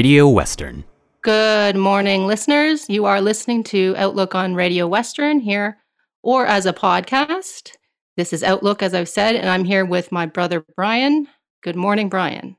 Radio 0.00 0.26
Western. 0.30 0.82
Good 1.20 1.76
morning, 1.76 2.26
listeners. 2.26 2.88
You 2.88 3.04
are 3.04 3.20
listening 3.20 3.62
to 3.64 3.94
Outlook 3.98 4.34
on 4.34 4.54
Radio 4.54 4.86
Western 4.86 5.40
here 5.40 5.76
or 6.22 6.46
as 6.46 6.64
a 6.64 6.72
podcast. 6.72 7.72
This 8.16 8.32
is 8.32 8.42
Outlook, 8.42 8.82
as 8.82 8.94
I've 8.94 9.10
said, 9.10 9.36
and 9.36 9.46
I'm 9.50 9.64
here 9.64 9.84
with 9.84 10.10
my 10.10 10.24
brother 10.24 10.64
Brian. 10.74 11.26
Good 11.62 11.76
morning, 11.76 12.08
Brian. 12.08 12.56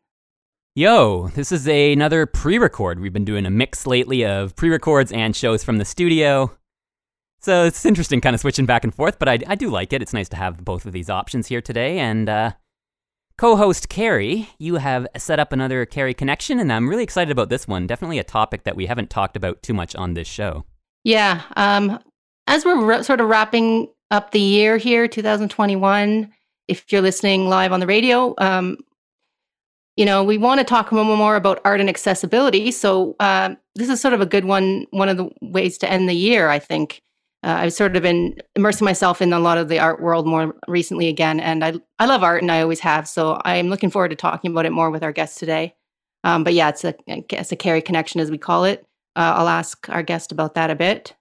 Yo, 0.75 1.29
this 1.29 1.51
is 1.51 1.67
a, 1.67 1.93
another 1.93 2.27
pre 2.27 2.59
record. 2.59 2.99
We've 2.99 3.11
been 3.11 3.25
doing 3.25 3.47
a 3.47 3.49
mix 3.49 3.87
lately 3.87 4.23
of 4.23 4.55
pre 4.55 4.69
records 4.69 5.11
and 5.11 5.35
shows 5.35 5.63
from 5.63 5.79
the 5.79 5.85
studio. 5.85 6.55
So 7.39 7.65
it's 7.65 7.87
interesting 7.87 8.21
kind 8.21 8.35
of 8.35 8.39
switching 8.39 8.67
back 8.67 8.83
and 8.83 8.93
forth, 8.93 9.17
but 9.17 9.27
I, 9.27 9.39
I 9.47 9.55
do 9.55 9.71
like 9.71 9.93
it. 9.93 10.03
It's 10.03 10.13
nice 10.13 10.29
to 10.29 10.37
have 10.37 10.63
both 10.63 10.85
of 10.85 10.91
these 10.91 11.09
options 11.09 11.47
here 11.47 11.59
today. 11.59 11.97
And 11.97 12.29
uh, 12.29 12.51
co 13.41 13.55
host 13.55 13.89
Carrie, 13.89 14.47
you 14.59 14.75
have 14.75 15.07
set 15.17 15.39
up 15.39 15.51
another 15.51 15.83
Carrie 15.83 16.13
connection, 16.13 16.59
and 16.59 16.71
I'm 16.71 16.87
really 16.87 17.01
excited 17.01 17.31
about 17.31 17.49
this 17.49 17.67
one. 17.67 17.87
Definitely 17.87 18.19
a 18.19 18.23
topic 18.23 18.65
that 18.65 18.75
we 18.75 18.85
haven't 18.85 19.09
talked 19.09 19.35
about 19.35 19.63
too 19.63 19.73
much 19.73 19.95
on 19.95 20.13
this 20.13 20.27
show. 20.27 20.63
Yeah. 21.03 21.41
Um, 21.57 21.97
as 22.45 22.63
we're 22.63 22.79
ra- 22.85 23.01
sort 23.01 23.19
of 23.19 23.27
wrapping 23.27 23.87
up 24.11 24.29
the 24.29 24.39
year 24.39 24.77
here, 24.77 25.07
2021, 25.07 26.31
if 26.67 26.91
you're 26.91 27.01
listening 27.01 27.49
live 27.49 27.71
on 27.71 27.79
the 27.79 27.87
radio, 27.87 28.35
um, 28.37 28.77
you 29.95 30.05
know, 30.05 30.23
we 30.23 30.37
want 30.37 30.59
to 30.59 30.63
talk 30.63 30.91
more 30.91 31.35
about 31.35 31.61
art 31.65 31.79
and 31.79 31.89
accessibility. 31.89 32.69
So 32.69 33.15
uh, 33.19 33.55
this 33.73 33.89
is 33.89 33.99
sort 33.99 34.13
of 34.13 34.21
a 34.21 34.27
good 34.27 34.45
one, 34.45 34.85
one 34.91 35.09
of 35.09 35.17
the 35.17 35.31
ways 35.41 35.79
to 35.79 35.91
end 35.91 36.07
the 36.07 36.13
year, 36.13 36.49
I 36.49 36.59
think. 36.59 37.01
Uh, 37.43 37.57
I've 37.61 37.73
sort 37.73 37.95
of 37.95 38.03
been 38.03 38.35
immersing 38.55 38.85
myself 38.85 39.21
in 39.21 39.33
a 39.33 39.39
lot 39.39 39.57
of 39.57 39.67
the 39.67 39.79
art 39.79 39.99
world 40.01 40.27
more 40.27 40.55
recently 40.67 41.07
again, 41.07 41.39
and 41.39 41.63
I 41.65 41.73
I 41.99 42.05
love 42.05 42.23
art 42.23 42.41
and 42.41 42.51
I 42.51 42.61
always 42.61 42.79
have. 42.81 43.07
So 43.07 43.41
I'm 43.45 43.67
looking 43.69 43.89
forward 43.89 44.09
to 44.09 44.15
talking 44.15 44.51
about 44.51 44.65
it 44.65 44.71
more 44.71 44.91
with 44.91 45.03
our 45.03 45.11
guests 45.11 45.39
today. 45.39 45.75
Um, 46.23 46.43
but 46.43 46.53
yeah, 46.53 46.69
it's 46.69 46.83
a 46.83 46.93
I 47.09 47.23
guess 47.27 47.51
a 47.51 47.55
Carrie 47.55 47.81
connection 47.81 48.21
as 48.21 48.29
we 48.29 48.37
call 48.37 48.63
it. 48.65 48.85
Uh, 49.15 49.33
I'll 49.37 49.47
ask 49.47 49.89
our 49.89 50.03
guest 50.03 50.31
about 50.31 50.53
that 50.55 50.69
a 50.69 50.75
bit. 50.75 51.15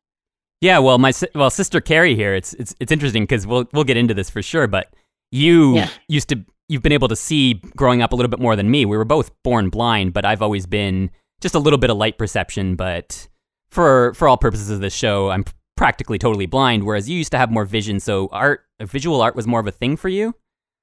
Yeah, 0.61 0.79
well, 0.79 0.99
my 0.99 1.13
well 1.35 1.49
sister 1.49 1.81
Carrie 1.81 2.15
here. 2.15 2.35
It's 2.35 2.53
it's 2.55 2.75
it's 2.81 2.93
interesting 2.93 3.23
because 3.23 3.47
we'll 3.47 3.67
we'll 3.73 3.85
get 3.85 3.97
into 3.97 4.13
this 4.13 4.29
for 4.29 4.43
sure. 4.43 4.67
But 4.67 4.93
you 5.33 5.77
Yeah. 5.77 5.89
used 6.09 6.29
to 6.29 6.45
you've 6.69 6.83
been 6.83 6.93
able 6.93 7.09
to 7.09 7.17
see 7.17 7.55
growing 7.77 8.03
up 8.03 8.13
a 8.13 8.17
little 8.17 8.29
bit 8.29 8.41
more 8.41 8.57
than 8.57 8.71
me. 8.71 8.85
We 8.85 8.99
were 8.99 9.07
both 9.07 9.31
born 9.43 9.71
blind, 9.71 10.13
but 10.13 10.27
I've 10.27 10.43
always 10.43 10.67
been 10.67 11.11
just 11.41 11.55
a 11.55 11.59
little 11.59 11.79
bit 11.79 11.89
of 11.89 11.97
light 11.97 12.19
perception. 12.19 12.77
But 12.77 13.27
for 13.71 14.13
for 14.13 14.29
all 14.29 14.37
purposes 14.37 14.69
of 14.69 14.81
this 14.81 14.93
show, 14.95 15.31
I'm 15.31 15.45
practically 15.81 16.19
totally 16.19 16.45
blind. 16.45 16.85
Whereas 16.85 17.09
you 17.09 17.17
used 17.17 17.33
to 17.33 17.39
have 17.39 17.51
more 17.51 17.65
vision, 17.65 18.01
so 18.01 18.29
art, 18.33 18.67
uh, 18.79 18.85
visual 18.85 19.23
art, 19.23 19.35
was 19.35 19.47
more 19.47 19.61
of 19.61 19.67
a 19.67 19.71
thing 19.71 19.97
for 19.97 20.11
you. 20.11 20.35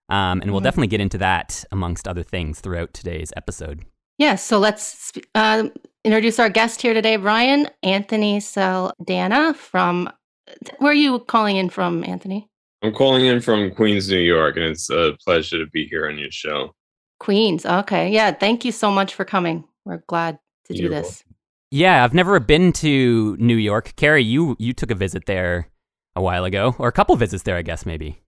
Um, 0.09 0.41
and 0.41 0.51
we'll 0.51 0.59
Mhm. 0.61 0.63
definitely 0.63 0.87
get 0.87 1.01
into 1.01 1.19
that 1.19 1.63
amongst 1.71 2.07
other 2.07 2.23
things 2.23 2.61
throughout 2.61 2.95
today's 2.95 3.31
episode. 3.37 3.85
Yes, 4.17 4.43
so 4.43 4.57
let's 4.57 4.81
sp- 5.13 5.29
uh, 5.35 5.65
introduce 6.03 6.39
our 6.39 6.49
guest 6.49 6.81
here 6.81 6.95
today, 6.95 7.15
Brian 7.15 7.69
Anthony 7.83 8.39
Saldana 8.39 9.53
from. 9.53 10.09
Where 10.79 10.93
are 10.93 10.95
you 10.95 11.19
calling 11.19 11.57
in 11.57 11.69
from, 11.69 12.03
Anthony? 12.03 12.49
I'm 12.81 12.91
calling 12.93 13.25
in 13.25 13.39
from 13.39 13.69
Queens, 13.75 14.09
New 14.09 14.17
York, 14.17 14.55
and 14.55 14.65
it's 14.65 14.89
a 14.89 15.15
pleasure 15.23 15.59
to 15.63 15.69
be 15.69 15.85
here 15.85 16.07
on 16.09 16.17
your 16.17 16.31
show. 16.31 16.73
Queens. 17.19 17.67
Okay, 17.67 18.09
yeah. 18.09 18.31
Thank 18.31 18.65
you 18.65 18.71
so 18.71 18.89
much 18.89 19.13
for 19.13 19.25
coming. 19.25 19.63
We're 19.85 20.01
glad 20.07 20.39
to 20.65 20.73
do 20.73 20.81
You're 20.81 20.89
this. 20.89 21.23
Yeah, 21.71 22.03
I've 22.03 22.13
never 22.13 22.39
been 22.39 22.71
to 22.73 23.35
New 23.39 23.55
York. 23.57 23.93
Carrie, 23.95 24.23
you 24.23 24.55
you 24.59 24.73
took 24.73 24.91
a 24.91 24.95
visit 24.95 25.25
there 25.25 25.67
a 26.15 26.21
while 26.21 26.45
ago, 26.45 26.75
or 26.79 26.87
a 26.87 26.91
couple 26.91 27.15
visits 27.15 27.43
there, 27.43 27.57
I 27.57 27.61
guess 27.61 27.85
maybe. 27.85 28.21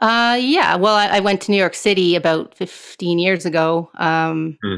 Uh, 0.00 0.36
yeah. 0.40 0.76
Well, 0.76 0.94
I, 0.94 1.06
I 1.06 1.20
went 1.20 1.40
to 1.42 1.50
New 1.52 1.56
York 1.56 1.74
City 1.74 2.16
about 2.16 2.54
15 2.56 3.18
years 3.18 3.46
ago. 3.46 3.90
Um, 3.96 4.58
Hmm. 4.62 4.76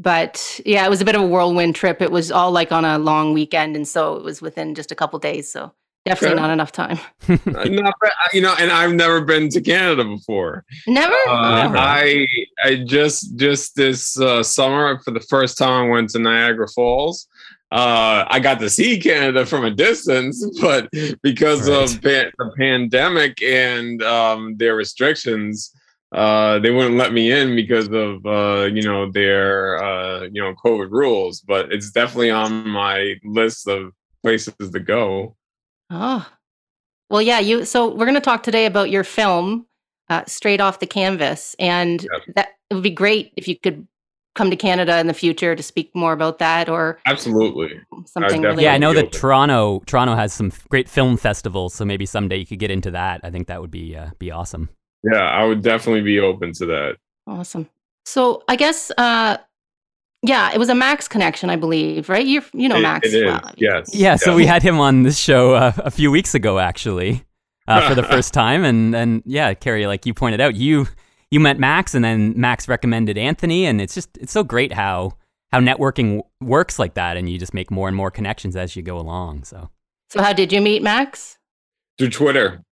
But 0.00 0.60
yeah, 0.66 0.84
it 0.84 0.90
was 0.90 1.00
a 1.00 1.04
bit 1.04 1.14
of 1.14 1.22
a 1.22 1.26
whirlwind 1.26 1.76
trip. 1.76 2.02
It 2.02 2.10
was 2.10 2.32
all 2.32 2.50
like 2.50 2.72
on 2.72 2.84
a 2.84 2.98
long 2.98 3.32
weekend, 3.32 3.76
and 3.76 3.86
so 3.86 4.16
it 4.16 4.24
was 4.24 4.42
within 4.42 4.74
just 4.74 4.90
a 4.90 4.94
couple 4.96 5.18
days. 5.20 5.50
So 5.50 5.72
definitely 6.04 6.34
Okay. 6.34 6.42
not 6.42 6.50
enough 6.50 6.72
time. 6.72 6.98
Uh, 7.28 7.64
Not, 7.64 7.94
you 8.32 8.40
know, 8.42 8.54
and 8.58 8.72
I've 8.72 8.92
never 8.92 9.20
been 9.24 9.48
to 9.50 9.60
Canada 9.60 10.02
before. 10.04 10.64
Never. 10.88 11.14
Uh, 11.28 11.62
Never. 11.62 11.76
I 11.78 12.26
I 12.64 12.84
just 12.84 13.36
just 13.36 13.76
this 13.76 14.18
uh, 14.20 14.42
summer 14.42 14.98
for 15.04 15.12
the 15.12 15.20
first 15.20 15.56
time 15.58 15.86
I 15.86 15.88
went 15.88 16.10
to 16.10 16.18
Niagara 16.18 16.66
Falls. 16.74 17.28
Uh, 17.74 18.24
I 18.30 18.38
got 18.38 18.60
to 18.60 18.70
see 18.70 19.00
Canada 19.00 19.44
from 19.44 19.64
a 19.64 19.70
distance, 19.70 20.46
but 20.60 20.88
because 21.22 21.68
Right. 21.68 21.82
of 21.82 22.02
pa- 22.02 22.30
the 22.38 22.52
pandemic 22.56 23.42
and 23.42 24.00
um, 24.02 24.56
their 24.58 24.76
restrictions, 24.76 25.72
uh, 26.14 26.60
they 26.60 26.70
wouldn't 26.70 26.94
let 26.96 27.12
me 27.12 27.32
in 27.32 27.56
because 27.56 27.88
of 27.88 28.24
uh, 28.24 28.66
you 28.72 28.82
know 28.82 29.10
their 29.10 29.82
uh, 29.82 30.20
you 30.30 30.40
know 30.40 30.54
COVID 30.64 30.90
rules. 30.92 31.40
But 31.40 31.72
it's 31.72 31.90
definitely 31.90 32.30
on 32.30 32.68
my 32.68 33.16
list 33.24 33.66
of 33.66 33.92
places 34.22 34.54
to 34.72 34.78
go. 34.78 35.34
Oh, 35.90 36.24
well, 37.10 37.22
yeah. 37.22 37.40
You. 37.40 37.64
So 37.64 37.88
we're 37.88 38.06
going 38.06 38.14
to 38.14 38.20
talk 38.20 38.44
today 38.44 38.66
about 38.66 38.90
your 38.90 39.02
film, 39.04 39.66
uh, 40.10 40.22
straight 40.26 40.60
off 40.60 40.78
the 40.78 40.86
canvas, 40.86 41.56
and 41.58 42.02
Yep. 42.02 42.34
that 42.36 42.48
it 42.70 42.74
would 42.74 42.84
be 42.84 42.90
great 42.90 43.32
if 43.36 43.48
you 43.48 43.58
could 43.58 43.88
come 44.34 44.50
to 44.50 44.56
Canada 44.56 44.98
in 44.98 45.06
the 45.06 45.14
future 45.14 45.54
to 45.54 45.62
speak 45.62 45.94
more 45.94 46.12
about 46.12 46.38
that 46.40 46.68
or 46.68 46.98
Absolutely. 47.06 47.68
something. 48.06 48.20
definitely- 48.42 48.48
Really 48.48 48.64
Yeah, 48.64 48.74
I 48.74 48.78
know 48.78 48.92
that 48.92 49.06
open. 49.06 49.20
Toronto 49.20 49.82
Toronto 49.86 50.14
has 50.16 50.32
some 50.32 50.50
great 50.68 50.88
film 50.88 51.16
festivals, 51.16 51.74
so 51.74 51.84
maybe 51.84 52.04
someday 52.06 52.36
you 52.38 52.46
could 52.46 52.58
get 52.58 52.70
into 52.70 52.90
that. 52.90 53.20
I 53.22 53.30
think 53.30 53.46
that 53.46 53.60
would 53.60 53.70
be 53.70 53.96
uh, 53.96 54.10
be 54.18 54.30
awesome. 54.30 54.68
Yeah, 55.04 55.20
I 55.20 55.44
would 55.44 55.62
definitely 55.62 56.02
be 56.02 56.18
open 56.20 56.52
to 56.54 56.66
that. 56.66 56.96
Awesome. 57.26 57.68
So 58.06 58.42
I 58.48 58.56
guess, 58.56 58.90
uh, 58.98 59.36
yeah, 60.22 60.50
it 60.52 60.58
was 60.58 60.68
a 60.68 60.74
Max 60.74 61.06
connection, 61.08 61.50
I 61.50 61.56
believe, 61.56 62.08
right? 62.08 62.26
You 62.26 62.42
you 62.52 62.68
know 62.68 62.76
It- 62.76 62.82
Max. 62.82 63.08
it 63.08 63.14
is. 63.14 63.24
well. 63.24 63.50
Yes. 63.56 63.94
Yeah, 63.94 64.16
so 64.16 64.34
we 64.34 64.46
had 64.46 64.62
him 64.62 64.78
on 64.80 65.02
this 65.02 65.18
show 65.18 65.54
uh, 65.54 65.72
a 65.78 65.90
few 65.90 66.10
weeks 66.10 66.34
ago, 66.34 66.58
actually, 66.58 67.24
uh, 67.68 67.86
for 67.88 67.94
the 67.94 68.02
first 68.14 68.32
time, 68.34 68.64
and 68.64 68.94
and 68.96 69.22
yeah, 69.26 69.54
Carrie, 69.54 69.86
like 69.86 70.06
you 70.06 70.14
pointed 70.14 70.40
out, 70.40 70.56
you 70.56 70.86
you 71.30 71.40
met 71.40 71.58
Max, 71.58 71.94
and 71.94 72.04
then 72.04 72.32
Max 72.38 72.68
recommended 72.68 73.16
Anthony, 73.18 73.66
and 73.66 73.80
it's 73.80 73.94
just 73.94 74.16
it's 74.18 74.32
so 74.32 74.42
great 74.44 74.72
how 74.72 75.12
how 75.52 75.60
networking 75.60 76.16
w- 76.16 76.22
works 76.40 76.78
like 76.78 76.94
that, 76.94 77.16
and 77.16 77.28
you 77.30 77.38
just 77.38 77.54
make 77.54 77.70
more 77.70 77.88
and 77.88 77.96
more 77.96 78.10
connections 78.10 78.56
as 78.56 78.74
you 78.76 78.82
go 78.82 78.98
along. 78.98 79.44
So 79.44 79.70
So 80.10 80.22
how 80.22 80.32
did 80.32 80.52
you 80.52 80.60
meet 80.60 80.82
Max? 80.82 81.38
through 81.98 82.10
Twitter. 82.10 82.62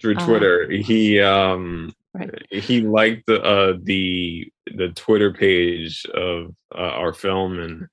Through 0.00 0.14
Ah. 0.18 0.26
Twitter, 0.26 0.70
he 0.70 1.20
um 1.20 1.92
Right. 2.14 2.30
he 2.50 2.80
liked 2.80 3.26
the 3.26 3.40
uh 3.42 3.74
the 3.82 4.50
the 4.74 4.88
Twitter 4.90 5.32
page 5.32 6.04
of 6.14 6.54
uh, 6.74 6.78
our 6.78 7.12
film, 7.12 7.58
and 7.60 7.86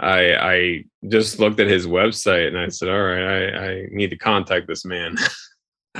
I 0.00 0.34
I 0.34 0.84
just 1.08 1.38
looked 1.38 1.60
at 1.60 1.66
his 1.68 1.86
website 1.86 2.48
and 2.48 2.58
I 2.58 2.68
said, 2.68 2.88
all 2.88 3.02
right, 3.02 3.54
I 3.54 3.66
I 3.70 3.86
need 3.90 4.10
to 4.10 4.16
contact 4.16 4.66
this 4.66 4.84
man. 4.84 5.14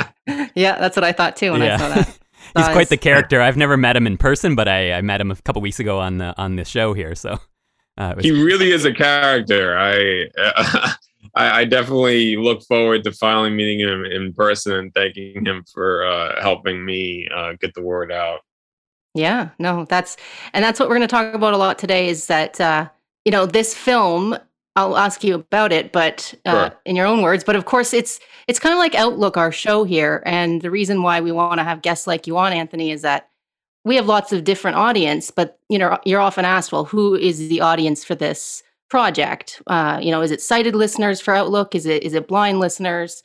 yeah, 0.55 0.79
that's 0.79 0.97
what 0.97 1.05
I 1.05 1.13
thought 1.13 1.37
too 1.37 1.53
when 1.53 1.63
I 1.63 1.77
saw 1.77 1.89
that. 1.91 2.19
He's 2.57 2.69
quite 2.69 2.89
the 2.89 2.97
character. 2.97 3.41
I've 3.41 3.57
never 3.57 3.77
met 3.77 3.97
him 3.97 4.07
in 4.07 4.17
person, 4.17 4.55
but 4.55 4.69
I, 4.69 4.93
I 4.93 5.01
met 5.03 5.21
him 5.21 5.31
a 5.31 5.37
couple 5.37 5.63
weeks 5.63 5.81
ago 5.81 5.99
on 5.99 6.19
the 6.19 6.37
on 6.37 6.57
the 6.57 6.65
show 6.65 6.95
here. 6.95 7.15
So 7.15 7.39
uh, 7.99 8.15
was 8.17 8.25
he 8.25 8.31
really 8.31 8.73
is 8.73 8.85
a 8.85 8.93
character. 8.93 9.79
I, 9.79 10.29
I 11.35 11.61
I 11.61 11.65
definitely 11.65 12.37
look 12.37 12.63
forward 12.63 13.05
to 13.05 13.13
finally 13.13 13.51
meeting 13.51 13.81
him 13.81 14.05
in 14.05 14.33
person 14.33 14.75
and 14.75 14.95
thanking 14.95 15.45
him 15.45 15.65
for 15.73 16.05
uh, 16.05 16.41
helping 16.43 16.85
me 16.85 17.29
uh, 17.35 17.53
get 17.61 17.75
the 17.75 17.83
word 17.83 18.11
out. 18.11 18.41
Yeah, 19.15 19.51
no, 19.59 19.85
that's 19.85 20.17
and 20.53 20.65
that's 20.65 20.79
what 20.79 20.89
we're 20.89 20.97
going 20.97 21.09
to 21.09 21.15
talk 21.15 21.35
about 21.35 21.53
a 21.53 21.57
lot 21.57 21.79
today. 21.79 22.09
Is 22.09 22.27
that 22.27 22.61
uh, 22.61 22.89
you 23.25 23.33
know 23.33 23.47
this 23.47 23.75
film? 23.75 24.37
I'll 24.81 24.97
ask 24.97 25.23
you 25.23 25.35
about 25.35 25.73
it, 25.73 25.93
but 25.93 26.35
uh, 26.47 26.69
Sure. 26.71 26.79
in 26.85 26.97
your 26.97 27.07
own 27.07 27.23
words. 27.23 27.45
But 27.45 27.57
of 27.57 27.65
course, 27.65 27.93
it's 27.93 28.19
it's 28.49 28.59
kind 28.59 28.73
of 28.73 28.79
like 28.79 28.95
Outlook, 28.95 29.37
our 29.37 29.53
show 29.53 29.85
here, 29.85 30.23
and 30.27 30.63
the 30.63 30.71
reason 30.71 31.03
why 31.03 31.21
we 31.21 31.33
want 31.33 31.59
to 31.59 31.65
have 31.65 31.83
guests 31.83 32.07
like 32.07 32.27
you 32.27 32.37
on, 32.37 32.53
Anthony, 32.53 32.91
is 32.91 33.03
that 33.03 33.29
we 33.85 33.97
have 33.97 34.07
lots 34.07 34.33
of 34.33 34.45
different 34.45 34.77
audience. 34.77 35.31
But 35.31 35.59
you 35.69 35.79
know, 35.79 35.99
you're 36.05 36.21
often 36.21 36.45
asked, 36.45 36.73
well, 36.73 36.85
who 36.85 37.15
is 37.15 37.49
the 37.49 37.61
audience 37.61 38.05
for 38.05 38.15
this 38.15 38.63
project? 38.89 39.63
Uh, 39.67 39.99
you 40.03 40.11
know, 40.11 40.23
is 40.23 40.31
it 40.31 40.41
sighted 40.43 40.75
listeners 40.75 41.21
for 41.21 41.35
Outlook? 41.35 41.75
Is 41.75 41.87
it 41.87 42.03
is 42.03 42.15
it 42.15 42.27
blind 42.29 42.59
listeners? 42.61 43.23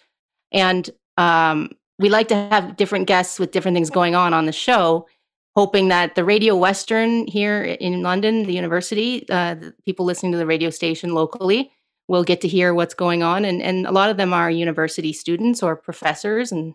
And 0.51 0.89
um, 1.17 1.71
we 1.99 2.09
like 2.09 2.27
to 2.27 2.35
have 2.35 2.75
different 2.77 3.07
guests 3.07 3.39
with 3.39 3.51
different 3.51 3.75
things 3.75 3.89
going 3.89 4.15
on 4.15 4.33
on 4.33 4.45
the 4.45 4.51
show. 4.51 5.07
Hoping 5.55 5.87
that 5.87 6.15
the 6.15 6.23
Radio 6.23 6.55
Western 6.55 7.27
here 7.27 7.63
in 7.63 8.01
London, 8.01 8.43
the 8.43 8.53
university, 8.53 9.27
uh, 9.29 9.55
the 9.55 9.73
people 9.85 10.05
listening 10.05 10.31
to 10.33 10.37
the 10.37 10.45
radio 10.45 10.69
station 10.69 11.13
locally 11.13 11.71
will 12.07 12.23
get 12.23 12.41
to 12.41 12.47
hear 12.47 12.73
what's 12.73 12.93
going 12.93 13.23
on. 13.23 13.45
And, 13.45 13.61
and 13.61 13.87
a 13.87 13.91
lot 13.91 14.09
of 14.09 14.17
them 14.17 14.33
are 14.33 14.51
university 14.51 15.13
students 15.13 15.63
or 15.63 15.75
professors 15.75 16.51
and 16.51 16.73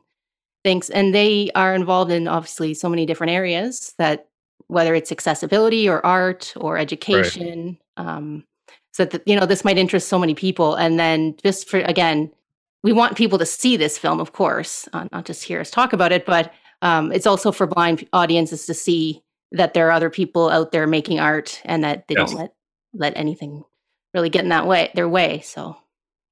things. 0.65 0.91
And 0.91 1.15
they 1.15 1.51
are 1.55 1.75
involved 1.75 2.11
in 2.11 2.27
obviously 2.27 2.75
so 2.75 2.89
many 2.89 3.07
different 3.07 3.33
areas 3.33 3.95
that 3.99 4.29
whether 4.67 4.95
it's 4.95 5.13
accessibility 5.13 5.89
or 5.89 6.05
art 6.05 6.53
or 6.57 6.79
education. 6.79 7.79
Right. 7.99 8.07
Um, 8.07 8.45
so 8.93 9.05
that, 9.05 9.23
you 9.27 9.39
know, 9.39 9.47
this 9.47 9.65
might 9.65 9.79
interest 9.79 10.09
so 10.09 10.19
many 10.19 10.35
people. 10.35 10.75
And 10.75 10.99
then 10.99 11.37
just 11.43 11.69
for, 11.69 11.81
again, 11.81 12.31
we 12.83 12.93
want 12.93 13.17
people 13.17 13.39
to 13.39 13.47
see 13.47 13.77
this 13.77 13.99
film, 13.99 14.21
of 14.21 14.33
course, 14.33 14.89
uh, 14.93 15.07
not 15.13 15.27
just 15.27 15.45
hear 15.45 15.61
us 15.61 15.71
talk 15.71 15.93
about 15.93 16.13
it, 16.13 16.25
but 16.25 16.53
um, 16.83 17.13
it's 17.13 17.27
also 17.27 17.53
for 17.53 17.67
blind 17.67 18.09
audiences 18.13 18.67
to 18.67 18.75
see 18.75 19.23
that 19.53 19.75
there 19.75 19.89
are 19.89 19.93
other 19.93 20.11
people 20.11 20.49
out 20.49 20.73
there 20.73 20.87
making 20.87 21.21
art 21.21 21.61
and 21.65 21.85
that 21.85 22.07
they 22.09 22.15
yes. 22.17 22.31
don't 22.31 22.41
let 22.41 22.55
let 22.93 23.17
anything 23.17 23.65
really 24.15 24.31
get 24.31 24.43
in 24.43 24.51
that 24.51 24.67
way 24.67 24.91
their 24.95 25.09
way. 25.09 25.41
So 25.41 25.77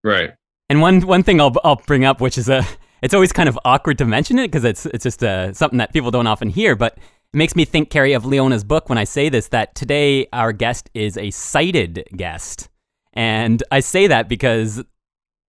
right. 0.04 0.32
And 0.68 0.80
one 0.80 1.00
one 1.02 1.22
thing 1.22 1.40
I'll 1.40 1.54
I'll 1.64 1.76
bring 1.86 2.04
up, 2.04 2.20
which 2.20 2.38
is 2.38 2.48
a 2.48 2.66
it's 3.02 3.14
always 3.14 3.32
kind 3.32 3.48
of 3.48 3.58
awkward 3.64 3.98
to 3.98 4.04
mention 4.04 4.38
it 4.38 4.48
because 4.48 4.64
it's 4.64 4.86
it's 4.86 5.04
just 5.04 5.22
uh, 5.22 5.52
something 5.52 5.78
that 5.78 5.92
people 5.92 6.10
don't 6.10 6.26
often 6.26 6.48
hear, 6.48 6.76
but 6.76 6.96
it 6.96 7.36
makes 7.36 7.54
me 7.54 7.64
think, 7.64 7.90
Carrie, 7.90 8.14
of 8.14 8.24
Leona's 8.24 8.64
book 8.64 8.88
when 8.88 8.98
I 8.98 9.04
say 9.04 9.28
this. 9.28 9.48
That 9.48 9.74
today 9.74 10.26
our 10.32 10.52
guest 10.52 10.90
is 10.94 11.16
a 11.16 11.30
sighted 11.30 12.04
guest, 12.16 12.68
and 13.12 13.62
I 13.70 13.80
say 13.80 14.06
that 14.06 14.28
because 14.28 14.82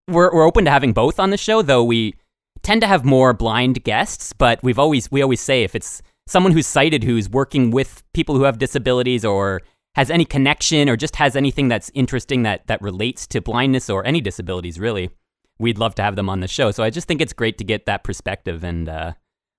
we're 0.08 0.34
we're 0.34 0.46
open 0.46 0.66
to 0.66 0.72
having 0.72 0.94
both 0.94 1.20
on 1.20 1.30
the 1.30 1.38
show, 1.38 1.62
though 1.62 1.84
we 1.84 2.16
tend 2.62 2.82
to 2.82 2.88
have 2.88 3.06
more 3.06 3.34
blind 3.34 3.84
guests, 3.84 4.34
but 4.34 4.62
we've 4.64 4.80
always 4.80 5.12
we 5.12 5.22
always 5.22 5.42
say 5.42 5.64
if 5.64 5.76
it's 5.76 6.02
someone 6.28 6.52
who's 6.52 6.68
sighted 6.68 7.04
who's 7.04 7.30
working 7.30 7.72
with 7.72 8.04
people 8.14 8.36
who 8.36 8.44
have 8.44 8.60
disabilities 8.60 9.26
or 9.26 9.62
has 9.96 10.12
any 10.12 10.26
connection 10.26 10.88
or 10.88 10.96
just 10.96 11.16
has 11.16 11.36
anything 11.36 11.68
that's 11.68 11.92
interesting 11.94 12.44
that 12.44 12.68
that 12.68 12.82
relates 12.82 13.26
to 13.28 13.42
blindness 13.42 13.90
or 13.90 14.06
any 14.06 14.22
disabilities 14.22 14.80
really, 14.80 15.10
we'd 15.58 15.78
love 15.78 15.96
to 15.96 16.02
have 16.02 16.16
them 16.16 16.30
on 16.30 16.40
the 16.40 16.48
show. 16.48 16.72
So 16.72 16.84
I 16.84 16.90
just 16.90 17.08
think 17.08 17.22
it's 17.22 17.34
great 17.34 17.58
to 17.58 17.64
get 17.64 17.86
that 17.86 18.04
perspective, 18.04 18.64
and 18.64 18.88
uh, 18.88 19.14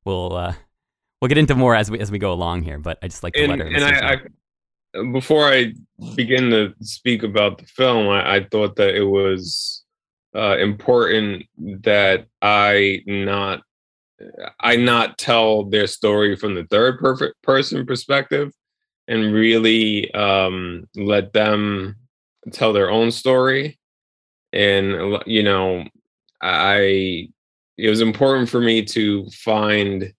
we'll 0.05 0.37
uh, 0.37 0.55
we'll 1.20 1.29
get 1.29 1.38
into 1.38 1.55
more 1.55 1.75
as 1.75 1.91
we 1.91 2.00
as 2.00 2.11
we 2.11 2.19
go 2.19 2.32
along 2.32 2.62
here. 2.62 2.79
But 2.79 2.99
I 3.02 3.08
just 3.08 3.23
like 3.23 3.35
to 3.35 3.43
and, 3.43 3.50
let 3.50 3.58
her. 3.58 3.67
And 3.67 3.85
I, 3.85 4.14
I, 4.14 5.12
before 5.12 5.49
I 5.49 5.73
begin 6.17 6.50
to 6.50 6.75
speak 6.81 7.23
about 7.23 7.58
the 7.58 7.67
film, 7.67 8.08
I, 8.08 8.37
I 8.37 8.44
thought 8.50 8.76
that 8.76 8.94
it 8.94 9.05
was 9.05 9.80
uh, 10.35 10.56
important 10.59 11.47
that 11.59 12.27
I 12.43 13.03
not 13.06 13.62
I 14.61 14.77
not 14.77 15.19
tell 15.19 15.65
their 15.65 15.87
story 15.87 16.37
from 16.37 16.55
the 16.55 16.65
third 16.65 17.00
person 17.43 17.87
perspective 17.87 18.53
and 19.09 19.32
really 19.32 20.12
um, 20.15 20.87
let 20.94 21.32
them 21.32 21.97
tell 22.53 22.73
their 22.73 22.91
own 22.91 23.11
story. 23.11 23.79
And 24.53 25.19
you 25.27 25.43
know, 25.43 25.85
I 26.43 27.29
it 27.79 27.88
was 27.88 28.00
important 28.00 28.49
for 28.49 28.61
me 28.61 28.85
to 28.85 29.29
find 29.31 30.12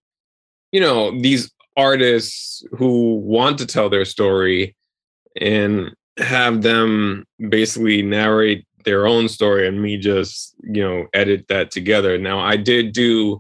you 0.72 0.82
know 0.82 1.20
these 1.22 1.52
artists 1.78 2.64
who 2.72 3.16
want 3.16 3.58
to 3.60 3.66
tell 3.66 3.90
their 3.90 4.06
story 4.06 4.76
and 5.40 5.96
have 6.18 6.62
them 6.62 7.26
basically 7.50 8.02
narrate 8.02 8.66
their 8.84 9.08
own 9.08 9.28
story 9.28 9.68
and 9.68 9.82
me 9.82 9.98
just 9.98 10.56
you 10.64 10.84
know 10.84 11.06
edit 11.14 11.46
that 11.50 11.72
together. 11.72 12.18
Now 12.18 12.40
i 12.40 12.56
did 12.56 12.94
do 12.94 13.40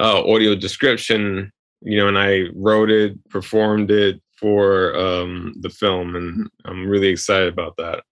uh, 0.00 0.22
audio 0.22 0.54
description 0.54 1.52
you 1.82 1.96
know 1.96 2.08
and 2.08 2.18
i 2.18 2.44
wrote 2.54 2.90
it 2.90 3.12
performed 3.28 3.90
it 3.90 4.20
for 4.36 4.96
um, 4.96 5.54
the 5.60 5.70
film 5.70 6.16
and 6.16 6.48
i'm 6.64 6.86
really 6.88 7.08
excited 7.08 7.52
about 7.52 7.76
that. 7.76 8.02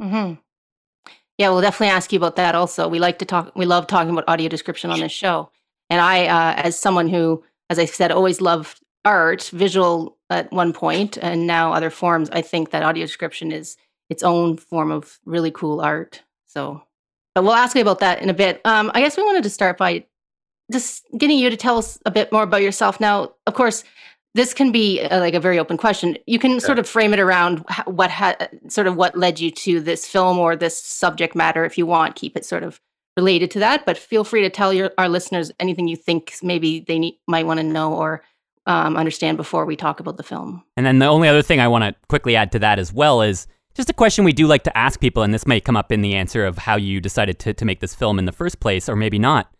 Mm-hmm. 0.00 0.34
yeah 1.38 1.48
we'll 1.50 1.60
definitely 1.60 1.94
ask 1.94 2.12
you 2.12 2.16
about 2.16 2.36
that 2.36 2.54
also. 2.54 2.88
We 2.88 2.98
like 2.98 3.18
to 3.20 3.24
talk 3.24 3.52
we 3.54 3.66
love 3.66 3.86
talking 3.86 4.12
about 4.12 4.24
audio 4.28 4.48
description 4.48 4.90
on 4.90 5.00
this 5.00 5.12
show. 5.12 5.50
And 5.90 6.00
i 6.00 6.26
uh, 6.26 6.54
as 6.56 6.78
someone 6.78 7.08
who 7.08 7.44
as 7.70 7.78
i 7.78 7.84
said 7.84 8.10
always 8.10 8.40
loved 8.40 8.80
art 9.04 9.50
visual 9.52 10.16
at 10.30 10.52
one 10.52 10.72
point 10.72 11.18
and 11.18 11.46
now 11.46 11.72
other 11.72 11.90
forms 11.90 12.30
i 12.30 12.40
think 12.40 12.70
that 12.70 12.82
audio 12.82 13.04
description 13.04 13.50
is 13.52 13.76
its 14.12 14.22
own 14.22 14.56
form 14.56 14.92
of 14.92 15.18
really 15.24 15.50
cool 15.50 15.80
art. 15.80 16.22
So, 16.46 16.82
but 17.34 17.42
we'll 17.42 17.54
ask 17.54 17.74
you 17.74 17.82
about 17.82 18.00
that 18.00 18.22
in 18.22 18.30
a 18.30 18.34
bit. 18.34 18.60
Um, 18.64 18.90
I 18.94 19.00
guess 19.00 19.16
we 19.16 19.24
wanted 19.24 19.42
to 19.42 19.50
start 19.50 19.78
by 19.78 20.04
just 20.70 21.04
getting 21.18 21.38
you 21.38 21.50
to 21.50 21.56
tell 21.56 21.78
us 21.78 21.98
a 22.06 22.10
bit 22.10 22.30
more 22.30 22.44
about 22.44 22.62
yourself. 22.62 23.00
Now, 23.00 23.32
of 23.46 23.54
course, 23.54 23.84
this 24.34 24.54
can 24.54 24.70
be 24.72 25.00
a, 25.00 25.08
uh, 25.08 25.20
like 25.20 25.34
a 25.34 25.40
very 25.40 25.58
open 25.58 25.76
question. 25.76 26.16
You 26.26 26.38
can 26.38 26.52
yeah. 26.52 26.58
sort 26.58 26.78
of 26.78 26.88
frame 26.88 27.12
it 27.12 27.20
around 27.20 27.64
what 27.86 28.10
ha- 28.10 28.36
sort 28.68 28.86
of 28.86 28.96
what 28.96 29.16
led 29.16 29.40
you 29.40 29.50
to 29.50 29.80
this 29.80 30.06
film 30.06 30.38
or 30.38 30.56
this 30.56 30.82
subject 30.82 31.34
matter, 31.34 31.64
if 31.64 31.76
you 31.76 31.86
want. 31.86 32.14
Keep 32.14 32.36
it 32.36 32.44
sort 32.44 32.62
of 32.62 32.80
related 33.16 33.50
to 33.50 33.58
that, 33.58 33.84
but 33.84 33.98
feel 33.98 34.24
free 34.24 34.40
to 34.42 34.50
tell 34.50 34.72
your 34.72 34.90
our 34.96 35.08
listeners 35.08 35.52
anything 35.60 35.86
you 35.88 35.96
think 35.96 36.34
maybe 36.42 36.80
they 36.80 36.98
need, 36.98 37.18
might 37.26 37.46
want 37.46 37.60
to 37.60 37.64
know 37.64 37.92
or 37.94 38.22
um, 38.66 38.96
understand 38.96 39.36
before 39.36 39.66
we 39.66 39.76
talk 39.76 40.00
about 40.00 40.16
the 40.16 40.22
film. 40.22 40.64
And 40.76 40.86
then 40.86 40.98
the 40.98 41.06
only 41.06 41.28
other 41.28 41.42
thing 41.42 41.60
I 41.60 41.68
want 41.68 41.84
to 41.84 41.94
quickly 42.08 42.36
add 42.36 42.52
to 42.52 42.58
that 42.60 42.78
as 42.78 42.92
well 42.92 43.22
is 43.22 43.46
just 43.74 43.90
a 43.90 43.94
question 43.94 44.24
we 44.24 44.32
do 44.32 44.46
like 44.46 44.64
to 44.64 44.76
ask 44.76 45.00
people, 45.00 45.22
and 45.22 45.32
this 45.32 45.46
may 45.46 45.60
come 45.60 45.76
up 45.76 45.92
in 45.92 46.02
the 46.02 46.14
answer 46.14 46.44
of 46.44 46.58
how 46.58 46.76
you 46.76 47.00
decided 47.00 47.38
to, 47.40 47.54
to 47.54 47.64
make 47.64 47.80
this 47.80 47.94
film 47.94 48.18
in 48.18 48.24
the 48.24 48.32
first 48.32 48.60
place, 48.60 48.88
or 48.88 48.96
maybe 48.96 49.18
not, 49.18 49.52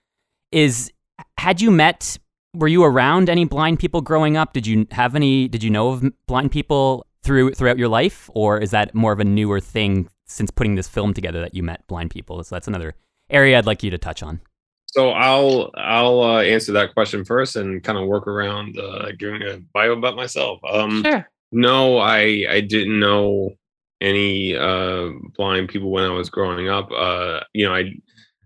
is 0.51 0.93
had 1.39 1.61
you 1.61 1.71
met, 1.71 2.19
were 2.55 2.69
you 2.69 2.85
around 2.85 3.31
any 3.31 3.45
blind 3.45 3.79
people 3.79 4.01
growing 4.01 4.37
up? 4.37 4.53
Did 4.53 4.67
you 4.67 4.87
have 4.91 5.15
any, 5.15 5.49
did 5.49 5.63
you 5.63 5.71
know 5.71 5.89
of 5.91 6.05
blind 6.27 6.53
people 6.53 7.07
through 7.23 7.53
throughout 7.53 7.79
your 7.79 7.89
life? 7.89 8.29
Or 8.35 8.59
is 8.59 8.71
that 8.73 8.95
more 8.95 9.13
of 9.13 9.21
a 9.21 9.25
newer 9.25 9.61
thing 9.61 10.09
since 10.27 10.51
putting 10.51 10.75
this 10.75 10.89
film 10.89 11.15
together 11.15 11.41
that 11.41 11.55
you 11.55 11.63
met 11.63 11.87
blind 11.87 12.11
people? 12.11 12.43
So 12.45 12.55
that's 12.55 12.69
another 12.69 12.95
area 13.31 13.57
I'd 13.57 13.67
like 13.67 13.83
you 13.83 13.91
to 13.91 13.99
touch 13.99 14.23
on. 14.23 14.41
So 14.87 15.11
I'll 15.11 15.71
I'll 15.75 16.21
uh, 16.21 16.43
answer 16.43 16.73
that 16.73 16.93
question 16.93 17.25
first 17.25 17.57
and 17.57 17.83
kind 17.83 17.99
of 17.99 18.07
work 18.07 18.27
around 18.27 18.79
uh, 18.79 19.13
giving 19.19 19.43
a 19.43 19.59
bio 19.73 19.93
about 19.93 20.17
myself. 20.17 20.61
Um, 20.69 21.03
sure. 21.03 21.27
No, 21.51 21.99
I 21.99 22.45
I 22.51 22.61
didn't 22.61 23.01
know 23.01 23.53
any 24.03 24.57
uh, 24.57 25.11
blind 25.37 25.69
people 25.69 25.91
when 25.91 26.05
I 26.05 26.11
was 26.11 26.29
growing 26.29 26.69
up. 26.69 26.91
Uh, 26.93 27.41
you 27.55 27.65
know, 27.65 27.75
I 27.75 27.95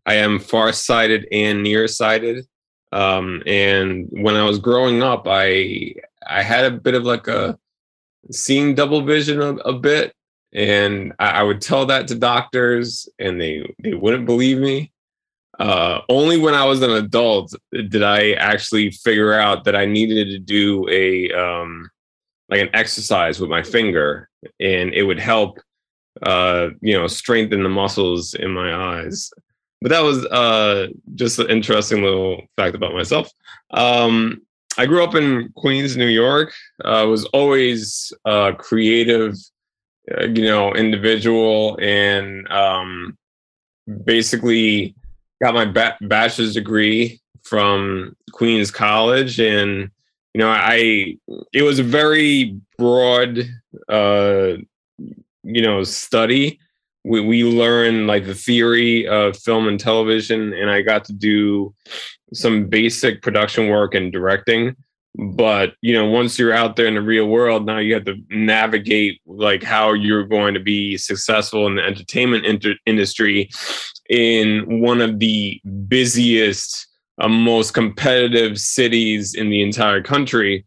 I 0.05 0.15
am 0.15 0.39
farsighted 0.39 1.27
and 1.33 1.63
nearsighted. 1.63 2.47
Um, 2.93 3.43
and 3.47 4.09
when 4.11 4.37
I 4.37 4.45
was 4.45 4.59
growing 4.59 5.03
up, 5.03 5.27
I 5.27 5.95
I 6.27 6.43
had 6.43 6.65
a 6.65 6.71
bit 6.71 6.95
of 6.95 7.05
like 7.05 7.27
a 7.27 7.59
seeing 8.31 8.75
double 8.75 9.03
vision 9.03 9.41
a, 9.41 9.55
a 9.57 9.73
bit, 9.73 10.13
and 10.53 11.13
I, 11.19 11.31
I, 11.31 11.43
would 11.43 11.61
tell 11.61 11.87
that 11.87 12.09
to 12.09 12.15
doctors, 12.15 13.09
and 13.19 13.41
they 13.41 13.75
they 13.83 13.95
wouldn't 13.95 14.27
believe 14.27 14.59
me. 14.59 14.93
Uh, 15.59 16.01
only 16.09 16.39
when 16.39 16.55
I 16.55 16.65
was 16.65 16.83
an 16.83 16.91
adult 16.91 17.55
did 17.73 18.03
I 18.03 18.33
actually 18.33 18.91
figure 18.91 19.33
out 19.33 19.65
that 19.65 19.75
I 19.75 19.87
needed 19.87 20.29
to 20.29 20.39
do 20.39 20.89
a 20.89 21.33
um, 21.33 21.91
like 22.49 22.61
an 22.61 22.71
exercise 22.75 23.41
with 23.41 23.51
my 23.51 23.63
finger 23.63 24.29
and 24.61 24.93
it 24.93 25.03
would 25.03 25.19
help 25.19 25.61
uh 26.23 26.69
you 26.81 26.99
know 26.99 27.07
strengthen 27.07 27.63
the 27.63 27.69
muscles 27.69 28.35
in 28.35 28.51
my 28.51 28.75
eyes. 28.75 29.31
But 29.81 29.91
that 29.91 30.03
was 30.03 30.25
uh 30.27 30.89
just 31.15 31.39
an 31.39 31.51
interesting 31.51 32.03
little 32.03 32.43
fact 32.57 32.75
about 32.75 32.95
myself. 32.95 33.31
Um 33.71 34.43
i 34.79 34.85
grew 34.85 35.03
up 35.03 35.15
in 35.15 35.51
queens 35.57 35.97
new 35.97 36.07
york. 36.07 36.53
I 36.85 37.03
uh, 37.03 37.07
was 37.07 37.25
always 37.27 38.13
a 38.25 38.55
creative 38.59 39.35
uh, 40.17 40.27
you 40.27 40.45
know 40.45 40.73
individual 40.75 41.79
and 41.81 42.51
um 42.51 43.17
basically 44.05 44.95
got 45.43 45.55
my 45.55 45.65
ba- 45.65 45.99
bachelor's 46.03 46.55
degree 46.55 47.21
from 47.43 48.17
queens 48.33 48.71
college 48.71 49.39
and 49.39 49.91
you 50.37 50.43
know, 50.43 50.51
I 50.51 51.17
it 51.55 51.63
was 51.63 51.79
a 51.79 51.83
very 51.83 52.61
broad, 52.77 53.39
uh, 53.89 54.59
you 54.99 55.63
know, 55.63 55.83
study. 55.83 56.61
We 57.07 57.23
we 57.23 57.43
learned 57.43 58.07
like 58.07 58.27
the 58.27 58.35
theory 58.35 59.09
of 59.09 59.39
film 59.39 59.67
and 59.67 59.81
television, 59.81 60.53
and 60.53 60.71
I 60.71 60.83
got 60.83 61.07
to 61.07 61.15
do 61.15 61.75
some 62.35 62.67
basic 62.67 63.23
production 63.23 63.71
work 63.71 63.95
and 63.95 64.13
directing. 64.13 64.77
But 65.15 65.73
you 65.81 65.95
know, 65.95 66.05
once 66.05 66.39
you're 66.39 66.53
out 66.53 66.77
there 66.77 66.87
in 66.87 66.97
the 66.97 67.01
real 67.01 67.29
world, 67.29 67.65
now 67.65 67.79
you 67.79 67.95
have 67.95 68.05
to 68.05 68.23
navigate 68.29 69.23
like 69.25 69.63
how 69.63 69.95
you're 69.95 70.27
going 70.27 70.53
to 70.53 70.61
be 70.61 70.99
successful 70.99 71.67
in 71.67 71.77
the 71.77 71.83
entertainment 71.83 72.45
inter- 72.45 72.77
industry 72.85 73.49
in 74.11 74.83
one 74.83 75.01
of 75.01 75.19
the 75.19 75.63
busiest 75.89 76.89
most 77.29 77.73
competitive 77.73 78.59
cities 78.59 79.35
in 79.35 79.49
the 79.51 79.63
entire 79.63 80.03
country. 80.03 80.65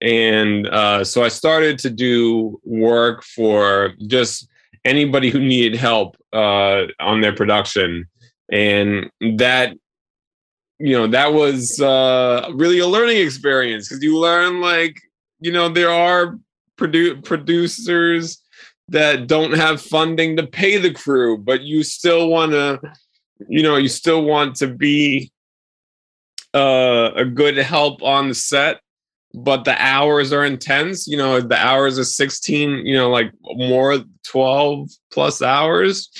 And 0.00 0.66
uh, 0.68 1.04
so 1.04 1.22
I 1.22 1.28
started 1.28 1.78
to 1.80 1.90
do 1.90 2.60
work 2.64 3.22
for 3.22 3.92
just 4.06 4.48
anybody 4.84 5.30
who 5.30 5.40
needed 5.40 5.78
help 5.78 6.16
uh, 6.32 6.86
on 7.00 7.20
their 7.20 7.34
production. 7.34 8.06
And 8.50 9.10
that, 9.38 9.76
you 10.78 10.92
know, 10.92 11.06
that 11.06 11.32
was 11.32 11.80
uh, 11.80 12.50
really 12.54 12.80
a 12.80 12.86
learning 12.86 13.18
experience 13.18 13.88
because 13.88 14.02
you 14.02 14.18
learn 14.18 14.60
like 14.60 15.00
you 15.42 15.52
know 15.52 15.68
there 15.68 15.90
are 15.90 16.38
produ- 16.78 17.22
producers 17.24 18.42
that 18.88 19.26
don't 19.26 19.52
have 19.52 19.80
funding 19.80 20.36
to 20.36 20.46
pay 20.46 20.78
the 20.78 20.92
crew, 20.92 21.38
but 21.38 21.62
you 21.62 21.82
still 21.82 22.28
want 22.28 22.52
to, 22.52 22.80
you 23.48 23.62
know, 23.62 23.76
you 23.76 23.88
still 23.88 24.24
want 24.24 24.56
to 24.56 24.66
be 24.66 25.32
uh, 26.54 27.10
a 27.14 27.24
good 27.24 27.56
help 27.56 28.02
on 28.02 28.28
the 28.28 28.34
set, 28.34 28.80
but 29.34 29.64
the 29.64 29.80
hours 29.80 30.32
are 30.32 30.44
intense. 30.44 31.06
You 31.06 31.16
know, 31.16 31.40
the 31.40 31.56
hours 31.56 31.98
are 31.98 32.04
16, 32.04 32.86
you 32.86 32.96
know, 32.96 33.10
like 33.10 33.32
more 33.42 33.98
12 34.26 34.90
plus 35.12 35.42
hours. 35.42 36.10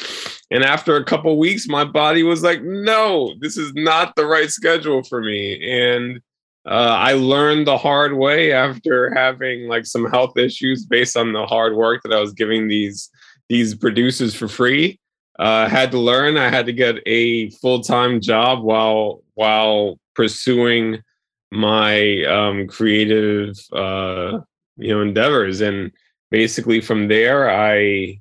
And 0.51 0.65
after 0.65 0.97
a 0.97 1.05
couple 1.05 1.39
weeks, 1.39 1.69
my 1.69 1.85
body 1.85 2.23
was 2.23 2.43
like, 2.43 2.63
no, 2.63 3.35
this 3.41 3.57
is 3.57 3.73
not 3.75 4.15
the 4.17 4.27
right 4.27 4.51
schedule 4.51 5.03
for 5.03 5.23
me. 5.23 5.71
And 5.71 6.21
uh, 6.65 6.95
I 6.99 7.15
learned 7.15 7.67
the 7.67 7.79
hard 7.79 8.15
way 8.15 8.53
after 8.53 9.13
having 9.15 9.67
like 9.67 9.85
some 9.85 10.11
health 10.11 10.37
issues 10.37 10.87
based 10.87 11.17
on 11.17 11.33
the 11.33 11.47
hard 11.47 11.75
work 11.75 12.03
that 12.03 12.13
I 12.13 12.21
was 12.21 12.33
giving 12.33 12.69
these 12.69 13.11
these 13.49 13.75
producers 13.75 14.35
for 14.35 14.49
free. 14.49 14.99
Uh, 15.39 15.69
had 15.69 15.91
to 15.91 15.99
learn. 15.99 16.37
I 16.37 16.51
had 16.51 16.67
to 16.67 16.73
get 16.73 16.97
a 17.07 17.51
full 17.51 17.81
time 17.81 18.21
job 18.21 18.63
while 18.63 19.23
while 19.35 19.99
pursuing 20.15 21.03
my 21.51 22.25
um, 22.25 22.67
creative 22.67 23.57
uh, 23.73 24.39
you 24.77 24.89
know 24.89 25.03
endeavors, 25.03 25.61
and 25.61 25.93
basically 26.31 26.81
from 26.81 27.09
there, 27.09 27.51
I 27.51 28.21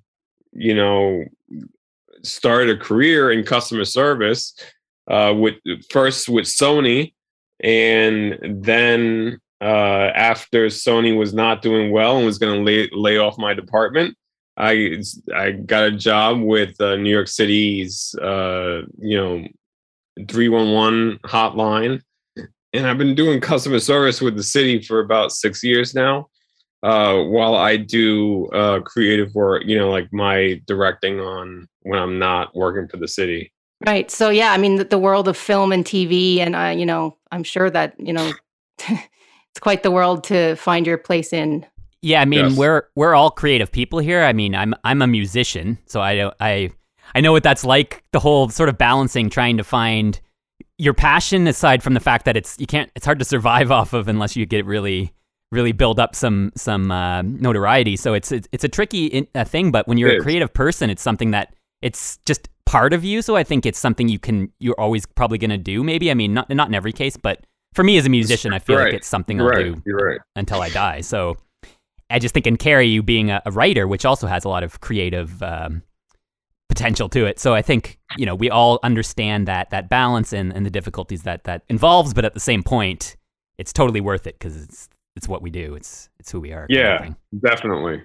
you 0.53 0.75
know 0.75 1.23
started 2.23 2.77
a 2.77 2.79
career 2.79 3.31
in 3.31 3.43
customer 3.43 3.85
service 3.85 4.53
uh, 5.09 5.33
with 5.35 5.55
first 5.89 6.29
with 6.29 6.45
Sony 6.45 7.13
and 7.61 8.63
then 8.63 9.39
uh, 9.61 10.11
after 10.15 10.67
Sony 10.67 11.15
was 11.15 11.33
not 11.33 11.61
doing 11.61 11.91
well 11.91 12.17
and 12.17 12.25
was 12.25 12.39
going 12.39 12.57
to 12.57 12.63
lay, 12.63 12.89
lay 12.91 13.17
off 13.17 13.37
my 13.37 13.53
department, 13.53 14.17
I 14.57 15.01
I 15.33 15.51
got 15.51 15.85
a 15.85 15.91
job 15.91 16.41
with 16.41 16.79
uh, 16.81 16.95
New 16.95 17.09
York 17.09 17.27
City's 17.27 18.15
uh, 18.15 18.81
you 18.99 19.17
know 19.17 19.47
311 20.27 21.19
hotline, 21.25 22.01
and 22.73 22.87
I've 22.87 22.97
been 22.97 23.15
doing 23.15 23.39
customer 23.41 23.79
service 23.79 24.21
with 24.21 24.35
the 24.35 24.43
city 24.43 24.81
for 24.81 24.99
about 24.99 25.31
six 25.31 25.63
years 25.63 25.93
now. 25.93 26.27
Uh, 26.83 27.23
while 27.25 27.53
I 27.53 27.77
do 27.77 28.47
uh, 28.47 28.79
creative 28.81 29.35
work, 29.35 29.63
you 29.65 29.77
know, 29.77 29.91
like 29.91 30.11
my 30.11 30.59
directing 30.65 31.19
on 31.19 31.67
when 31.81 31.99
I'm 31.99 32.17
not 32.17 32.55
working 32.55 32.87
for 32.87 32.97
the 32.97 33.07
city. 33.07 33.53
Right. 33.85 34.09
So 34.09 34.29
yeah, 34.29 34.51
I 34.51 34.57
mean 34.57 34.75
the, 34.77 34.83
the 34.85 34.97
world 34.97 35.27
of 35.27 35.37
film 35.37 35.71
and 35.71 35.85
TV, 35.85 36.37
and 36.37 36.55
uh, 36.55 36.73
you 36.75 36.85
know, 36.85 37.17
I'm 37.31 37.43
sure 37.43 37.69
that 37.69 37.99
you 37.99 38.13
know, 38.13 38.31
it's 38.79 39.59
quite 39.59 39.83
the 39.83 39.91
world 39.91 40.23
to 40.25 40.55
find 40.55 40.87
your 40.87 40.97
place 40.97 41.33
in. 41.33 41.65
Yeah, 42.01 42.21
I 42.21 42.25
mean 42.25 42.49
Yes. 42.49 42.57
we're 42.57 42.83
we're 42.95 43.13
all 43.13 43.29
creative 43.29 43.71
people 43.71 43.99
here. 43.99 44.23
I 44.23 44.33
mean, 44.33 44.55
I'm 44.55 44.73
I'm 44.83 45.01
a 45.01 45.07
musician, 45.07 45.77
so 45.85 46.01
I 46.01 46.15
don't 46.15 46.33
I 46.39 46.71
I 47.15 47.21
know 47.21 47.31
what 47.31 47.43
that's 47.43 47.63
like. 47.63 48.03
The 48.11 48.19
whole 48.19 48.49
sort 48.49 48.69
of 48.69 48.77
balancing, 48.77 49.29
trying 49.29 49.57
to 49.57 49.63
find 49.63 50.19
your 50.77 50.93
passion, 50.93 51.47
aside 51.47 51.83
from 51.83 51.93
the 51.93 51.99
fact 51.99 52.25
that 52.25 52.37
it's 52.37 52.57
you 52.59 52.67
can't 52.67 52.91
it's 52.95 53.05
hard 53.05 53.19
to 53.19 53.25
survive 53.25 53.71
off 53.79 53.93
of 53.93 54.07
unless 54.07 54.35
you 54.35 54.45
get 54.45 54.65
really 54.65 55.13
really 55.51 55.71
build 55.71 55.99
up 55.99 56.15
some 56.15 56.51
some 56.55 56.91
uh, 56.91 57.21
notoriety. 57.21 57.95
So 57.97 58.13
it's 58.13 58.31
it's, 58.31 58.47
it's 58.51 58.63
a 58.63 58.69
tricky 58.69 59.07
in, 59.07 59.27
uh, 59.35 59.43
thing. 59.43 59.71
But 59.71 59.87
when 59.87 59.97
you're 59.97 60.17
a 60.17 60.21
creative 60.21 60.53
person, 60.53 60.89
it's 60.89 61.01
something 61.01 61.31
that 61.31 61.53
it's 61.81 62.17
just 62.25 62.47
part 62.65 62.93
of 62.93 63.03
you. 63.03 63.21
So 63.21 63.35
I 63.35 63.43
think 63.43 63.65
it's 63.65 63.79
something 63.79 64.07
you 64.07 64.19
can 64.19 64.51
you're 64.59 64.79
always 64.79 65.05
probably 65.05 65.37
going 65.37 65.51
to 65.51 65.57
do. 65.57 65.83
Maybe 65.83 66.09
I 66.09 66.13
mean 66.13 66.33
not 66.33 66.49
not 66.49 66.67
in 66.67 66.75
every 66.75 66.93
case, 66.93 67.17
but 67.17 67.45
for 67.73 67.83
me 67.83 67.97
as 67.97 68.05
a 68.05 68.09
musician, 68.09 68.53
I 68.53 68.59
feel 68.59 68.77
like 68.77 68.93
it's 68.93 69.07
something 69.07 69.39
I'll 69.39 69.47
right. 69.47 69.83
do 69.83 69.93
right. 69.93 70.19
until 70.35 70.61
I 70.61 70.69
die. 70.69 71.01
So 71.01 71.37
I 72.09 72.19
just 72.19 72.33
think 72.33 72.45
in 72.45 72.57
Carrie, 72.57 72.87
you 72.87 73.01
being 73.01 73.31
a, 73.31 73.41
a 73.45 73.51
writer, 73.51 73.87
which 73.87 74.05
also 74.05 74.27
has 74.27 74.43
a 74.43 74.49
lot 74.49 74.63
of 74.63 74.81
creative 74.81 75.41
um, 75.41 75.81
potential 76.71 77.09
to 77.09 77.25
it. 77.25 77.37
So 77.39 77.53
I 77.53 77.61
think 77.61 77.99
you 78.17 78.25
know 78.25 78.33
we 78.35 78.49
all 78.49 78.79
understand 78.83 79.47
that 79.47 79.69
that 79.71 79.89
balance 79.89 80.31
and, 80.33 80.53
and 80.55 80.65
the 80.65 80.69
difficulties 80.71 81.23
that 81.23 81.43
that 81.43 81.63
involves, 81.69 82.13
but 82.13 82.23
at 82.25 82.33
the 82.33 82.39
same 82.39 82.63
point, 82.63 83.17
it's 83.57 83.73
totally 83.73 83.99
worth 84.01 84.25
it 84.25 84.35
because 84.39 84.55
it's 84.63 84.87
it's 85.17 85.27
what 85.27 85.41
we 85.41 85.49
do. 85.49 85.75
It's 85.75 86.09
it's 86.19 86.31
who 86.31 86.39
we 86.39 86.53
are. 86.53 86.65
Yeah. 86.69 87.09
Definitely, 87.43 88.01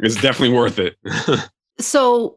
it's 0.00 0.14
definitely 0.20 0.56
worth 0.56 0.78
it. 0.78 0.96
So 1.80 2.36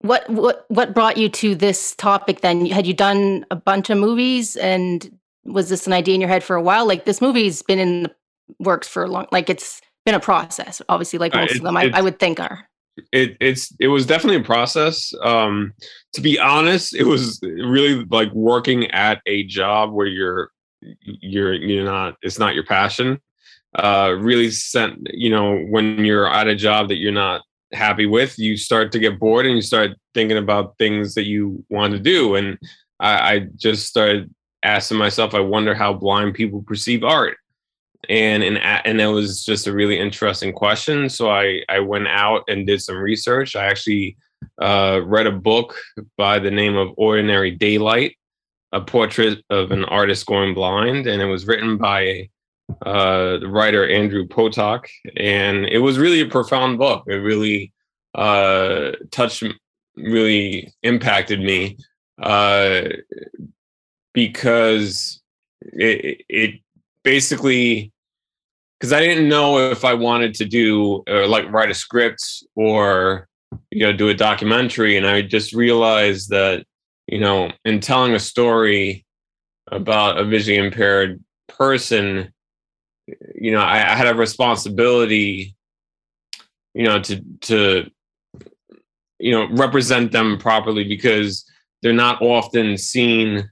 what 0.00 0.28
what 0.30 0.64
what 0.68 0.94
brought 0.94 1.18
you 1.18 1.28
to 1.28 1.54
this 1.54 1.94
topic 1.96 2.40
then? 2.40 2.64
Had 2.66 2.86
you 2.86 2.94
done 2.94 3.44
a 3.50 3.56
bunch 3.56 3.90
of 3.90 3.98
movies 3.98 4.56
and 4.56 5.14
was 5.44 5.68
this 5.68 5.86
an 5.86 5.92
idea 5.92 6.14
in 6.14 6.20
your 6.22 6.30
head 6.30 6.42
for 6.42 6.56
a 6.56 6.62
while? 6.62 6.86
Like 6.86 7.04
this 7.04 7.20
movie's 7.20 7.60
been 7.62 7.78
in 7.78 8.02
the 8.04 8.14
works 8.60 8.88
for 8.88 9.04
a 9.04 9.08
long 9.08 9.26
like 9.30 9.50
it's 9.50 9.82
been 10.06 10.14
a 10.14 10.20
process, 10.20 10.80
obviously, 10.88 11.18
like 11.18 11.34
Uh, 11.34 11.40
most 11.40 11.50
it- 11.50 11.56
of 11.58 11.64
them 11.64 11.76
I, 11.76 11.90
I 11.92 12.00
would 12.00 12.18
think 12.18 12.40
are. 12.40 12.66
It 13.12 13.36
it's 13.40 13.74
it 13.80 13.88
was 13.88 14.06
definitely 14.06 14.40
a 14.40 14.44
process. 14.44 15.12
Um 15.22 15.74
to 16.14 16.20
be 16.20 16.38
honest 16.38 16.94
it 16.94 17.04
was 17.04 17.40
really 17.42 18.04
like 18.10 18.32
working 18.32 18.90
at 18.90 19.20
a 19.26 19.44
job 19.44 19.92
where 19.92 20.06
you're 20.06 20.50
you're 21.02 21.54
you're 21.54 21.84
not 21.84 22.16
it's 22.22 22.38
not 22.38 22.54
your 22.54 22.64
passion. 22.64 23.20
Uh 23.74 24.14
really 24.18 24.50
sent 24.50 25.06
you 25.12 25.30
know 25.30 25.58
when 25.70 26.04
you're 26.04 26.28
at 26.28 26.48
a 26.48 26.56
job 26.56 26.88
that 26.88 26.96
you're 26.96 27.12
not 27.12 27.42
happy 27.72 28.06
with 28.06 28.38
you 28.38 28.56
start 28.56 28.90
to 28.92 28.98
get 28.98 29.18
bored 29.18 29.44
and 29.44 29.54
you 29.54 29.60
start 29.62 29.90
thinking 30.14 30.38
about 30.38 30.78
things 30.78 31.14
that 31.14 31.26
you 31.26 31.64
want 31.68 31.92
to 31.92 31.98
do. 31.98 32.34
And 32.34 32.58
i 33.00 33.34
i 33.34 33.38
just 33.56 33.86
started 33.86 34.32
asking 34.62 34.98
myself 34.98 35.34
i 35.34 35.40
wonder 35.40 35.74
how 35.74 35.92
blind 35.92 36.34
people 36.34 36.62
perceive 36.62 37.04
art 37.04 37.36
and 38.08 38.42
and 38.42 38.58
and 38.58 39.00
it 39.00 39.06
was 39.06 39.44
just 39.44 39.66
a 39.66 39.72
really 39.72 39.98
interesting 39.98 40.52
question. 40.52 41.08
So 41.08 41.30
I 41.30 41.62
I 41.68 41.80
went 41.80 42.08
out 42.08 42.42
and 42.48 42.66
did 42.66 42.82
some 42.82 42.96
research. 42.96 43.56
I 43.56 43.66
actually 43.66 44.16
uh, 44.60 45.00
read 45.04 45.26
a 45.26 45.32
book 45.32 45.76
by 46.16 46.38
the 46.38 46.50
name 46.50 46.76
of 46.76 46.94
Ordinary 46.96 47.50
Daylight, 47.50 48.16
a 48.72 48.80
portrait 48.80 49.44
of 49.50 49.72
an 49.72 49.84
artist 49.84 50.26
going 50.26 50.54
blind, 50.54 51.06
and 51.06 51.20
it 51.20 51.26
was 51.26 51.46
written 51.46 51.76
by 51.76 52.28
uh, 52.84 53.38
the 53.38 53.48
writer 53.48 53.88
Andrew 53.88 54.26
Potok, 54.26 54.86
and 55.16 55.66
it 55.66 55.78
was 55.78 55.98
really 55.98 56.20
a 56.20 56.26
profound 56.26 56.78
book. 56.78 57.04
It 57.06 57.14
really 57.14 57.72
uh, 58.14 58.92
touched, 59.10 59.42
really 59.96 60.72
impacted 60.82 61.40
me 61.40 61.78
uh, 62.22 62.82
because 64.12 65.20
it, 65.60 66.22
it 66.28 66.60
basically 67.08 67.90
because 68.78 68.92
I 68.92 69.00
didn't 69.00 69.30
know 69.30 69.70
if 69.70 69.82
I 69.82 69.94
wanted 69.94 70.34
to 70.34 70.44
do 70.44 71.02
uh, 71.08 71.26
like 71.26 71.50
write 71.50 71.70
a 71.70 71.74
script 71.74 72.22
or 72.54 73.26
you 73.70 73.84
know 73.84 73.94
do 73.94 74.10
a 74.10 74.14
documentary, 74.14 74.98
and 74.98 75.06
I 75.06 75.22
just 75.22 75.54
realized 75.54 76.28
that 76.28 76.66
you 77.06 77.18
know 77.18 77.50
in 77.64 77.80
telling 77.80 78.12
a 78.12 78.18
story 78.20 79.06
about 79.72 80.18
a 80.18 80.24
visually 80.24 80.58
impaired 80.58 81.24
person, 81.48 82.30
you 83.34 83.52
know 83.52 83.62
I, 83.62 83.92
I 83.92 83.96
had 83.96 84.06
a 84.06 84.14
responsibility, 84.14 85.56
you 86.74 86.84
know 86.84 87.00
to 87.00 87.24
to 87.48 87.90
you 89.18 89.32
know 89.32 89.48
represent 89.52 90.12
them 90.12 90.36
properly 90.36 90.84
because 90.84 91.50
they're 91.80 92.04
not 92.06 92.20
often 92.20 92.76
seen 92.76 93.48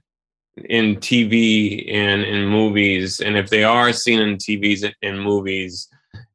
in 0.65 0.97
TV 0.97 1.93
and 1.93 2.23
in 2.23 2.47
movies, 2.47 3.19
and 3.19 3.37
if 3.37 3.49
they 3.49 3.63
are 3.63 3.93
seen 3.93 4.19
in 4.19 4.37
TVs 4.37 4.91
and 5.01 5.21
movies, 5.21 5.87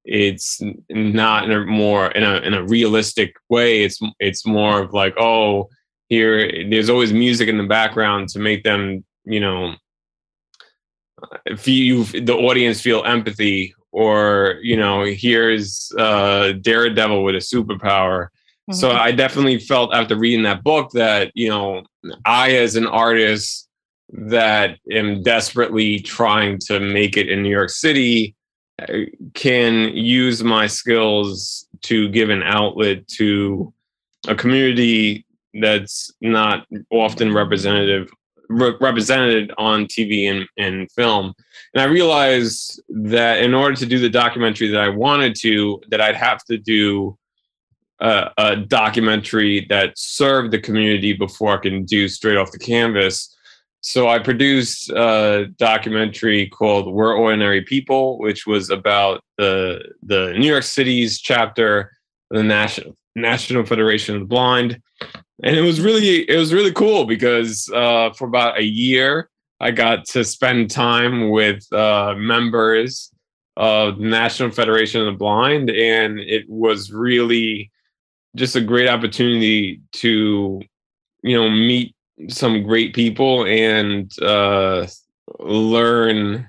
it's 0.05 0.61
not 0.91 1.45
in 1.45 1.53
a 1.53 1.65
more 1.65 2.11
in 2.13 2.25
a 2.25 2.37
in 2.39 2.55
a 2.55 2.65
realistic 2.65 3.35
way. 3.49 3.85
It's 3.85 4.01
it's 4.19 4.47
more 4.47 4.83
of 4.83 4.93
like, 4.93 5.15
oh, 5.19 5.69
here 6.09 6.69
there's 6.69 6.91
always 6.91 7.13
music 7.13 7.49
in 7.49 7.59
the 7.59 7.67
background 7.67 8.29
to 8.31 8.39
make 8.39 8.65
them, 8.65 9.05
you 9.25 9.41
know, 9.41 9.75
if 11.47 11.69
you 11.69 12.05
the 12.05 12.35
audience 12.35 12.81
feel 12.81 13.05
empathy, 13.05 13.75
or 13.93 14.59
you 14.63 14.77
know, 14.77 15.05
here's 15.05 15.93
uh, 15.99 16.53
Daredevil 16.61 17.23
with 17.23 17.35
a 17.35 17.39
superpower. 17.39 18.29
So 18.71 18.91
Mhm. 18.91 18.95
I 18.95 19.13
definitely 19.13 19.59
felt 19.59 19.93
after 19.95 20.17
reading 20.17 20.45
that 20.45 20.63
book 20.63 20.91
that 20.93 21.33
you 21.35 21.49
know 21.49 21.83
I 22.25 22.53
as 22.57 22.77
an 22.77 22.87
artist 22.87 23.69
that 24.13 24.79
am 24.91 25.23
desperately 25.23 25.99
trying 25.99 26.59
to 26.59 26.79
make 26.79 27.17
it 27.17 27.29
in 27.29 27.43
New 27.43 27.51
York 27.51 27.71
City 27.71 28.35
uh, 28.81 28.87
can 29.35 29.95
use 29.97 30.45
my 30.45 30.67
skills 30.67 31.67
to 31.83 32.09
give 32.11 32.31
an 32.31 32.43
outlet 32.43 33.07
to 33.09 33.73
a 34.29 34.35
community 34.35 35.27
that's 35.55 36.13
not 36.21 36.67
often 36.91 37.33
representative 37.33 38.09
re- 38.49 38.77
represented 38.81 39.53
on 39.59 39.87
TV 39.87 40.31
and, 40.31 40.47
and 40.57 40.91
film. 40.93 41.35
And 41.75 41.83
I 41.83 41.87
realized 41.87 42.81
that 42.89 43.43
in 43.43 43.55
order 43.55 43.75
to 43.77 43.87
do 43.87 43.99
the 43.99 44.11
documentary 44.11 44.69
that 44.69 44.81
I 44.81 44.89
wanted 44.89 45.35
to, 45.41 45.83
that 45.89 46.01
I'd 46.01 46.17
have 46.17 46.45
to 46.45 46.59
do 46.59 47.19
a, 48.01 48.31
a 48.37 48.57
documentary 48.57 49.67
that 49.69 49.93
served 49.97 50.53
the 50.53 50.61
community 50.61 51.13
before 51.13 51.59
I 51.59 51.63
can 51.63 51.85
do 51.85 52.09
straight 52.09 52.37
off 52.37 52.53
the 52.53 52.59
canvas. 52.59 53.32
So 53.83 54.09
I 54.09 54.21
produced 54.21 54.91
a 54.91 55.49
documentary 55.59 56.49
called 56.49 56.93
"We're 56.93 57.15
Ordinary 57.15 57.63
People," 57.63 58.19
which 58.19 58.47
was 58.47 58.71
about 58.71 59.23
the 59.39 59.93
the 60.03 60.33
New 60.39 60.47
York 60.47 60.63
City's 60.63 61.21
chapter 61.21 61.93
the 62.31 62.43
National 62.43 62.97
National 63.17 63.67
Federation 63.67 64.15
of 64.15 64.21
the 64.23 64.27
Blind, 64.27 64.81
and 65.43 65.57
it 65.57 65.63
was 65.63 65.81
really 65.81 66.29
it 66.31 66.37
was 66.37 66.55
really 66.55 66.73
cool 66.73 67.05
because 67.07 67.69
uh, 67.75 68.11
for 68.13 68.27
about 68.27 68.59
a 68.59 68.65
year 68.65 69.29
I 69.61 69.73
got 69.73 70.07
to 70.07 70.25
spend 70.25 70.71
time 70.71 71.31
with 71.31 71.71
uh, 71.73 72.15
members 72.17 73.13
of 73.57 73.99
the 73.99 74.05
National 74.05 74.51
Federation 74.51 75.01
of 75.01 75.07
the 75.07 75.19
Blind, 75.19 75.71
and 75.71 76.21
it 76.21 76.49
was 76.49 76.93
really 76.93 77.73
just 78.37 78.55
a 78.55 78.61
great 78.61 78.89
opportunity 78.89 79.81
to 79.95 80.63
you 81.23 81.37
know 81.37 81.51
meet 81.51 81.97
some 82.29 82.63
great 82.63 82.95
people 82.95 83.45
and 83.47 84.13
uh, 84.21 84.87
learn 85.39 86.49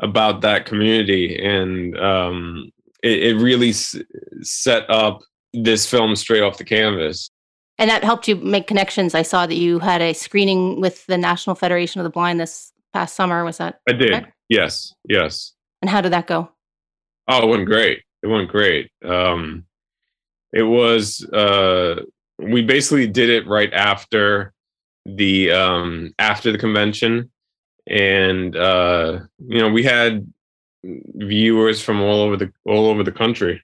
about 0.00 0.40
that 0.42 0.66
community 0.66 1.38
and 1.42 1.98
um, 1.98 2.70
it, 3.02 3.22
it, 3.22 3.36
really 3.36 3.70
s- 3.70 3.96
set 4.42 4.88
up 4.90 5.22
this 5.52 5.86
film 5.88 6.16
straight 6.16 6.42
off 6.42 6.58
the 6.58 6.64
canvas. 6.64 7.30
And 7.78 7.90
that 7.90 8.04
helped 8.04 8.28
you 8.28 8.36
make 8.36 8.66
connections. 8.66 9.14
I 9.14 9.22
saw 9.22 9.46
that 9.46 9.54
you 9.54 9.78
had 9.78 10.00
a 10.00 10.12
screening 10.12 10.80
with 10.80 11.06
the 11.06 11.18
national 11.18 11.56
federation 11.56 12.00
of 12.00 12.04
the 12.04 12.10
blind 12.10 12.40
this 12.40 12.72
past 12.92 13.16
summer 13.16 13.44
was 13.44 13.58
that 13.58 13.80
i 13.88 13.92
did. 13.92 14.10
correct? 14.10 14.32
yes 14.48 14.94
yes. 15.08 15.52
And 15.82 15.90
how 15.90 16.00
did 16.00 16.12
that 16.12 16.26
go? 16.26 16.48
Oh 17.28 17.42
it 17.42 17.50
went 17.50 17.66
great. 17.66 18.02
It 18.22 18.28
went 18.28 18.48
great. 18.48 18.90
Um, 19.04 19.66
it 20.52 20.62
was 20.62 21.24
uh, 21.30 22.02
we 22.38 22.62
basically 22.62 23.06
did 23.06 23.28
it 23.28 23.46
right 23.46 23.72
after 23.74 24.53
the 25.04 25.50
um 25.52 26.14
after 26.18 26.52
the 26.52 26.58
convention. 26.58 27.30
And 27.86 28.56
uh 28.56 29.20
you 29.46 29.60
know 29.60 29.70
we 29.70 29.82
had 29.82 30.26
viewers 30.82 31.80
from 31.80 32.00
all 32.00 32.20
over 32.20 32.36
the 32.36 32.52
all 32.66 32.86
over 32.86 33.02
the 33.02 33.12
country. 33.12 33.62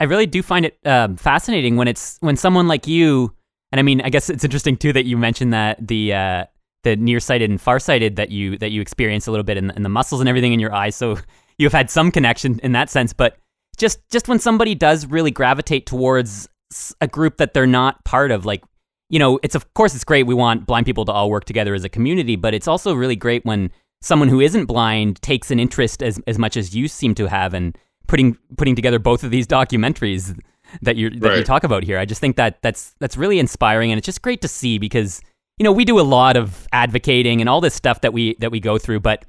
I 0.00 0.04
really 0.04 0.26
do 0.26 0.42
find 0.42 0.64
it 0.64 0.78
um, 0.84 1.16
fascinating 1.16 1.76
when 1.76 1.88
it's 1.88 2.18
when 2.20 2.36
someone 2.36 2.68
like 2.68 2.86
you 2.86 3.34
and 3.72 3.80
i 3.80 3.82
mean 3.82 4.00
i 4.02 4.10
guess 4.10 4.30
it's 4.30 4.44
interesting 4.44 4.76
too 4.76 4.92
that 4.92 5.06
you 5.06 5.16
mentioned 5.18 5.52
that 5.52 5.84
the 5.84 6.14
uh 6.14 6.44
the 6.84 6.96
nearsighted 6.96 7.50
and 7.50 7.60
farsighted 7.60 8.16
that 8.16 8.30
you 8.30 8.56
that 8.58 8.70
you 8.70 8.80
experience 8.80 9.26
a 9.26 9.30
little 9.30 9.44
bit 9.44 9.56
in, 9.56 9.70
in 9.70 9.82
the 9.82 9.88
muscles 9.88 10.20
and 10.20 10.28
everything 10.28 10.52
in 10.52 10.60
your 10.60 10.74
eyes. 10.74 10.96
So 10.96 11.18
you've 11.58 11.72
had 11.72 11.90
some 11.90 12.10
connection 12.10 12.58
in 12.62 12.72
that 12.72 12.90
sense 12.90 13.12
but 13.12 13.36
just 13.76 14.00
just 14.10 14.28
when 14.28 14.38
somebody 14.38 14.74
does 14.74 15.06
really 15.06 15.30
gravitate 15.30 15.86
towards 15.86 16.48
a 17.00 17.08
group 17.08 17.38
that 17.38 17.54
they're 17.54 17.66
not 17.66 18.04
part 18.04 18.30
of 18.30 18.44
like 18.44 18.62
you 19.08 19.18
know, 19.18 19.38
it's 19.42 19.54
of 19.54 19.72
course 19.74 19.94
it's 19.94 20.04
great. 20.04 20.26
We 20.26 20.34
want 20.34 20.66
blind 20.66 20.86
people 20.86 21.04
to 21.06 21.12
all 21.12 21.30
work 21.30 21.44
together 21.44 21.74
as 21.74 21.84
a 21.84 21.88
community, 21.88 22.36
but 22.36 22.54
it's 22.54 22.68
also 22.68 22.94
really 22.94 23.16
great 23.16 23.44
when 23.44 23.70
someone 24.00 24.28
who 24.28 24.40
isn't 24.40 24.66
blind 24.66 25.20
takes 25.22 25.50
an 25.50 25.58
interest 25.58 26.02
as 26.02 26.20
as 26.26 26.38
much 26.38 26.56
as 26.56 26.74
you 26.74 26.88
seem 26.88 27.14
to 27.14 27.26
have 27.26 27.54
in 27.54 27.74
putting 28.06 28.36
putting 28.56 28.74
together 28.74 28.98
both 28.98 29.24
of 29.24 29.30
these 29.30 29.46
documentaries 29.46 30.38
that 30.82 30.96
you 30.96 31.10
that 31.10 31.28
right. 31.28 31.38
you 31.38 31.44
talk 31.44 31.64
about 31.64 31.82
here. 31.82 31.98
I 31.98 32.04
just 32.04 32.20
think 32.20 32.36
that 32.36 32.60
that's 32.62 32.94
that's 32.98 33.16
really 33.16 33.38
inspiring, 33.38 33.90
and 33.90 33.98
it's 33.98 34.06
just 34.06 34.22
great 34.22 34.42
to 34.42 34.48
see 34.48 34.78
because 34.78 35.20
you 35.58 35.64
know 35.64 35.72
we 35.72 35.84
do 35.84 35.98
a 35.98 36.02
lot 36.02 36.36
of 36.36 36.66
advocating 36.72 37.40
and 37.40 37.48
all 37.48 37.60
this 37.60 37.74
stuff 37.74 38.00
that 38.02 38.12
we 38.12 38.34
that 38.40 38.50
we 38.50 38.60
go 38.60 38.78
through, 38.78 39.00
but 39.00 39.24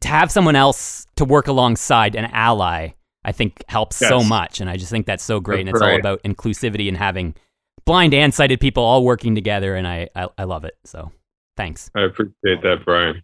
to 0.00 0.08
have 0.08 0.30
someone 0.30 0.56
else 0.56 1.06
to 1.16 1.24
work 1.24 1.46
alongside 1.46 2.14
an 2.14 2.26
ally, 2.26 2.90
I 3.24 3.32
think 3.32 3.64
helps 3.68 4.00
yes. 4.00 4.08
so 4.08 4.22
much, 4.22 4.60
and 4.60 4.68
I 4.68 4.76
just 4.76 4.90
think 4.90 5.06
that's 5.06 5.24
so 5.24 5.40
great. 5.40 5.66
That's 5.66 5.68
and 5.68 5.76
it's 5.76 5.80
right. 5.80 5.92
all 5.92 6.00
about 6.00 6.22
inclusivity 6.24 6.88
and 6.88 6.96
having 6.96 7.34
blind 7.84 8.14
and 8.14 8.32
sighted 8.32 8.60
people 8.60 8.82
all 8.82 9.04
working 9.04 9.34
together, 9.34 9.74
and 9.74 9.86
I, 9.86 10.08
I, 10.14 10.28
I 10.38 10.44
love 10.44 10.64
it. 10.64 10.74
So 10.84 11.10
thanks. 11.56 11.90
I 11.94 12.02
appreciate 12.02 12.62
that, 12.62 12.84
Brian. 12.84 13.22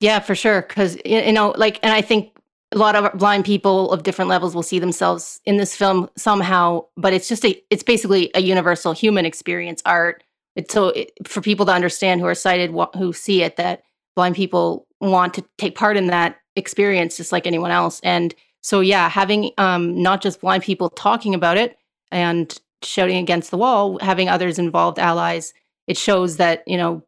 Yeah, 0.00 0.18
for 0.18 0.34
sure. 0.34 0.62
Because 0.62 0.98
you 1.04 1.32
know, 1.32 1.54
like, 1.56 1.78
and 1.82 1.92
I 1.92 2.00
think 2.00 2.36
a 2.72 2.78
lot 2.78 2.96
of 2.96 3.16
blind 3.18 3.44
people 3.44 3.92
of 3.92 4.02
different 4.02 4.28
levels 4.28 4.54
will 4.54 4.62
see 4.62 4.78
themselves 4.78 5.40
in 5.44 5.58
this 5.58 5.76
film 5.76 6.08
somehow. 6.16 6.84
But 6.96 7.12
it's 7.12 7.28
just 7.28 7.44
a, 7.44 7.60
it's 7.70 7.82
basically 7.82 8.30
a 8.34 8.40
universal 8.40 8.92
human 8.92 9.24
experience 9.26 9.82
art. 9.84 10.24
It's 10.56 10.74
so 10.74 10.88
it, 10.88 11.12
for 11.26 11.40
people 11.40 11.66
to 11.66 11.72
understand 11.72 12.20
who 12.20 12.26
are 12.26 12.34
sighted, 12.34 12.74
who 12.96 13.12
see 13.12 13.42
it, 13.42 13.56
that 13.56 13.82
blind 14.16 14.36
people 14.36 14.86
want 15.00 15.34
to 15.34 15.44
take 15.58 15.76
part 15.76 15.96
in 15.96 16.08
that 16.08 16.36
experience 16.56 17.16
just 17.16 17.32
like 17.32 17.46
anyone 17.46 17.70
else. 17.70 18.00
And 18.02 18.34
so, 18.62 18.80
yeah, 18.80 19.08
having 19.08 19.50
um, 19.58 20.00
not 20.00 20.22
just 20.22 20.40
blind 20.40 20.62
people 20.62 20.90
talking 20.90 21.34
about 21.34 21.56
it 21.56 21.76
and 22.10 22.58
shouting 22.84 23.16
against 23.16 23.50
the 23.50 23.56
wall, 23.56 23.98
having 24.00 24.28
others 24.28 24.58
involved 24.58 24.98
allies, 24.98 25.54
it 25.86 25.96
shows 25.96 26.36
that, 26.36 26.62
you 26.66 26.76
know, 26.76 27.02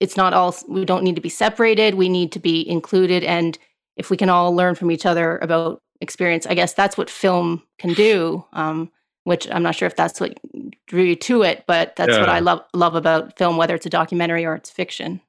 it's 0.00 0.16
not 0.16 0.32
all, 0.32 0.54
we 0.68 0.84
don't 0.84 1.04
need 1.04 1.16
to 1.16 1.20
be 1.20 1.28
separated. 1.28 1.94
We 1.94 2.08
need 2.08 2.32
to 2.32 2.38
be 2.38 2.68
included. 2.68 3.24
And 3.24 3.58
if 3.96 4.10
we 4.10 4.16
can 4.16 4.28
all 4.28 4.54
learn 4.54 4.74
from 4.74 4.90
each 4.90 5.06
other 5.06 5.38
about 5.38 5.82
experience, 6.00 6.46
I 6.46 6.54
guess 6.54 6.72
that's 6.74 6.96
what 6.96 7.10
film 7.10 7.62
can 7.78 7.92
do. 7.94 8.44
Um, 8.52 8.90
which 9.26 9.50
I'm 9.50 9.64
not 9.64 9.74
sure 9.74 9.86
if 9.86 9.96
that's 9.96 10.20
what 10.20 10.38
drew 10.86 11.02
you 11.02 11.16
to 11.16 11.42
it, 11.42 11.64
but 11.66 11.96
that's 11.96 12.12
yeah. 12.12 12.20
what 12.20 12.28
I 12.28 12.38
love 12.38 12.62
love 12.74 12.94
about 12.94 13.36
film, 13.36 13.56
whether 13.56 13.74
it's 13.74 13.84
a 13.84 13.90
documentary 13.90 14.44
or 14.44 14.54
it's 14.54 14.70
fiction. 14.70 15.20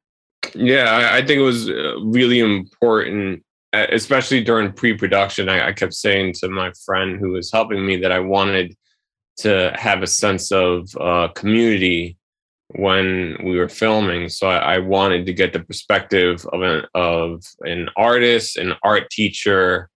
Yeah, 0.53 0.83
I, 0.91 1.17
I 1.17 1.25
think 1.25 1.39
it 1.39 1.43
was 1.43 1.67
uh, 1.67 1.95
really 2.03 2.39
important, 2.39 3.43
especially 3.73 4.43
during 4.43 4.71
pre-production. 4.71 5.49
I, 5.49 5.69
I 5.69 5.73
kept 5.73 5.95
saying 5.95 6.33
to 6.33 6.47
my 6.47 6.71
friend 6.85 7.19
who 7.19 7.31
was 7.31 7.51
helping 7.51 7.87
me 7.87 7.97
that 7.97 8.11
I 8.11 8.19
wanted 8.19 8.77
to 9.37 9.73
have 9.77 10.01
a 10.01 10.07
sense 10.07 10.51
of 10.51 10.89
uh, 10.99 11.27
community 11.29 12.17
when 12.69 13.37
we 13.43 13.57
were 13.57 13.69
filming. 13.69 14.29
So 14.29 14.47
I, 14.47 14.75
I, 14.75 14.77
wanted 14.79 15.25
to 15.25 15.33
get 15.33 15.53
the 15.53 15.61
perspective 15.61 16.45
of 16.51 16.61
an 16.61 16.83
of 16.93 17.43
an 17.61 17.89
artist, 17.95 18.57
an 18.57 18.73
art 18.83 19.09
teacher, 19.09 19.89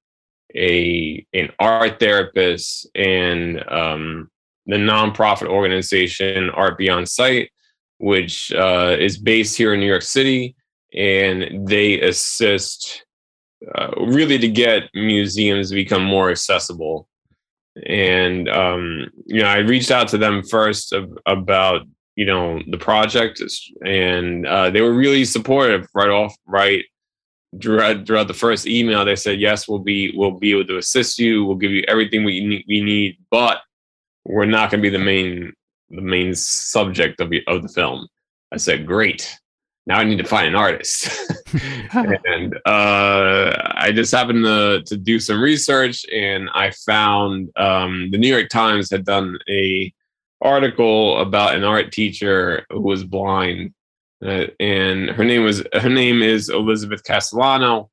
a 0.55 1.25
an 1.33 1.49
art 1.59 1.99
therapist, 1.99 2.87
and 2.95 3.61
um, 3.69 4.29
the 4.67 4.77
nonprofit 4.77 5.47
organization 5.47 6.49
Art 6.51 6.77
Beyond 6.77 7.09
Sight, 7.09 7.51
which 7.97 8.53
uh, 8.53 8.95
is 8.97 9.17
based 9.17 9.57
here 9.57 9.73
in 9.73 9.81
New 9.81 9.87
York 9.87 10.03
City, 10.03 10.55
and 10.93 11.67
they 11.67 11.99
assist 11.99 13.05
uh, 13.75 13.91
really 13.97 14.37
to 14.37 14.47
get 14.47 14.83
museums 14.93 15.69
to 15.69 15.75
become 15.75 16.03
more 16.03 16.31
accessible 16.31 17.07
and 17.87 18.49
um, 18.49 19.09
you 19.25 19.41
know 19.41 19.47
i 19.47 19.57
reached 19.57 19.91
out 19.91 20.07
to 20.07 20.17
them 20.17 20.43
first 20.43 20.93
about 21.25 21.81
you 22.15 22.25
know 22.25 22.61
the 22.69 22.77
project 22.77 23.41
and 23.85 24.45
uh, 24.45 24.69
they 24.69 24.81
were 24.81 24.93
really 24.93 25.25
supportive 25.25 25.87
right 25.93 26.09
off 26.09 26.35
right 26.45 26.83
throughout, 27.59 28.05
throughout 28.05 28.27
the 28.27 28.33
first 28.33 28.67
email. 28.67 29.03
They 29.03 29.15
said 29.15 29.39
yes 29.39 29.67
we'll 29.67 29.79
be 29.79 30.13
we'll 30.15 30.31
be 30.31 30.51
able 30.51 30.67
to 30.67 30.77
assist 30.77 31.19
you. 31.19 31.45
We'll 31.45 31.57
give 31.57 31.71
you 31.71 31.83
everything 31.87 32.23
we 32.23 32.45
need, 32.45 32.65
we 32.67 32.81
need 32.81 33.17
but 33.29 33.61
we're 34.25 34.45
not 34.45 34.69
going 34.69 34.81
to 34.81 34.89
be 34.89 34.95
the 34.95 35.03
main 35.03 35.53
the 35.89 36.01
main 36.01 36.33
subject 36.33 37.19
of, 37.19 37.33
of 37.47 37.63
the 37.63 37.69
film. 37.69 38.07
I 38.51 38.57
said 38.57 38.85
great 38.85 39.37
now 39.87 39.99
I 39.99 40.03
need 40.03 40.17
to 40.17 40.23
find 40.23 40.47
an 40.47 40.55
artist. 40.55 41.09
and 41.93 42.55
uh, 42.65 43.51
I 43.75 43.91
just 43.93 44.11
happened 44.11 44.45
to, 44.45 44.83
to 44.85 44.97
do 44.97 45.19
some 45.19 45.41
research 45.41 46.05
and 46.09 46.49
I 46.53 46.71
found 46.71 47.49
um, 47.57 48.09
the 48.11 48.17
New 48.17 48.29
York 48.29 48.49
Times 48.49 48.89
had 48.89 49.05
done 49.05 49.37
a 49.49 49.93
article 50.41 51.19
about 51.19 51.55
an 51.55 51.63
art 51.63 51.91
teacher 51.91 52.65
who 52.69 52.81
was 52.81 53.03
blind. 53.03 53.73
Uh, 54.25 54.47
and 54.59 55.09
her 55.09 55.23
name 55.23 55.43
was 55.43 55.63
her 55.73 55.89
name 55.89 56.21
is 56.21 56.49
Elizabeth 56.49 57.03
Castellano. 57.03 57.89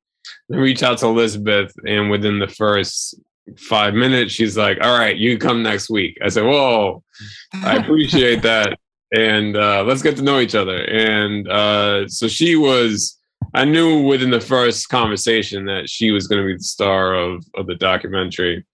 I 0.53 0.57
reached 0.57 0.83
out 0.83 0.99
to 0.99 1.07
Elizabeth, 1.07 1.73
and 1.87 2.11
within 2.11 2.39
the 2.39 2.49
first 2.49 3.15
five 3.57 3.95
minutes, 3.95 4.35
she's 4.35 4.57
like, 4.57 4.79
"All 4.83 4.99
right, 4.99 5.17
you 5.17 5.39
come 5.39 5.63
next 5.63 5.89
week." 5.89 6.19
I 6.23 6.29
said, 6.29 6.45
"Whoa, 6.45 7.03
I 7.55 7.77
appreciate 7.83 8.43
that." 8.43 8.79
And 9.13 9.57
uh, 9.57 9.85
let's 9.85 10.03
get 10.03 10.17
to 10.17 10.23
know 10.23 10.41
each 10.41 10.55
other. 10.55 10.85
And 10.85 11.49
uh, 11.49 12.09
so 12.09 12.29
she 12.29 12.57
was, 12.57 13.19
I 13.55 13.65
knew 13.65 14.03
within 14.03 14.31
the 14.31 14.41
first 14.41 14.89
conversation 14.89 15.65
that 15.67 15.89
she 15.89 16.11
was 16.11 16.27
going 16.27 16.43
to 16.43 16.47
be 16.47 16.57
the 16.57 16.65
star 16.65 17.15
of, 17.15 17.45
of 17.55 17.67
the 17.67 17.75
documentary. 17.75 18.67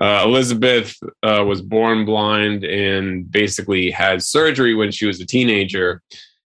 Uh, 0.00 0.22
Elizabeth 0.24 0.96
uh, 1.24 1.44
was 1.44 1.60
born 1.60 2.04
blind 2.04 2.64
and 2.64 3.30
basically 3.30 3.90
had 3.90 4.22
surgery 4.22 4.74
when 4.74 4.92
she 4.92 5.06
was 5.06 5.20
a 5.20 5.26
teenager. 5.26 6.00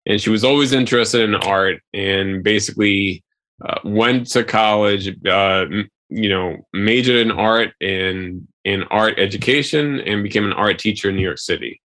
And 0.06 0.22
she 0.22 0.30
was 0.30 0.44
always 0.44 0.72
interested 0.72 1.22
in 1.22 1.34
art 1.34 1.82
and 1.94 2.44
basically 2.44 3.24
uh, 3.66 3.80
went 3.84 4.28
to 4.32 4.44
college, 4.44 5.08
uh, 5.26 5.66
you 6.10 6.30
know, 6.30 6.58
majored 6.74 7.16
in 7.16 7.32
art 7.32 7.72
and 7.82 8.48
in 8.64 8.84
art 8.84 9.18
education 9.18 10.02
and 10.02 10.22
became 10.22 10.46
an 10.46 10.54
art 10.54 10.78
teacher 10.78 11.10
in 11.10 11.16
New 11.16 11.24
York 11.24 11.40
City. 11.40 11.82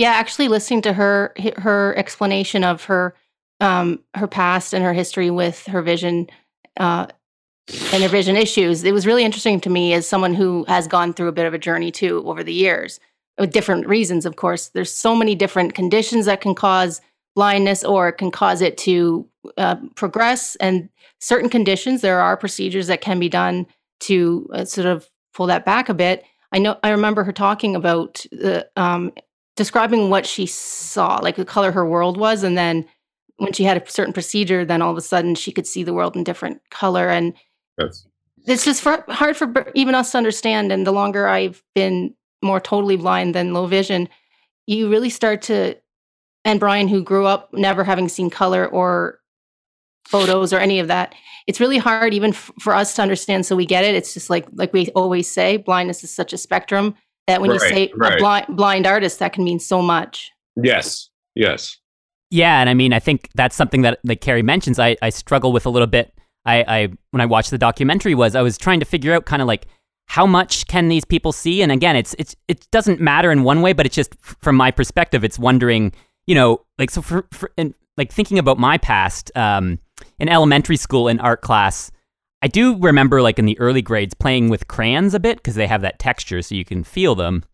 Yeah, 0.00 0.12
actually, 0.12 0.48
listening 0.48 0.80
to 0.82 0.94
her 0.94 1.34
her 1.58 1.94
explanation 1.94 2.64
of 2.64 2.84
her 2.84 3.14
um, 3.60 4.02
her 4.14 4.26
past 4.26 4.72
and 4.72 4.82
her 4.82 4.94
history 4.94 5.28
with 5.28 5.66
her 5.66 5.82
vision 5.82 6.30
uh, 6.78 7.06
and 7.92 8.02
her 8.02 8.08
vision 8.08 8.34
issues, 8.34 8.82
it 8.82 8.94
was 8.94 9.06
really 9.06 9.24
interesting 9.24 9.60
to 9.60 9.68
me 9.68 9.92
as 9.92 10.06
someone 10.06 10.32
who 10.32 10.64
has 10.68 10.88
gone 10.88 11.12
through 11.12 11.28
a 11.28 11.32
bit 11.32 11.44
of 11.44 11.52
a 11.52 11.58
journey 11.58 11.90
too 11.90 12.22
over 12.24 12.42
the 12.42 12.54
years 12.54 12.98
with 13.38 13.52
different 13.52 13.86
reasons. 13.86 14.24
Of 14.24 14.36
course, 14.36 14.68
there's 14.68 14.90
so 14.90 15.14
many 15.14 15.34
different 15.34 15.74
conditions 15.74 16.24
that 16.24 16.40
can 16.40 16.54
cause 16.54 17.02
blindness 17.36 17.84
or 17.84 18.08
it 18.08 18.16
can 18.16 18.30
cause 18.30 18.62
it 18.62 18.78
to 18.78 19.28
uh, 19.58 19.76
progress. 19.96 20.56
And 20.56 20.88
certain 21.18 21.50
conditions, 21.50 22.00
there 22.00 22.20
are 22.20 22.38
procedures 22.38 22.86
that 22.86 23.02
can 23.02 23.18
be 23.18 23.28
done 23.28 23.66
to 24.08 24.48
uh, 24.54 24.64
sort 24.64 24.86
of 24.86 25.10
pull 25.34 25.48
that 25.48 25.66
back 25.66 25.90
a 25.90 25.94
bit. 25.94 26.24
I 26.52 26.58
know 26.58 26.78
I 26.82 26.88
remember 26.88 27.22
her 27.22 27.32
talking 27.32 27.76
about 27.76 28.24
the 28.32 28.66
um, 28.76 29.12
describing 29.60 30.08
what 30.08 30.24
she 30.24 30.46
saw, 30.46 31.20
like 31.22 31.36
the 31.36 31.44
color 31.44 31.70
her 31.70 31.86
world 31.86 32.16
was, 32.16 32.42
and 32.42 32.56
then 32.56 32.88
when 33.36 33.52
she 33.52 33.62
had 33.62 33.76
a 33.76 33.90
certain 33.90 34.14
procedure, 34.14 34.64
then 34.64 34.80
all 34.80 34.90
of 34.90 34.96
a 34.96 35.02
sudden 35.02 35.34
she 35.34 35.52
could 35.52 35.66
see 35.66 35.82
the 35.82 35.92
world 35.92 36.16
in 36.16 36.24
different 36.24 36.62
color, 36.70 37.10
and 37.10 37.34
Yes. 37.78 38.06
it's 38.46 38.64
just 38.64 38.80
for, 38.80 39.04
hard 39.08 39.36
for 39.36 39.52
even 39.74 39.94
us 39.94 40.12
to 40.12 40.18
understand. 40.18 40.72
And 40.72 40.86
the 40.86 40.92
longer 40.92 41.28
I've 41.28 41.62
been 41.74 42.14
more 42.42 42.58
totally 42.58 42.96
blind 42.96 43.34
than 43.34 43.52
low 43.52 43.66
vision, 43.66 44.08
you 44.66 44.88
really 44.90 45.10
start 45.10 45.42
to. 45.42 45.76
And 46.46 46.58
Brian, 46.58 46.88
who 46.88 47.02
grew 47.02 47.26
up 47.26 47.50
never 47.52 47.84
having 47.84 48.08
seen 48.08 48.30
color 48.30 48.66
or 48.66 49.20
photos 50.06 50.54
or 50.54 50.58
any 50.58 50.78
of 50.78 50.88
that, 50.88 51.14
it's 51.46 51.60
really 51.60 51.76
hard 51.76 52.14
even 52.14 52.30
f- 52.30 52.50
for 52.58 52.74
us 52.74 52.94
to 52.94 53.02
understand. 53.02 53.44
So 53.44 53.56
we 53.56 53.66
get 53.66 53.84
it. 53.84 53.94
It's 53.94 54.14
just 54.14 54.30
like 54.30 54.46
like 54.54 54.72
we 54.72 54.88
always 54.92 55.30
say, 55.30 55.58
blindness 55.58 56.02
is 56.02 56.14
such 56.14 56.32
a 56.32 56.38
spectrum 56.38 56.94
that 57.30 57.40
when 57.40 57.50
you 57.50 57.58
Right, 57.58 57.72
say 57.72 57.88
a 57.88 57.96
right. 57.96 58.18
blind 58.18 58.46
blind 58.50 58.86
artist, 58.86 59.18
that 59.20 59.32
can 59.32 59.44
mean 59.44 59.58
so 59.60 59.80
much. 59.80 60.30
Yes. 60.62 61.08
Yes. 61.34 61.78
Yeah, 62.30 62.60
and 62.60 62.68
I 62.68 62.74
mean, 62.74 62.92
I 62.92 62.98
think 63.00 63.28
that's 63.34 63.56
something 63.56 63.82
that 63.82 63.98
like 64.04 64.20
Carrie 64.20 64.42
mentions. 64.42 64.78
I, 64.78 64.96
I 65.02 65.10
struggle 65.10 65.52
with 65.52 65.66
a 65.66 65.70
little 65.70 65.88
bit. 65.88 66.12
I, 66.44 66.64
I 66.66 66.88
when 67.10 67.20
I 67.20 67.26
watched 67.26 67.50
the 67.50 67.58
documentary 67.58 68.14
was 68.14 68.34
I 68.36 68.42
was 68.42 68.56
trying 68.56 68.80
to 68.80 68.86
figure 68.86 69.12
out 69.12 69.24
kind 69.26 69.42
of 69.42 69.48
like 69.48 69.66
how 70.06 70.26
much 70.26 70.66
can 70.66 70.88
these 70.88 71.04
people 71.04 71.32
see, 71.32 71.62
and 71.62 71.72
again, 71.72 71.96
it's 71.96 72.14
it's 72.18 72.36
it 72.48 72.68
doesn't 72.70 73.00
matter 73.00 73.30
in 73.32 73.42
one 73.42 73.62
way, 73.62 73.72
but 73.72 73.86
it's 73.86 73.96
just 73.96 74.14
from 74.22 74.56
my 74.56 74.70
perspective, 74.70 75.24
it's 75.24 75.38
wondering, 75.38 75.92
you 76.26 76.34
know, 76.34 76.60
like 76.78 76.90
so 76.90 77.02
for, 77.02 77.26
for 77.32 77.50
and 77.56 77.74
like 77.96 78.12
thinking 78.12 78.38
about 78.38 78.58
my 78.58 78.78
past 78.78 79.30
um, 79.36 79.78
in 80.18 80.28
elementary 80.28 80.76
school 80.76 81.08
in 81.08 81.20
art 81.20 81.42
class. 81.42 81.90
I 82.42 82.48
do 82.48 82.78
remember 82.78 83.20
like 83.20 83.38
in 83.38 83.44
the 83.44 83.58
early 83.58 83.82
grades 83.82 84.14
playing 84.14 84.48
with 84.48 84.68
crayons 84.68 85.14
a 85.14 85.20
bit 85.20 85.38
because 85.38 85.54
they 85.54 85.66
have 85.66 85.82
that 85.82 85.98
texture 85.98 86.40
so 86.42 86.54
you 86.54 86.64
can 86.64 86.84
feel 86.84 87.14
them. 87.14 87.44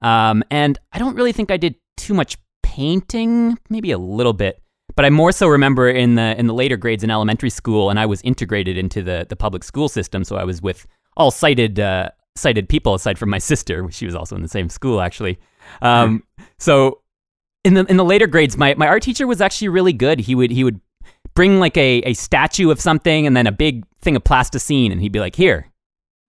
Um, 0.00 0.44
and 0.50 0.78
I 0.92 0.98
don't 0.98 1.16
really 1.16 1.32
think 1.32 1.50
I 1.50 1.56
did 1.56 1.74
too 1.96 2.14
much 2.14 2.36
painting, 2.62 3.58
maybe 3.68 3.90
a 3.90 3.98
little 3.98 4.32
bit. 4.32 4.62
But 4.94 5.04
I 5.04 5.10
more 5.10 5.32
so 5.32 5.48
remember 5.48 5.88
in 5.88 6.14
the 6.14 6.38
in 6.38 6.46
the 6.46 6.54
later 6.54 6.76
grades 6.76 7.04
in 7.04 7.10
elementary 7.10 7.50
school, 7.50 7.90
and 7.90 8.00
I 8.00 8.06
was 8.06 8.20
integrated 8.22 8.76
into 8.76 9.02
the 9.02 9.26
the 9.28 9.36
public 9.36 9.62
school 9.62 9.88
system, 9.88 10.24
so 10.24 10.36
I 10.36 10.44
was 10.44 10.62
with 10.62 10.86
all 11.16 11.30
sighted 11.30 11.78
uh, 11.78 12.10
sighted 12.36 12.68
people 12.68 12.94
aside 12.94 13.18
from 13.18 13.30
my 13.30 13.38
sister. 13.38 13.88
She 13.90 14.06
was 14.06 14.14
also 14.14 14.34
in 14.34 14.42
the 14.42 14.48
same 14.48 14.68
school 14.68 15.00
actually. 15.00 15.38
Um, 15.82 16.24
so 16.58 17.02
in 17.64 17.74
the 17.74 17.84
in 17.84 17.96
the 17.96 18.04
later 18.04 18.26
grades, 18.26 18.56
my, 18.56 18.74
my 18.74 18.86
art 18.86 19.02
teacher 19.02 19.26
was 19.26 19.40
actually 19.40 19.68
really 19.68 19.92
good. 19.92 20.20
He 20.20 20.34
would 20.34 20.50
he 20.50 20.64
would 20.64 20.80
bring 21.38 21.60
like 21.60 21.76
a, 21.76 22.02
a 22.04 22.14
statue 22.14 22.68
of 22.68 22.80
something 22.80 23.24
and 23.24 23.36
then 23.36 23.46
a 23.46 23.52
big 23.52 23.84
thing 24.00 24.16
of 24.16 24.24
plasticine, 24.24 24.90
and 24.90 25.00
he'd 25.00 25.12
be 25.12 25.20
like, 25.20 25.36
"Here, 25.36 25.70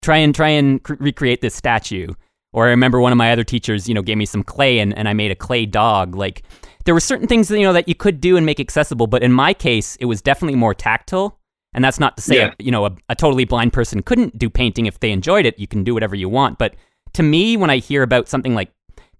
try 0.03 0.17
and 0.17 0.35
try 0.35 0.49
and 0.49 0.83
cr- 0.83 0.93
recreate 0.99 1.41
this 1.41 1.55
statue." 1.55 2.09
Or 2.53 2.67
I 2.67 2.69
remember 2.69 3.01
one 3.01 3.11
of 3.11 3.17
my 3.17 3.31
other 3.31 3.43
teachers, 3.43 3.89
you 3.89 3.95
know, 3.95 4.03
gave 4.03 4.17
me 4.17 4.27
some 4.27 4.43
clay 4.43 4.77
and, 4.77 4.95
and 4.95 5.09
I 5.09 5.13
made 5.13 5.31
a 5.31 5.35
clay 5.35 5.65
dog. 5.65 6.13
Like 6.13 6.43
there 6.85 6.93
were 6.93 6.99
certain 6.99 7.27
things 7.27 7.47
that, 7.47 7.57
you 7.57 7.65
know 7.65 7.73
that 7.73 7.87
you 7.87 7.95
could 7.95 8.21
do 8.21 8.37
and 8.37 8.45
make 8.45 8.59
accessible, 8.59 9.07
but 9.07 9.23
in 9.23 9.31
my 9.31 9.51
case, 9.53 9.95
it 9.95 10.05
was 10.05 10.21
definitely 10.21 10.55
more 10.55 10.75
tactile. 10.75 11.39
And 11.73 11.83
that's 11.83 11.99
not 11.99 12.17
to 12.17 12.23
say, 12.23 12.37
Yeah. 12.37 12.53
you 12.59 12.71
know, 12.71 12.85
a, 12.85 12.91
a 13.09 13.15
totally 13.15 13.45
blind 13.45 13.73
person 13.73 14.01
couldn't 14.03 14.37
do 14.37 14.49
painting 14.49 14.85
if 14.87 14.99
they 14.99 15.11
enjoyed 15.11 15.45
it. 15.45 15.59
You 15.59 15.67
can 15.67 15.83
do 15.83 15.93
whatever 15.93 16.15
you 16.15 16.29
want. 16.29 16.57
But 16.57 16.75
to 17.13 17.23
me, 17.23 17.57
when 17.57 17.69
I 17.69 17.77
hear 17.77 18.01
about 18.03 18.27
something 18.27 18.55
like 18.55 18.71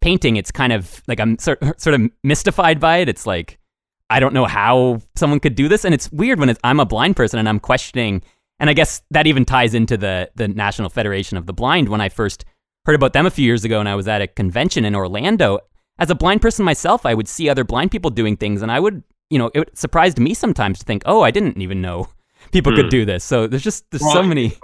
painting, 0.01 0.35
it's 0.35 0.51
kind 0.51 0.73
of 0.73 1.03
like 1.07 1.19
I'm 1.19 1.37
sort, 1.37 1.59
sort 1.79 1.93
of 1.95 2.09
mystified 2.23 2.79
by 2.79 2.97
it. 2.97 3.09
It's 3.09 3.27
like, 3.27 3.58
I 4.09 4.19
don't 4.19 4.33
know 4.33 4.45
how 4.45 5.01
someone 5.15 5.39
could 5.39 5.55
do 5.55 5.67
this. 5.67 5.85
And 5.85 5.93
it's 5.93 6.11
weird 6.11 6.39
when 6.39 6.49
it's, 6.49 6.59
I'm 6.63 6.79
a 6.79 6.85
blind 6.85 7.15
person 7.15 7.39
and 7.39 7.47
I'm 7.47 7.59
questioning. 7.59 8.23
And 8.59 8.69
I 8.69 8.73
guess 8.73 9.01
that 9.11 9.27
even 9.27 9.45
ties 9.45 9.73
into 9.73 9.97
the, 9.97 10.29
the 10.35 10.47
National 10.47 10.89
Federation 10.89 11.37
of 11.37 11.45
the 11.45 11.53
Blind. 11.53 11.89
When 11.89 12.01
I 12.01 12.09
first 12.09 12.43
heard 12.85 12.95
about 12.95 13.13
them 13.13 13.25
a 13.25 13.29
few 13.29 13.45
years 13.45 13.63
ago 13.63 13.79
and 13.79 13.87
I 13.87 13.95
was 13.95 14.07
at 14.07 14.21
a 14.21 14.27
convention 14.27 14.83
in 14.85 14.95
Orlando, 14.95 15.59
as 15.99 16.09
a 16.09 16.15
blind 16.15 16.41
person 16.41 16.65
myself, 16.65 17.05
I 17.05 17.13
would 17.13 17.27
see 17.27 17.49
other 17.49 17.63
blind 17.63 17.91
people 17.91 18.09
doing 18.09 18.35
things 18.37 18.61
and 18.61 18.71
I 18.71 18.79
would, 18.79 19.03
you 19.29 19.37
know, 19.37 19.51
it 19.53 19.77
surprised 19.77 20.17
me 20.17 20.33
sometimes 20.33 20.79
to 20.79 20.85
think, 20.85 21.03
oh, 21.05 21.21
I 21.21 21.29
didn't 21.31 21.61
even 21.61 21.81
know 21.81 22.07
people 22.51 22.73
could 22.73 22.85
Hmm. 22.85 22.89
do 22.89 23.05
this. 23.05 23.23
So 23.23 23.47
there's 23.47 23.63
just, 23.63 23.89
there's 23.91 24.11
so 24.11 24.23
many. 24.23 24.57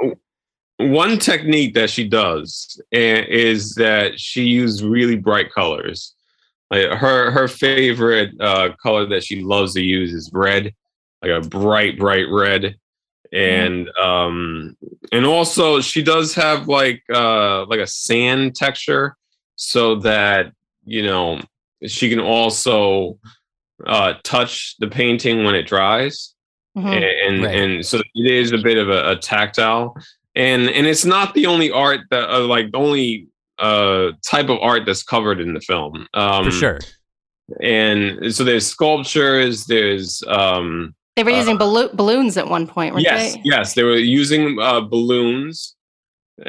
One 0.77 1.19
technique 1.19 1.73
that 1.75 1.89
she 1.89 2.07
does 2.07 2.81
is 2.91 3.75
that 3.75 4.19
she 4.19 4.43
used 4.43 4.81
really 4.81 5.15
bright 5.15 5.51
colors. 5.53 6.14
Like 6.71 6.89
her 6.89 7.31
her 7.31 7.47
favorite 7.47 8.31
uh, 8.39 8.69
color 8.81 9.05
that 9.07 9.23
she 9.23 9.41
loves 9.43 9.73
to 9.73 9.81
use 9.81 10.13
is 10.13 10.29
red, 10.33 10.73
like 11.21 11.31
a 11.31 11.47
bright 11.47 11.97
bright 11.99 12.25
red, 12.29 12.75
and 13.31 13.89
um 14.01 14.75
and 15.11 15.25
also 15.25 15.79
she 15.81 16.01
does 16.01 16.33
have 16.33 16.67
like 16.67 17.03
uh 17.13 17.65
like 17.65 17.79
a 17.79 17.87
sand 17.87 18.55
texture, 18.55 19.15
so 19.55 19.95
that 19.97 20.51
you 20.85 21.03
know 21.03 21.39
she 21.85 22.09
can 22.09 22.19
also 22.19 23.19
uh 23.85 24.13
touch 24.23 24.75
the 24.79 24.87
painting 24.87 25.43
when 25.43 25.53
it 25.55 25.67
dries 25.67 26.33
Mhm. 26.77 27.03
and 27.27 27.43
Right. 27.43 27.55
and 27.55 27.85
so 27.85 27.99
it 28.15 28.31
is 28.31 28.51
a 28.51 28.57
bit 28.57 28.77
of 28.77 28.89
a, 28.89 29.11
a 29.11 29.15
tactile 29.15 29.95
and 30.35 30.69
and 30.69 30.85
it's 30.87 31.05
not 31.05 31.33
the 31.33 31.45
only 31.45 31.71
art 31.71 32.01
that 32.09 32.29
uh, 32.29 32.45
like 32.45 32.71
the 32.71 32.77
only 32.77 33.27
uh 33.59 34.11
type 34.25 34.49
of 34.49 34.57
art 34.61 34.83
that's 34.85 35.03
covered 35.03 35.39
in 35.39 35.53
the 35.53 35.61
film 35.61 36.07
um 36.13 36.45
For 36.45 36.51
sure. 36.51 36.79
and 37.61 38.33
so 38.35 38.43
there's 38.43 38.67
sculptures 38.67 39.65
there's 39.65 40.23
um 40.27 40.93
They 41.15 41.23
were 41.23 41.31
Uh, 41.31 41.37
using 41.37 41.57
ballo- 41.57 41.93
balloons 41.93 42.37
at 42.37 42.47
one 42.49 42.67
point, 42.67 42.93
weren't 42.93 43.05
yes 43.05 43.33
they? 43.35 43.41
yes 43.45 43.73
they 43.73 43.83
were 43.83 43.95
using 43.97 44.57
uh 44.59 44.81
balloons 44.81 45.75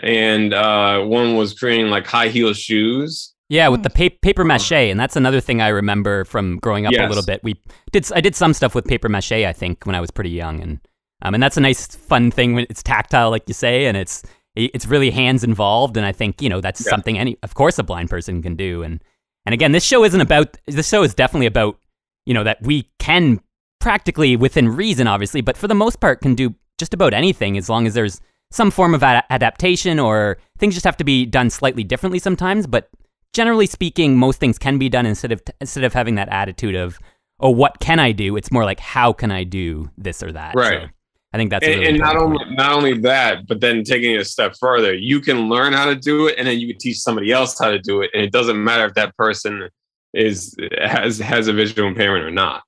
and 0.02 0.52
uh 0.52 1.00
one 1.04 1.36
was 1.36 1.54
creating 1.54 1.88
like 1.90 2.06
high 2.06 2.28
heel 2.28 2.52
shoes 2.52 3.32
Yeah, 3.48 3.68
with 3.68 3.84
the 3.84 3.90
pa- 3.90 4.16
paper 4.22 4.42
mache, 4.44 4.72
and 4.90 4.98
that's 4.98 5.14
another 5.14 5.40
thing 5.40 5.60
I 5.62 5.68
remember 5.68 6.24
from 6.24 6.58
growing 6.58 6.86
up 6.86 6.92
a 6.92 7.06
little 7.06 7.22
bit. 7.24 7.40
We 7.44 7.54
did 7.92 8.10
I 8.12 8.20
did 8.20 8.34
some 8.34 8.52
stuff 8.52 8.74
with 8.74 8.84
paper 8.86 9.08
mache, 9.08 9.30
I 9.46 9.52
think, 9.52 9.86
when 9.86 9.94
I 9.94 10.00
was 10.00 10.10
pretty 10.10 10.30
young, 10.30 10.60
and 10.60 10.80
um, 11.22 11.34
and 11.34 11.40
that's 11.42 11.56
a 11.56 11.60
nice 11.60 11.86
fun 11.94 12.32
thing 12.32 12.54
when 12.54 12.66
it's 12.68 12.82
tactile, 12.82 13.30
like 13.30 13.44
you 13.46 13.54
say, 13.54 13.86
and 13.86 13.96
it's 13.96 14.24
it's 14.56 14.86
really 14.86 15.10
hands 15.10 15.44
involved, 15.44 15.96
and 15.96 16.04
I 16.06 16.12
think 16.12 16.40
you 16.42 16.48
know 16.48 16.60
that's 16.60 16.84
Yeah. 16.84 16.90
something 16.90 17.18
any 17.18 17.36
of 17.42 17.54
course 17.54 17.78
a 17.78 17.82
blind 17.82 18.10
person 18.10 18.42
can 18.42 18.56
do, 18.56 18.82
and 18.82 19.02
and 19.44 19.52
again, 19.52 19.72
this 19.72 19.84
show 19.84 20.02
isn't 20.04 20.20
about 20.20 20.56
this 20.66 20.88
show 20.88 21.02
is 21.02 21.14
definitely 21.14 21.46
about 21.46 21.78
you 22.24 22.34
know 22.34 22.44
that 22.44 22.58
we 22.62 22.88
can 22.98 23.40
practically 23.80 24.36
within 24.36 24.68
reason, 24.68 25.06
obviously, 25.06 25.40
but 25.40 25.56
for 25.56 25.68
the 25.68 25.74
most 25.74 26.00
part 26.00 26.20
can 26.20 26.34
do 26.34 26.54
just 26.78 26.92
about 26.94 27.14
anything 27.14 27.56
as 27.56 27.68
long 27.68 27.86
as 27.86 27.94
there's 27.94 28.20
some 28.50 28.70
form 28.70 28.94
of 28.94 29.02
ad- 29.02 29.24
adaptation 29.30 29.98
or 29.98 30.38
things 30.58 30.74
just 30.74 30.84
have 30.84 30.96
to 30.96 31.04
be 31.04 31.24
done 31.26 31.50
slightly 31.50 31.82
differently 31.84 32.18
sometimes, 32.18 32.66
but 32.66 32.88
generally 33.32 33.66
speaking, 33.66 34.16
most 34.16 34.38
things 34.40 34.58
can 34.58 34.78
be 34.78 34.88
done 34.88 35.06
instead 35.06 35.32
of 35.32 35.42
instead 35.60 35.84
of 35.84 35.92
having 35.92 36.14
that 36.16 36.28
attitude 36.30 36.74
of, 36.74 36.98
"Oh, 37.40 37.50
what 37.50 37.78
can 37.80 37.98
I 37.98 38.12
do?" 38.12 38.36
It's 38.36 38.50
more 38.50 38.64
like, 38.64 38.80
"How 38.80 39.12
can 39.12 39.30
I 39.30 39.44
do 39.44 39.90
this 39.98 40.22
or 40.22 40.32
that?" 40.32 40.54
Right. 40.54 40.82
So 40.82 40.88
I 41.32 41.38
think 41.38 41.50
that's 41.50 41.66
a 41.66 41.70
and, 41.70 41.80
really 41.80 41.88
and 41.90 41.98
not 41.98 42.14
important 42.14 42.40
only 42.40 42.44
point. 42.46 42.58
not 42.58 42.72
only 42.72 42.98
that, 43.00 43.46
but 43.46 43.60
then 43.60 43.84
taking 43.84 44.12
it 44.14 44.20
a 44.20 44.24
step 44.24 44.54
further, 44.58 44.94
you 44.94 45.20
can 45.20 45.48
learn 45.48 45.72
how 45.72 45.84
to 45.86 45.94
do 45.96 46.28
it, 46.28 46.36
and 46.38 46.46
then 46.46 46.58
you 46.58 46.68
can 46.68 46.78
teach 46.78 46.98
somebody 46.98 47.32
else 47.32 47.58
how 47.58 47.70
to 47.70 47.78
do 47.78 48.00
it, 48.02 48.10
and 48.14 48.22
it 48.22 48.32
doesn't 48.32 48.62
matter 48.62 48.86
if 48.86 48.94
that 48.94 49.16
person 49.16 49.68
is 50.14 50.56
has 50.78 51.18
has 51.18 51.48
a 51.48 51.52
visual 51.52 51.88
impairment 51.88 52.24
or 52.24 52.30
not. 52.30 52.62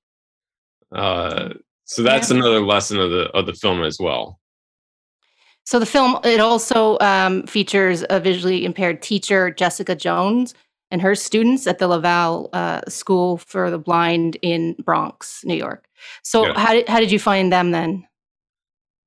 Uh, 0.95 1.51
so 1.85 2.03
that's 2.03 2.31
Yeah. 2.31 2.39
another 2.39 2.61
lesson 2.61 2.99
of 2.99 3.11
the 3.11 3.31
of 3.31 3.47
the 3.47 3.55
film 3.55 3.83
as 3.83 3.99
well. 4.01 4.39
So 5.65 5.79
the 5.79 5.87
film 5.87 6.19
it 6.25 6.41
also 6.41 6.99
um, 7.01 7.47
features 7.47 8.05
a 8.11 8.19
visually 8.21 8.65
impaired 8.65 9.03
teacher, 9.03 9.51
Jessica 9.51 9.95
Jones, 9.95 10.55
and 10.91 11.03
her 11.03 11.15
students 11.15 11.67
at 11.67 11.79
the 11.79 11.87
Lavelle 11.89 12.49
uh, 12.55 12.81
School 12.89 13.37
for 13.39 13.71
the 13.71 13.79
Blind 13.79 14.39
in 14.43 14.75
Bronx, 14.85 15.45
New 15.45 15.55
York. 15.55 15.87
So 16.23 16.47
Yeah. 16.47 16.59
how 16.59 16.73
did 16.73 16.89
how 16.89 17.01
did 17.01 17.13
you 17.13 17.19
find 17.19 17.53
them 17.53 17.71
then? 17.71 18.08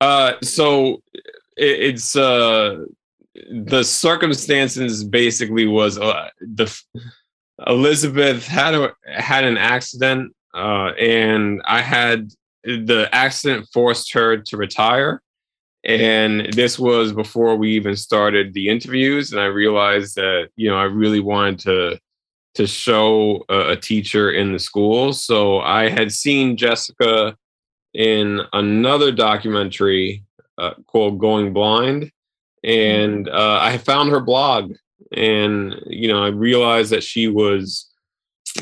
Uh, 0.02 0.34
so 0.42 1.02
it, 1.56 1.80
it's 1.80 2.16
uh, 2.16 2.86
the 3.52 3.84
circumstances 3.84 5.04
basically 5.04 5.68
was 5.68 6.00
uh, 6.00 6.30
the 6.42 6.76
Elizabeth 7.68 8.48
had 8.48 8.74
a, 8.74 8.94
had 9.06 9.44
an 9.44 9.58
accident, 9.58 10.34
uh, 10.56 10.92
and 11.00 11.62
I 11.66 11.82
had 11.82 12.32
the 12.64 13.08
accident 13.12 13.68
forced 13.72 14.12
her 14.14 14.38
to 14.38 14.58
retire. 14.58 15.22
And 15.84 16.54
this 16.54 16.78
was 16.78 17.12
before 17.12 17.56
we 17.56 17.72
even 17.72 17.96
started 17.96 18.54
the 18.54 18.70
interviews, 18.70 19.32
and 19.32 19.42
I 19.42 19.46
realized 19.46 20.16
that 20.16 20.50
you 20.56 20.70
know 20.70 20.78
I 20.78 20.84
really 20.84 21.20
wanted 21.20 21.60
to 21.60 22.00
to 22.56 22.68
show 22.68 23.46
a, 23.50 23.72
a 23.72 23.76
teacher 23.76 24.32
in 24.32 24.52
the 24.52 24.60
school. 24.60 25.14
So 25.14 25.60
I 25.60 25.90
had 25.90 26.12
seen 26.12 26.58
Jessica 26.58 27.38
in 27.94 28.42
another 28.54 29.12
documentary 29.12 30.24
uh, 30.58 30.74
called 30.88 31.20
Going 31.20 31.54
Blind, 31.54 32.12
and 32.64 33.28
uh, 33.30 33.60
I 33.62 33.78
found 33.78 34.12
her 34.12 34.20
blog, 34.20 34.74
and 35.16 35.76
you 35.88 36.08
know 36.08 36.24
I 36.24 36.28
realized 36.28 36.92
that 36.92 37.04
she 37.04 37.28
was 37.28 37.90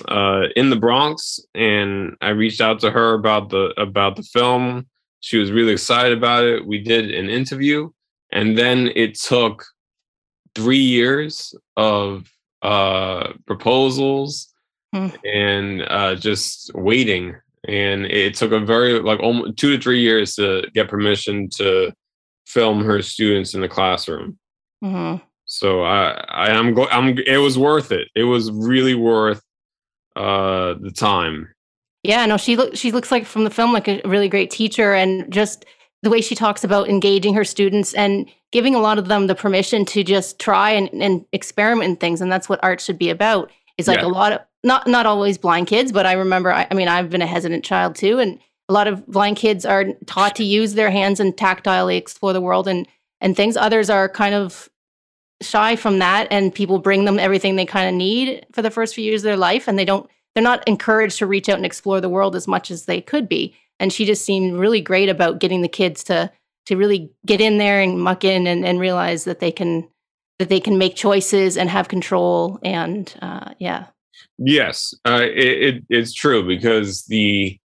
uh, 0.07 0.43
in 0.55 0.69
the 0.69 0.75
Bronx, 0.75 1.39
and 1.55 2.15
I 2.21 2.29
reached 2.29 2.61
out 2.61 2.79
to 2.81 2.91
her 2.91 3.13
about 3.13 3.49
the 3.49 3.73
about 3.77 4.15
the 4.15 4.23
film. 4.23 4.87
She 5.21 5.37
was 5.37 5.51
really 5.51 5.73
excited 5.73 6.17
about 6.17 6.45
it. 6.45 6.65
We 6.65 6.79
did 6.79 7.11
an 7.11 7.29
interview, 7.29 7.89
and 8.31 8.57
then 8.57 8.91
it 8.95 9.15
took 9.15 9.65
three 10.55 10.77
years 10.77 11.53
of 11.75 12.31
uh, 12.61 13.33
proposals 13.45 14.49
Hmm. 14.93 15.07
and 15.23 15.81
uh, 15.87 16.15
just 16.15 16.71
waiting. 16.73 17.35
And 17.67 18.05
it 18.05 18.35
took 18.35 18.51
a 18.51 18.59
very 18.59 18.99
like 18.99 19.19
almost 19.19 19.57
two 19.57 19.75
to 19.75 19.81
three 19.81 20.01
years 20.01 20.35
to 20.35 20.63
get 20.73 20.87
permission 20.87 21.49
to 21.57 21.91
film 22.45 22.83
her 22.83 23.01
students 23.01 23.53
in 23.53 23.61
the 23.61 23.67
classroom. 23.67 24.37
hmm 24.81 25.15
So 25.45 25.83
I, 25.83 26.11
I 26.29 26.51
am 26.51 26.73
go, 26.73 26.87
I'm. 26.87 27.17
It 27.17 27.37
was 27.37 27.57
worth 27.57 27.91
it. 27.91 28.07
It 28.15 28.23
was 28.23 28.51
really 28.51 28.95
worth 28.95 29.41
uh, 30.15 30.75
the 30.79 30.91
time. 30.91 31.49
Yeah, 32.03 32.25
no, 32.25 32.37
she 32.37 32.55
look 32.55 32.75
she 32.75 32.91
looks 32.91 33.11
like 33.11 33.25
from 33.25 33.43
the 33.43 33.49
film 33.49 33.73
like 33.73 33.87
a 33.87 34.01
really 34.05 34.29
great 34.29 34.51
teacher, 34.51 34.93
and 34.93 35.31
just 35.31 35.65
the 36.01 36.09
way 36.09 36.21
she 36.21 36.35
talks 36.35 36.63
about 36.63 36.89
engaging 36.89 37.33
her 37.33 37.43
students 37.43 37.93
and 37.93 38.29
giving 38.51 38.73
a 38.73 38.79
lot 38.79 38.97
of 38.97 39.09
them 39.09 39.27
the 39.27 39.35
permission 39.35 39.85
to 39.85 40.03
just 40.03 40.39
try 40.39 40.71
and, 40.71 40.89
and 40.93 41.25
experiment 41.33 41.89
in 41.89 41.95
things, 41.97 42.21
and 42.21 42.31
that's 42.31 42.47
what 42.47 42.63
art 42.63 42.79
should 42.79 42.97
be 42.97 43.09
about. 43.09 43.51
Is 43.79 43.87
like 43.87 43.99
Yeah. 43.99 44.05
a 44.05 44.09
lot 44.09 44.31
of 44.33 44.41
not 44.63 44.87
not 44.87 45.05
always 45.05 45.37
blind 45.37 45.67
kids, 45.67 45.91
but 45.91 46.05
I 46.05 46.13
remember. 46.13 46.51
I, 46.51 46.67
I 46.69 46.73
mean, 46.73 46.87
I've 46.87 47.09
been 47.09 47.21
a 47.21 47.27
hesitant 47.27 47.63
child 47.63 47.95
too, 47.95 48.19
and 48.19 48.37
a 48.67 48.73
lot 48.73 48.87
of 48.87 49.07
blind 49.07 49.37
kids 49.37 49.65
are 49.65 49.85
taught 50.05 50.35
to 50.35 50.43
use 50.43 50.73
their 50.73 50.91
hands 50.91 51.19
and 51.19 51.35
tactilely 51.35 51.97
explore 51.97 52.33
the 52.33 52.41
world 52.41 52.67
and 52.67 52.85
and 53.21 53.35
things. 53.35 53.57
Others 53.57 53.89
are 53.89 54.09
kind 54.09 54.35
of 54.35 54.69
shy 55.41 55.75
from 55.77 55.99
that, 55.99 56.27
and 56.29 56.53
people 56.53 56.79
bring 56.79 57.05
them 57.05 57.17
everything 57.19 57.55
they 57.55 57.65
kind 57.65 57.87
of 57.87 57.95
need 57.95 58.45
for 58.51 58.61
the 58.61 58.69
first 58.71 58.93
few 58.93 59.03
years 59.03 59.21
of 59.21 59.29
their 59.29 59.37
life, 59.37 59.67
and 59.67 59.79
they 59.79 59.85
don't 59.85 60.09
they're 60.35 60.43
not 60.43 60.67
encouraged 60.67 61.17
to 61.19 61.25
reach 61.25 61.49
out 61.49 61.57
and 61.57 61.65
explore 61.65 62.01
the 62.01 62.09
world 62.09 62.35
as 62.35 62.47
much 62.47 62.69
as 62.69 62.85
they 62.85 63.01
could 63.01 63.27
be. 63.29 63.55
And 63.79 63.93
she 63.93 64.05
just 64.05 64.25
seemed 64.25 64.59
really 64.59 64.81
great 64.81 65.07
about 65.09 65.39
getting 65.39 65.61
the 65.61 65.69
kids 65.69 66.03
to 66.05 66.31
to 66.65 66.75
really 66.75 67.11
get 67.25 67.39
in 67.41 67.57
there 67.57 67.81
and 67.81 67.99
muck 68.01 68.23
in 68.23 68.45
and, 68.45 68.65
and 68.65 68.79
realize 68.79 69.23
that 69.23 69.39
they 69.39 69.51
can 69.51 69.87
that 70.39 70.49
they 70.49 70.59
can 70.59 70.77
make 70.77 70.95
choices 70.95 71.57
and 71.57 71.69
have 71.69 71.87
control. 71.87 72.59
And 72.63 73.13
uh, 73.21 73.53
yeah, 73.59 73.87
Yes, 74.37 74.93
uh, 75.05 75.21
it, 75.21 75.75
it 75.75 75.83
it's 75.89 76.13
true 76.13 76.47
because 76.47 77.03
the 77.05 77.59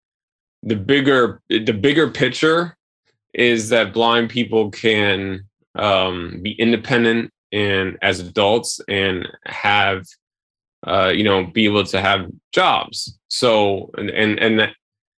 the 0.62 0.76
bigger 0.76 1.40
the 1.48 1.72
bigger 1.72 2.08
picture 2.08 2.76
is 3.34 3.68
that 3.70 3.92
blind 3.92 4.30
people 4.30 4.70
can 4.70 5.42
um, 5.74 6.40
be 6.42 6.52
independent 6.52 7.30
and 7.52 7.98
as 8.02 8.20
adults 8.20 8.80
and 8.88 9.28
have 9.46 10.06
uh, 10.86 11.12
you 11.14 11.24
know 11.24 11.44
be 11.44 11.66
able 11.66 11.84
to 11.84 12.00
have 12.00 12.26
jobs. 12.52 13.18
So 13.28 13.90
and 13.98 14.10
and 14.10 14.38
and 14.38 14.74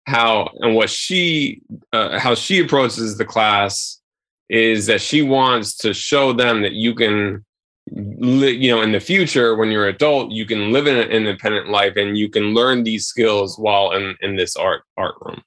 how 0.05 0.49
and 0.59 0.75
what 0.75 0.89
she 0.89 1.61
uh, 1.91 2.17
how 2.17 2.33
she 2.35 2.59
approaches 2.59 3.17
the 3.17 3.25
class 3.25 4.01
is 4.49 4.85
that 4.85 5.01
she 5.01 5.21
wants 5.21 5.75
to 5.77 5.93
show 5.93 6.33
them 6.33 6.61
that 6.61 6.73
you 6.73 6.93
can 6.93 7.43
you 7.87 8.73
know 8.73 8.81
in 8.81 8.93
the 8.93 8.99
future 8.99 9.55
when 9.55 9.69
you're 9.69 9.87
an 9.87 9.95
adult 9.95 10.31
you 10.31 10.45
can 10.45 10.71
live 10.71 10.87
an 10.87 10.97
independent 11.11 11.67
life 11.69 11.97
and 11.97 12.17
you 12.17 12.29
can 12.29 12.53
learn 12.53 12.83
these 12.83 13.05
skills 13.05 13.57
while 13.59 13.91
in 13.91 14.15
in 14.21 14.37
this 14.37 14.55
art 14.55 14.83
art 14.97 15.15
room 15.21 15.43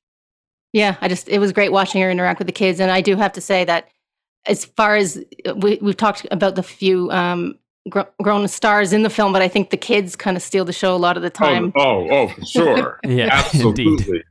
yeah, 0.77 0.97
I 1.01 1.09
just 1.09 1.31
it 1.31 1.39
was 1.39 1.53
great 1.53 1.73
watching 1.73 2.03
her 2.03 2.11
interact 2.11 2.39
with 2.39 2.49
the 2.49 2.53
kids. 2.53 2.81
And 2.81 2.91
I 2.91 3.01
do 3.01 3.17
have 3.17 3.33
to 3.33 3.41
say 3.41 3.65
that 3.65 3.89
as 4.45 4.67
far 4.67 4.95
as 4.95 5.17
uh, 5.47 5.55
we, 5.55 5.79
we've 5.81 5.97
talked 5.97 6.27
about 6.31 6.55
the 6.55 6.63
few 6.63 7.11
um, 7.13 7.59
gr- 7.89 8.03
grown 8.23 8.47
stars 8.47 8.93
in 8.93 9.03
the 9.03 9.09
film, 9.09 9.33
but 9.33 9.41
I 9.41 9.49
think 9.49 9.71
the 9.71 9.79
kids 9.79 10.17
kind 10.17 10.37
of 10.37 10.43
steal 10.43 10.67
the 10.67 10.75
show 10.75 10.95
a 10.95 10.99
lot 10.99 11.17
of 11.17 11.23
the 11.23 11.31
time. 11.31 11.73
oh 11.77 11.81
oh, 11.81 12.09
oh 12.11 12.29
for 12.29 12.45
sure 12.45 13.01
Yeah, 13.07 13.43
indeed. 13.55 14.23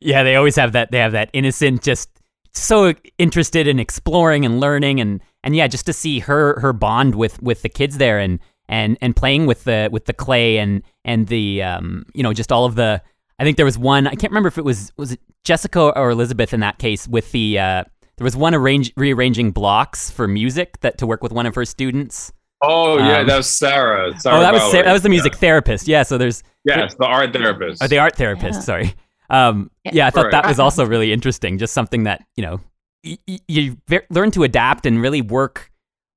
Yeah, 0.00 0.24
they 0.24 0.36
always 0.36 0.56
have 0.56 0.72
that. 0.72 0.90
They 0.90 0.98
have 0.98 1.12
that 1.12 1.30
innocent, 1.32 1.82
just 1.82 2.10
so 2.52 2.94
interested 3.18 3.66
in 3.66 3.78
exploring 3.78 4.44
and 4.44 4.60
learning, 4.60 5.00
and 5.00 5.20
and 5.44 5.54
yeah, 5.56 5.66
just 5.66 5.86
to 5.86 5.92
see 5.92 6.18
her 6.20 6.58
her 6.60 6.72
bond 6.72 7.14
with 7.14 7.42
with 7.42 7.62
the 7.62 7.68
kids 7.68 7.98
there, 7.98 8.18
and 8.18 8.38
and 8.68 8.96
and 9.00 9.14
playing 9.16 9.46
with 9.46 9.64
the 9.64 9.88
with 9.92 10.06
the 10.06 10.12
clay 10.12 10.58
and 10.58 10.82
and 11.04 11.26
the 11.28 11.62
um 11.62 12.04
you 12.14 12.22
know 12.22 12.32
just 12.32 12.52
all 12.52 12.64
of 12.64 12.74
the. 12.74 13.02
I 13.38 13.44
think 13.44 13.56
there 13.56 13.66
was 13.66 13.78
one. 13.78 14.06
I 14.06 14.14
can't 14.14 14.30
remember 14.32 14.48
if 14.48 14.58
it 14.58 14.64
was 14.64 14.92
was 14.96 15.12
it 15.12 15.20
Jessica 15.44 15.92
or 15.98 16.10
Elizabeth 16.10 16.52
in 16.52 16.60
that 16.60 16.78
case 16.78 17.06
with 17.08 17.30
the. 17.32 17.58
uh 17.58 17.84
there 18.16 18.24
was 18.26 18.36
one 18.36 18.54
arrange, 18.54 18.92
rearranging 18.98 19.50
blocks 19.50 20.10
for 20.10 20.28
music 20.28 20.78
that 20.80 20.98
to 20.98 21.06
work 21.06 21.22
with 21.22 21.32
one 21.32 21.46
of 21.46 21.54
her 21.54 21.64
students. 21.64 22.30
oh 22.62 22.98
yeah 22.98 23.20
Um, 23.20 23.26
that 23.28 23.36
was 23.38 23.48
sarah, 23.48 24.20
sarah 24.20 24.36
oh, 24.36 24.40
that 24.40 24.52
was 24.52 24.70
Sarah, 24.70 24.84
that 24.84 24.92
was 24.92 25.00
the 25.00 25.08
music 25.08 25.36
therapist. 25.36 25.88
Yeah, 25.88 26.02
so 26.02 26.18
there's 26.18 26.42
yes 26.66 26.94
the 26.98 27.06
art 27.06 27.32
therapist 27.32 27.82
or 27.82 27.88
the 27.88 27.96
art 27.98 28.16
therapist. 28.16 28.58
Yeah. 28.58 28.60
Sorry. 28.60 28.94
Um, 29.30 29.70
Yeah. 29.84 29.90
yeah, 29.94 30.06
I 30.06 30.10
thought 30.10 30.24
Right. 30.24 30.32
that 30.32 30.46
was 30.46 30.58
also 30.60 30.84
really 30.84 31.12
interesting. 31.12 31.56
Just 31.58 31.72
something 31.72 32.02
that 32.04 32.24
you 32.36 32.42
know 32.44 32.60
y- 33.04 33.18
y- 33.28 33.38
you 33.48 33.76
ve- 33.88 34.00
learn 34.10 34.30
to 34.32 34.42
adapt 34.42 34.86
and 34.86 35.00
really 35.00 35.22
work 35.22 35.70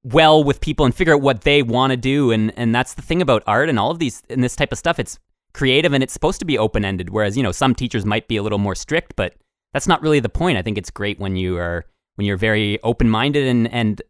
well 0.04 0.44
with 0.44 0.60
people 0.60 0.86
and 0.86 0.94
figure 0.94 1.14
out 1.14 1.22
what 1.22 1.42
they 1.42 1.62
want 1.64 1.92
to 1.92 1.98
do. 1.98 2.32
And 2.32 2.52
and 2.58 2.74
that's 2.76 2.94
the 2.96 3.02
thing 3.02 3.22
about 3.22 3.44
art 3.48 3.70
and 3.70 3.80
all 3.80 3.92
of 3.92 4.00
these 4.00 4.22
and 4.30 4.44
this 4.44 4.56
type 4.56 4.72
of 4.72 4.78
stuff. 4.78 5.00
It's 5.00 5.18
creative 5.54 5.94
and 5.94 6.04
it's 6.04 6.14
supposed 6.14 6.40
to 6.40 6.46
be 6.46 6.58
open 6.58 6.84
ended. 6.84 7.10
Whereas 7.12 7.38
you 7.38 7.44
know 7.44 7.52
some 7.52 7.76
teachers 7.76 8.06
might 8.06 8.28
be 8.28 8.38
a 8.38 8.44
little 8.44 8.58
more 8.60 8.76
strict, 8.76 9.16
but 9.16 9.36
that's 9.74 9.88
not 9.88 10.02
really 10.02 10.20
the 10.20 10.30
point. 10.30 10.58
I 10.58 10.62
think 10.62 10.78
it's 10.78 10.90
great 10.92 11.20
when 11.20 11.36
you 11.36 11.58
are 11.58 11.86
when 12.16 12.26
you're 12.26 12.38
very 12.38 12.82
open 12.84 13.10
minded 13.10 13.48
and 13.48 13.72
and 13.72 14.02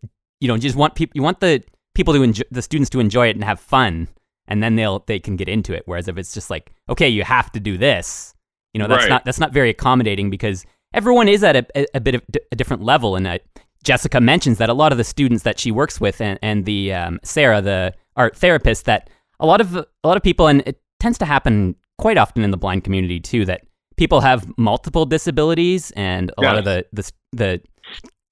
you 0.42 0.48
know 0.48 0.58
just 0.58 0.76
want 0.76 0.96
people 0.96 1.12
you 1.16 1.22
want 1.24 1.40
the 1.42 1.62
people 1.96 2.14
to 2.14 2.24
enjoy 2.24 2.44
the 2.52 2.62
students 2.62 2.90
to 2.90 3.00
enjoy 3.00 3.28
it 3.28 3.36
and 3.36 3.44
have 3.46 3.60
fun 3.60 4.08
and 4.48 4.62
then 4.64 4.76
they'll 4.76 5.04
they 5.08 5.20
can 5.20 5.36
get 5.38 5.48
into 5.48 5.74
it 5.74 5.84
whereas 5.86 6.08
if 6.10 6.18
it's 6.18 6.34
just 6.34 6.50
like 6.50 6.72
okay 6.90 7.08
you 7.08 7.24
have 7.24 7.50
to 7.52 7.60
do 7.62 7.78
this 7.78 8.33
you 8.74 8.80
know 8.80 8.88
that's 8.88 9.04
Right. 9.04 9.10
not 9.10 9.26
that's 9.26 9.40
not 9.40 9.52
very 9.52 9.70
accommodating 9.70 10.30
because 10.30 10.66
everyone 10.94 11.28
is 11.28 11.44
at 11.44 11.56
a, 11.56 11.86
a, 11.96 12.00
bit 12.00 12.16
of 12.16 12.22
d- 12.32 12.40
a 12.52 12.56
different 12.56 12.84
level. 12.84 13.16
And 13.16 13.26
uh, 13.28 13.40
jessica 13.84 14.22
mentions 14.22 14.58
that 14.60 14.70
a 14.70 14.74
lot 14.74 14.92
of 14.92 14.98
the 14.98 15.04
students 15.04 15.44
that 15.44 15.60
she 15.60 15.72
works 15.72 16.00
with 16.00 16.22
and, 16.22 16.40
and 16.42 16.66
the 16.66 16.94
um, 16.94 17.20
sarah 17.24 17.62
the 17.62 17.94
art 18.16 18.36
therapist 18.36 18.86
that 18.86 19.10
a 19.40 19.46
lot 19.46 19.60
of 19.60 19.76
a 19.76 19.86
lot 20.06 20.16
of 20.16 20.24
people 20.24 20.48
and 20.48 20.64
it 20.66 20.82
tends 21.00 21.18
to 21.18 21.26
happen 21.26 21.76
quite 21.98 22.18
often 22.18 22.44
in 22.44 22.52
the 22.52 22.58
blind 22.58 22.84
community 22.84 23.20
too 23.20 23.44
that 23.46 23.62
people 23.98 24.22
have 24.22 24.48
multiple 24.58 25.06
disabilities 25.06 25.92
and 25.96 26.32
a 26.38 26.42
lot 26.42 26.58
of 26.58 26.64
the 26.66 26.86
the, 26.94 27.12
the 27.34 27.62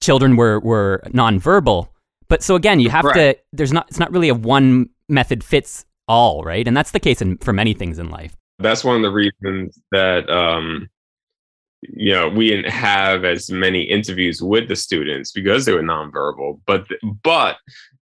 children 0.01 0.36
were 0.36 0.60
were 0.62 1.01
nonverbal. 1.08 1.88
But 2.30 2.41
so 2.41 2.56
again 2.56 2.80
you 2.80 2.89
have 2.89 3.12
to 3.13 3.38
there's 3.51 3.73
not 3.73 3.88
it's 3.89 3.99
not 3.99 4.12
really 4.12 4.30
a 4.30 4.36
one 4.36 4.89
method 5.10 5.43
fits 5.43 5.86
all 6.08 6.43
right? 6.43 6.67
And 6.67 6.75
that's 6.75 6.91
the 6.91 6.99
case 6.99 7.21
in, 7.21 7.38
for 7.38 7.54
many 7.54 7.73
things 7.73 7.99
in 7.99 8.10
life 8.10 8.36
that's 8.62 8.84
one 8.84 8.95
of 8.95 9.02
the 9.02 9.12
reasons 9.12 9.80
that 9.91 10.30
um 10.30 10.89
you 11.82 12.13
know 12.13 12.30
we 12.30 12.50
didn't 12.50 12.71
have 12.71 13.26
as 13.26 13.50
many 13.50 13.82
interviews 13.82 14.41
with 14.41 14.67
the 14.67 14.76
students 14.76 15.32
because 15.32 15.65
they 15.65 15.74
were 15.74 15.82
nonverbal 15.82 16.60
but 16.65 16.86
but 17.24 17.58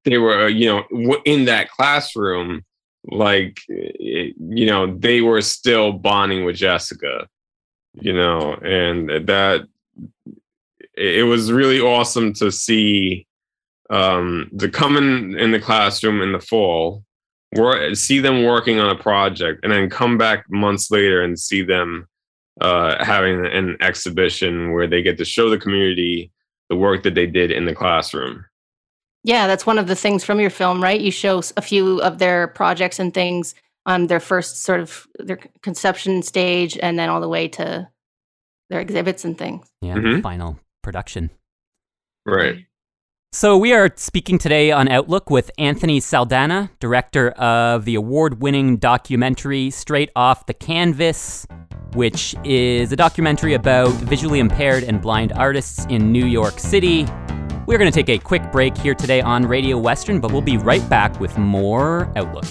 they 0.06 0.18
were 0.18 0.48
you 0.48 0.68
know 0.68 1.18
in 1.26 1.46
that 1.46 1.70
classroom 1.70 2.64
like 3.06 3.60
you 3.68 4.66
know 4.66 4.96
they 4.98 5.22
were 5.22 5.42
still 5.42 5.94
bonding 5.94 6.44
with 6.44 6.56
jessica 6.56 7.28
you 7.94 8.14
know 8.14 8.54
and 8.56 9.10
that 9.28 9.66
it 10.96 11.26
was 11.26 11.52
really 11.52 11.80
awesome 11.80 12.34
to 12.34 12.52
see 12.52 13.26
um 13.90 14.52
to 14.60 14.70
come 14.70 14.98
in 14.98 15.38
in 15.40 15.52
the 15.52 15.60
classroom 15.60 16.22
in 16.22 16.34
the 16.34 16.40
fall 16.40 17.04
see 17.94 18.20
them 18.20 18.44
working 18.44 18.80
on 18.80 18.90
a 18.90 18.96
project 19.02 19.62
and 19.64 19.72
then 19.72 19.90
come 19.90 20.18
back 20.18 20.46
months 20.50 20.92
later 20.92 21.22
and 21.22 21.40
see 21.40 21.62
them 21.64 22.08
uh, 22.62 23.04
having 23.04 23.46
an 23.46 23.78
exhibition 23.82 24.72
where 24.74 24.88
they 24.88 25.02
get 25.02 25.18
to 25.18 25.26
show 25.26 25.50
the 25.50 25.58
community 25.58 26.32
the 26.70 26.76
work 26.76 27.04
that 27.04 27.16
they 27.16 27.26
did 27.26 27.52
in 27.52 27.66
the 27.66 27.74
classroom. 27.74 28.46
Yeah, 29.24 29.48
that's 29.48 29.66
one 29.66 29.80
of 29.80 29.88
the 29.88 29.96
things 29.96 30.24
from 30.24 30.40
your 30.40 30.50
film, 30.52 30.82
right? 30.84 31.00
You 31.02 31.12
show 31.12 31.42
a 31.58 31.62
few 31.62 32.02
of 32.02 32.20
their 32.20 32.48
projects 32.48 33.00
and 33.00 33.14
things 33.14 33.56
on 33.86 34.08
their 34.08 34.20
first 34.20 34.62
sort 34.64 34.80
of 34.80 35.08
their 35.18 35.40
conception 35.64 36.22
stage 36.22 36.78
and 36.82 37.00
then 37.00 37.10
all 37.10 37.20
the 37.20 37.28
way 37.30 37.48
to 37.48 37.88
their 38.70 38.80
exhibits 38.80 39.26
and 39.26 39.38
things. 39.38 39.66
yeah 39.82 39.96
the 39.96 40.02
Mhm. 40.02 40.22
final 40.22 40.60
production 40.84 41.32
Right. 42.26 42.66
So, 43.32 43.60
we 43.60 43.74
are 43.74 43.92
speaking 43.96 44.40
today 44.40 44.72
on 44.72 44.88
Outlook 44.90 45.30
with 45.30 45.52
Anthony 45.60 46.00
Saldana, 46.00 46.72
director 46.80 47.30
of 47.34 47.86
the 47.86 47.94
award 47.94 48.42
winning 48.42 48.78
documentary 48.78 49.70
Straight 49.70 50.10
Off 50.16 50.48
the 50.48 50.56
Canvas, 50.56 51.46
which 51.94 52.34
is 52.44 52.92
a 52.92 52.96
documentary 52.96 53.54
about 53.54 53.92
visually 53.92 54.40
impaired 54.40 54.84
and 54.84 55.00
blind 55.00 55.32
artists 55.34 55.86
in 55.90 56.12
New 56.12 56.26
York 56.26 56.60
City. 56.60 57.06
We're 57.68 57.78
going 57.78 57.92
to 57.92 57.96
take 57.96 58.10
a 58.10 58.18
quick 58.18 58.52
break 58.52 58.76
here 58.76 58.96
today 58.96 59.22
on 59.22 59.46
Radio 59.46 59.78
Western, 59.78 60.20
but 60.20 60.32
we'll 60.32 60.42
be 60.42 60.58
right 60.58 60.90
back 60.90 61.20
with 61.20 61.38
more 61.38 62.12
Outlook. 62.16 62.46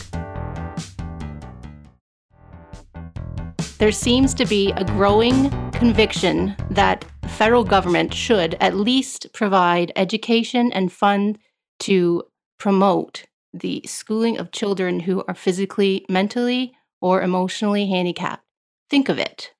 There 3.78 3.90
seems 3.90 4.32
to 4.34 4.46
be 4.46 4.70
a 4.76 4.84
growing 4.84 5.50
conviction 5.72 6.54
that 6.70 7.04
federal 7.28 7.64
government 7.64 8.12
should 8.12 8.56
at 8.60 8.74
least 8.74 9.32
provide 9.32 9.92
education 9.96 10.72
and 10.72 10.92
fund 10.92 11.38
to 11.80 12.24
promote 12.58 13.24
the 13.52 13.82
schooling 13.86 14.38
of 14.38 14.50
children 14.50 15.00
who 15.00 15.24
are 15.28 15.34
physically, 15.34 16.04
mentally, 16.08 16.72
or 17.00 17.22
emotionally 17.22 17.86
handicapped. 17.86 18.44
Think 18.90 19.08
of 19.08 19.18
it. 19.18 19.52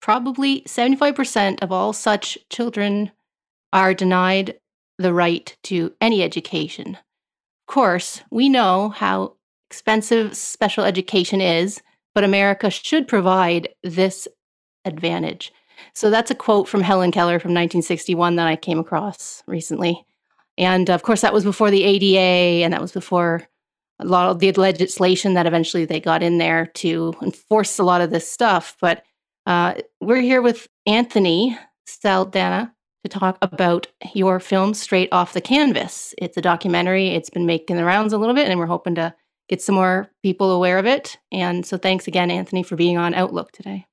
Probably 0.00 0.62
75% 0.62 1.62
of 1.62 1.72
all 1.72 1.92
such 1.92 2.38
children 2.50 3.10
are 3.72 3.92
denied 3.94 4.58
the 4.98 5.12
right 5.12 5.56
to 5.64 5.92
any 6.00 6.22
education. 6.22 6.96
Of 6.96 7.74
course, 7.74 8.22
we 8.30 8.48
know 8.48 8.88
how 8.88 9.34
expensive 9.70 10.36
special 10.36 10.84
education 10.84 11.40
is, 11.40 11.82
but 12.14 12.24
America 12.24 12.70
should 12.70 13.06
provide 13.06 13.68
this 13.82 14.26
advantage. 14.84 15.52
So 15.94 16.10
that's 16.10 16.30
a 16.30 16.34
quote 16.34 16.68
from 16.68 16.82
Helen 16.82 17.12
Keller 17.12 17.38
from 17.38 17.50
1961 17.50 18.36
that 18.36 18.46
I 18.46 18.56
came 18.56 18.78
across 18.78 19.42
recently. 19.46 20.04
And 20.56 20.90
of 20.90 21.02
course, 21.02 21.20
that 21.20 21.32
was 21.32 21.44
before 21.44 21.70
the 21.70 21.84
ADA 21.84 22.64
and 22.64 22.72
that 22.72 22.80
was 22.80 22.92
before 22.92 23.46
a 24.00 24.04
lot 24.04 24.30
of 24.30 24.38
the 24.38 24.52
legislation 24.52 25.34
that 25.34 25.46
eventually 25.46 25.84
they 25.84 26.00
got 26.00 26.22
in 26.22 26.38
there 26.38 26.66
to 26.66 27.14
enforce 27.22 27.78
a 27.78 27.84
lot 27.84 28.00
of 28.00 28.10
this 28.10 28.30
stuff. 28.30 28.76
But 28.80 29.04
uh, 29.46 29.74
we're 30.00 30.20
here 30.20 30.42
with 30.42 30.68
Anthony 30.86 31.58
Saldana 31.86 32.72
to 33.04 33.08
talk 33.08 33.38
about 33.40 33.86
your 34.14 34.40
film 34.40 34.74
Straight 34.74 35.08
Off 35.12 35.32
the 35.32 35.40
Canvas. 35.40 36.14
It's 36.18 36.36
a 36.36 36.42
documentary. 36.42 37.08
It's 37.08 37.30
been 37.30 37.46
making 37.46 37.76
the 37.76 37.84
rounds 37.84 38.12
a 38.12 38.18
little 38.18 38.34
bit, 38.34 38.48
and 38.48 38.58
we're 38.58 38.66
hoping 38.66 38.94
to 38.96 39.14
get 39.48 39.62
some 39.62 39.74
more 39.74 40.10
people 40.22 40.50
aware 40.50 40.78
of 40.78 40.86
it. 40.86 41.16
And 41.32 41.64
so 41.64 41.78
thanks 41.78 42.06
again, 42.06 42.30
Anthony, 42.30 42.62
for 42.62 42.76
being 42.76 42.98
on 42.98 43.14
Outlook 43.14 43.52
today. 43.52 43.86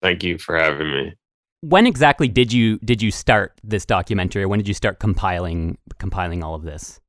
Thank 0.00 0.22
you 0.22 0.38
for 0.38 0.56
having 0.56 0.90
me. 0.90 1.14
When 1.62 1.86
exactly 1.86 2.28
did 2.28 2.52
you 2.52 2.78
did 2.78 3.00
you 3.00 3.10
start 3.10 3.58
this 3.64 3.86
documentary? 3.86 4.46
When 4.46 4.58
did 4.58 4.68
you 4.68 4.74
start 4.74 4.98
compiling 4.98 5.78
compiling 5.98 6.42
all 6.42 6.54
of 6.54 6.62
this? 6.62 7.00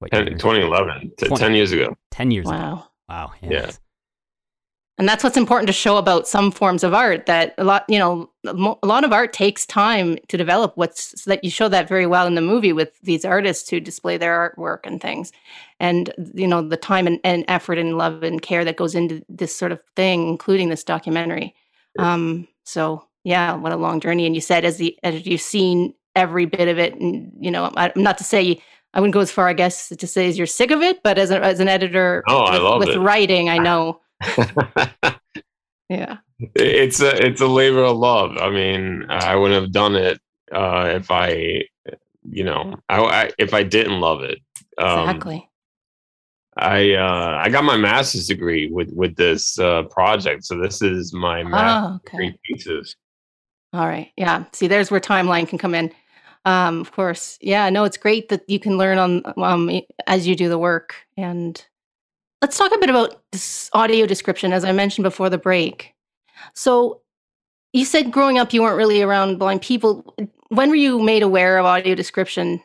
What 0.00 0.10
2011, 0.10 1.12
20, 1.16 1.36
10 1.36 1.54
years 1.54 1.70
ago. 1.70 1.96
10 2.10 2.32
years 2.32 2.46
wow. 2.46 2.72
ago. 2.72 2.84
Wow. 3.08 3.32
Yes. 3.40 3.50
Yeah. 3.50 3.70
And 4.98 5.08
that's 5.08 5.24
what's 5.24 5.36
important 5.36 5.68
to 5.68 5.72
show 5.72 5.96
about 5.96 6.28
some 6.28 6.50
forms 6.50 6.84
of 6.84 6.92
art 6.92 7.26
that 7.26 7.54
a 7.56 7.64
lot, 7.64 7.84
you 7.88 7.98
know, 7.98 8.28
a 8.44 8.86
lot 8.86 9.04
of 9.04 9.12
art 9.12 9.32
takes 9.32 9.64
time 9.64 10.18
to 10.28 10.36
develop. 10.36 10.76
What's 10.76 11.22
so 11.22 11.30
that 11.30 11.44
you 11.44 11.50
show 11.50 11.68
that 11.68 11.88
very 11.88 12.06
well 12.06 12.26
in 12.26 12.34
the 12.34 12.40
movie 12.40 12.72
with 12.72 13.00
these 13.02 13.24
artists 13.24 13.70
who 13.70 13.80
display 13.80 14.16
their 14.16 14.54
artwork 14.56 14.80
and 14.84 15.00
things. 15.00 15.32
And, 15.80 16.12
you 16.34 16.46
know, 16.46 16.60
the 16.60 16.76
time 16.76 17.06
and, 17.06 17.20
and 17.24 17.44
effort 17.48 17.78
and 17.78 17.96
love 17.96 18.22
and 18.22 18.42
care 18.42 18.64
that 18.64 18.76
goes 18.76 18.94
into 18.94 19.24
this 19.28 19.54
sort 19.54 19.72
of 19.72 19.80
thing, 19.96 20.28
including 20.28 20.68
this 20.68 20.84
documentary. 20.84 21.54
Um, 21.98 22.48
so 22.64 23.06
yeah, 23.24 23.54
what 23.54 23.72
a 23.72 23.76
long 23.76 24.00
journey. 24.00 24.26
And 24.26 24.34
you 24.34 24.40
said 24.40 24.64
as 24.64 24.78
the 24.78 24.98
as 25.02 25.26
you've 25.26 25.40
seen 25.40 25.94
every 26.14 26.46
bit 26.46 26.68
of 26.68 26.78
it, 26.78 26.94
and 26.94 27.32
you 27.40 27.50
know, 27.50 27.70
I, 27.76 27.92
not 27.96 28.18
to 28.18 28.24
say 28.24 28.62
I 28.94 29.00
wouldn't 29.00 29.14
go 29.14 29.20
as 29.20 29.30
far, 29.30 29.48
I 29.48 29.54
guess, 29.54 29.88
to 29.88 30.06
say 30.06 30.28
as 30.28 30.36
you're 30.36 30.46
sick 30.46 30.70
of 30.70 30.82
it, 30.82 31.02
but 31.02 31.18
as, 31.18 31.30
a, 31.30 31.42
as 31.42 31.60
an 31.60 31.68
editor 31.68 32.22
oh, 32.28 32.42
with, 32.42 32.50
I 32.50 32.58
love 32.58 32.78
with 32.80 32.88
it. 32.90 32.98
writing, 32.98 33.48
I 33.48 33.58
know. 33.58 34.00
yeah, 35.88 36.18
it's 36.54 37.00
a 37.00 37.26
it's 37.26 37.40
a 37.40 37.46
labor 37.46 37.84
of 37.84 37.96
love. 37.96 38.36
I 38.38 38.50
mean, 38.50 39.06
I 39.08 39.34
wouldn't 39.36 39.60
have 39.60 39.72
done 39.72 39.96
it 39.96 40.20
uh, 40.52 40.92
if 40.94 41.10
I, 41.10 41.64
you 42.22 42.44
know, 42.44 42.74
I, 42.88 43.00
I, 43.00 43.30
if 43.38 43.54
I 43.54 43.62
didn't 43.62 44.00
love 44.00 44.22
it. 44.22 44.38
Um, 44.78 45.08
exactly. 45.08 45.48
I 46.56 46.92
uh, 46.92 47.40
I 47.42 47.48
got 47.48 47.64
my 47.64 47.78
master's 47.78 48.26
degree 48.26 48.70
with 48.70 48.92
with 48.92 49.16
this 49.16 49.58
uh, 49.58 49.84
project, 49.84 50.44
so 50.44 50.60
this 50.60 50.82
is 50.82 51.14
my 51.14 51.42
master's 51.42 52.00
oh, 52.06 52.14
okay. 52.14 52.26
degree 52.26 52.38
thesis. 52.46 52.94
All 53.72 53.86
right, 53.86 54.12
yeah. 54.16 54.44
See, 54.52 54.66
there's 54.66 54.90
where 54.90 55.00
timeline 55.00 55.48
can 55.48 55.58
come 55.58 55.74
in. 55.74 55.92
Um, 56.44 56.80
of 56.80 56.92
course, 56.92 57.38
yeah. 57.40 57.70
No, 57.70 57.84
it's 57.84 57.96
great 57.96 58.28
that 58.28 58.42
you 58.48 58.58
can 58.58 58.76
learn 58.76 58.98
on 58.98 59.22
um, 59.36 59.70
as 60.06 60.26
you 60.26 60.34
do 60.34 60.48
the 60.48 60.58
work. 60.58 60.96
And 61.16 61.64
let's 62.40 62.58
talk 62.58 62.74
a 62.74 62.78
bit 62.78 62.90
about 62.90 63.22
this 63.30 63.70
audio 63.72 64.06
description, 64.06 64.52
as 64.52 64.64
I 64.64 64.72
mentioned 64.72 65.04
before 65.04 65.30
the 65.30 65.38
break. 65.38 65.94
So, 66.54 67.00
you 67.72 67.84
said 67.84 68.12
growing 68.12 68.38
up 68.38 68.52
you 68.52 68.62
weren't 68.62 68.76
really 68.76 69.00
around 69.00 69.38
blind 69.38 69.62
people. 69.62 70.14
When 70.48 70.68
were 70.68 70.74
you 70.74 71.00
made 71.00 71.22
aware 71.22 71.58
of 71.58 71.64
audio 71.64 71.94
description? 71.94 72.60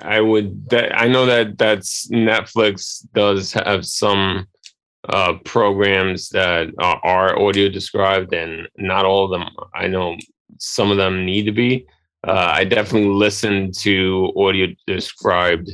I 0.00 0.20
would. 0.20 0.70
That, 0.70 0.98
I 0.98 1.08
know 1.08 1.26
that 1.26 1.58
that's 1.58 2.08
Netflix 2.08 3.06
does 3.12 3.52
have 3.52 3.84
some 3.84 4.46
uh, 5.08 5.34
programs 5.44 6.30
that 6.30 6.68
are, 6.78 7.00
are, 7.04 7.38
audio 7.38 7.68
described, 7.68 8.32
and 8.32 8.68
not 8.76 9.04
all 9.04 9.24
of 9.24 9.30
them. 9.30 9.48
I 9.74 9.86
know 9.86 10.16
some 10.58 10.90
of 10.90 10.96
them 10.96 11.24
need 11.24 11.44
to 11.44 11.52
be. 11.52 11.86
Uh, 12.26 12.52
I 12.54 12.64
definitely 12.64 13.10
listened 13.10 13.74
to 13.78 14.32
audio 14.36 14.66
described, 14.86 15.70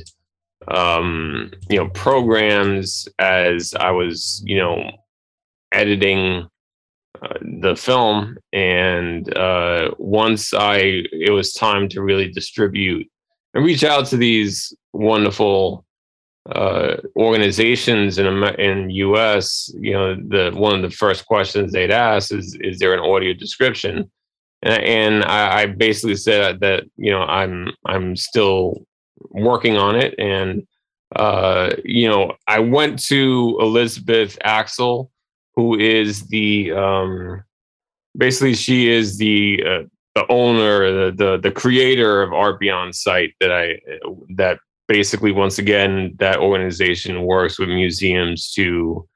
um, 0.67 1.51
you 1.69 1.77
know, 1.77 1.89
programs 1.89 3.07
as 3.19 3.73
I 3.73 3.91
was, 3.91 4.43
you 4.45 4.57
know, 4.57 4.91
editing 5.71 6.47
uh, 7.21 7.33
the 7.61 7.75
film, 7.75 8.37
and 8.53 9.35
uh, 9.37 9.91
once 9.97 10.53
I 10.53 11.03
it 11.11 11.31
was 11.31 11.53
time 11.53 11.89
to 11.89 12.01
really 12.01 12.31
distribute 12.31 13.09
and 13.53 13.65
reach 13.65 13.83
out 13.83 14.05
to 14.07 14.17
these 14.17 14.75
wonderful 14.93 15.85
uh, 16.51 16.97
organizations 17.15 18.19
in 18.19 18.27
in 18.59 18.89
U.S. 18.91 19.71
You 19.79 19.93
know, 19.93 20.15
the 20.15 20.51
one 20.55 20.75
of 20.75 20.81
the 20.81 20.95
first 20.95 21.25
questions 21.25 21.71
they'd 21.71 21.91
ask 21.91 22.31
is, 22.31 22.55
"Is 22.61 22.79
there 22.79 22.93
an 22.93 22.99
audio 22.99 23.33
description?" 23.33 24.11
And, 24.61 25.23
I, 25.23 25.61
I, 25.61 25.65
basically 25.67 26.15
said 26.15 26.59
that 26.61 26.85
you 26.97 27.11
know 27.11 27.21
I'm 27.21 27.69
I'm 27.85 28.15
still 28.15 28.85
working 29.29 29.77
on 29.77 29.95
it, 29.95 30.15
and 30.17 30.65
uh, 31.15 31.71
you 31.83 32.07
know 32.09 32.33
I 32.47 32.59
went 32.59 32.99
to 33.07 33.57
Elizabeth 33.59 34.37
Axel, 34.43 35.11
who 35.55 35.77
is 35.77 36.27
the 36.27 36.71
um, 36.71 37.43
basically 38.17 38.55
she 38.55 38.89
is 38.89 39.17
the 39.17 39.63
uh, 39.65 39.83
the 40.15 40.25
owner, 40.29 41.11
the, 41.11 41.15
the 41.15 41.37
the 41.37 41.51
creator 41.51 42.21
of 42.21 42.33
Art 42.33 42.59
Beyond 42.59 42.95
Sight 42.95 43.33
that 43.39 43.51
I 43.51 43.79
that 44.35 44.59
basically 44.87 45.31
once 45.31 45.57
again 45.59 46.15
that 46.19 46.39
organization 46.39 47.23
works 47.23 47.59
with 47.59 47.69
museums 47.69 48.51
to 48.53 49.07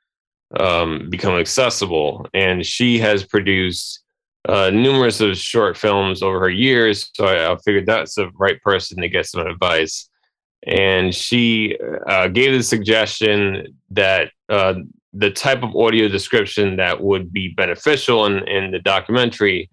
um, 0.59 1.09
become 1.09 1.35
accessible, 1.35 2.27
and 2.33 2.65
she 2.65 2.99
has 2.99 3.23
produced 3.23 3.98
uh, 4.47 4.69
numerous 4.69 5.19
of 5.21 5.37
short 5.37 5.77
films 5.77 6.23
over 6.23 6.39
her 6.39 6.49
years. 6.49 7.11
So 7.13 7.25
I, 7.25 7.51
I, 7.51 7.57
figured 7.57 7.85
that's 7.85 8.15
the 8.15 8.29
right 8.35 8.61
person 8.61 9.01
to 9.01 9.09
get 9.09 9.25
some 9.25 9.45
advice. 9.45 10.09
And 10.65 11.13
she 11.13 11.77
uh, 12.07 12.27
gave 12.29 12.53
the 12.53 12.63
suggestion 12.63 13.77
that 13.91 14.31
uh, 14.47 14.75
the 15.13 15.31
type 15.31 15.63
of 15.63 15.75
audio 15.75 16.07
description 16.07 16.77
that 16.77 17.01
would 17.01 17.33
be 17.33 17.49
beneficial 17.49 18.25
in, 18.25 18.47
in 18.47 18.71
the 18.71 18.79
documentary 18.79 19.69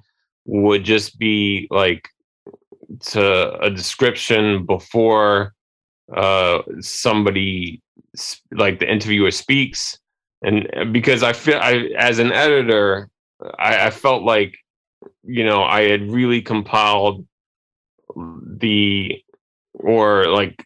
would 0.46 0.84
just 0.84 1.18
be 1.18 1.66
like 1.70 2.08
to 3.00 3.58
a 3.60 3.70
description 3.70 4.64
before 4.64 5.52
uh, 6.14 6.62
somebody 6.80 7.82
like 8.52 8.78
the 8.78 8.90
interviewer 8.90 9.30
speaks 9.30 9.98
and 10.42 10.68
uh, 10.74 10.84
because 10.84 11.22
i 11.22 11.32
feel 11.32 11.58
i 11.58 11.90
as 11.98 12.18
an 12.18 12.32
editor 12.32 13.10
I, 13.58 13.86
I 13.86 13.90
felt 13.90 14.22
like 14.22 14.56
you 15.22 15.44
know 15.44 15.62
i 15.62 15.82
had 15.82 16.10
really 16.10 16.42
compiled 16.42 17.26
the 18.14 19.22
or 19.74 20.26
like 20.26 20.64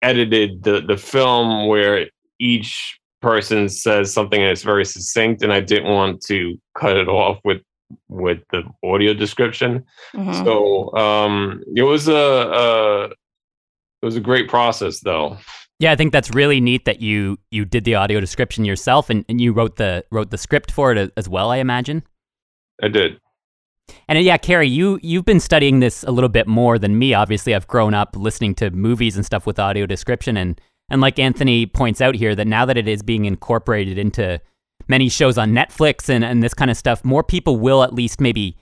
edited 0.00 0.62
the 0.62 0.80
the 0.80 0.96
film 0.96 1.68
where 1.68 2.08
each 2.38 2.98
person 3.20 3.68
says 3.68 4.12
something 4.12 4.40
and 4.40 4.50
it's 4.50 4.62
very 4.62 4.84
succinct 4.84 5.42
and 5.42 5.52
i 5.52 5.60
didn't 5.60 5.92
want 5.92 6.20
to 6.22 6.58
cut 6.74 6.96
it 6.96 7.08
off 7.08 7.38
with 7.44 7.62
with 8.08 8.40
the 8.50 8.62
audio 8.84 9.14
description. 9.14 9.84
Mm-hmm. 10.14 10.44
So 10.44 10.94
um, 10.96 11.62
it 11.74 11.82
was 11.82 12.08
a, 12.08 12.14
a 12.14 13.04
it 13.06 14.06
was 14.06 14.16
a 14.16 14.20
great 14.20 14.48
process, 14.48 15.00
though. 15.00 15.38
Yeah, 15.82 15.90
I 15.90 15.96
think 15.96 16.12
that's 16.12 16.30
really 16.30 16.60
neat 16.60 16.84
that 16.84 17.00
you 17.00 17.40
you 17.50 17.64
did 17.64 17.82
the 17.82 17.96
audio 17.96 18.20
description 18.20 18.64
yourself 18.64 19.10
and, 19.10 19.24
and 19.28 19.40
you 19.40 19.52
wrote 19.52 19.78
the 19.78 20.04
wrote 20.12 20.30
the 20.30 20.38
script 20.38 20.70
for 20.70 20.92
it 20.92 21.12
as 21.16 21.28
well. 21.28 21.50
I 21.50 21.56
imagine. 21.56 22.04
I 22.80 22.86
did. 22.86 23.18
And 24.06 24.16
uh, 24.16 24.20
yeah, 24.20 24.36
Carrie, 24.36 24.68
you 24.68 25.00
you've 25.02 25.24
been 25.24 25.40
studying 25.40 25.80
this 25.80 26.04
a 26.04 26.12
little 26.12 26.28
bit 26.28 26.46
more 26.46 26.78
than 26.78 27.00
me. 27.00 27.14
Obviously, 27.14 27.52
I've 27.52 27.66
grown 27.66 27.94
up 27.94 28.14
listening 28.14 28.54
to 28.56 28.70
movies 28.70 29.16
and 29.16 29.26
stuff 29.26 29.44
with 29.44 29.58
audio 29.58 29.84
description, 29.84 30.36
and 30.36 30.60
and 30.88 31.00
like 31.00 31.18
Anthony 31.18 31.66
points 31.66 32.00
out 32.00 32.14
here, 32.14 32.36
that 32.36 32.46
now 32.46 32.64
that 32.64 32.76
it 32.76 32.86
is 32.86 33.02
being 33.02 33.24
incorporated 33.24 33.98
into 33.98 34.40
many 34.86 35.08
shows 35.08 35.36
on 35.36 35.50
Netflix 35.50 36.08
and, 36.08 36.24
and 36.24 36.44
this 36.44 36.54
kind 36.54 36.70
of 36.70 36.76
stuff, 36.76 37.04
more 37.04 37.24
people 37.24 37.56
will 37.56 37.82
at 37.82 37.92
least 37.92 38.20
maybe 38.20 38.56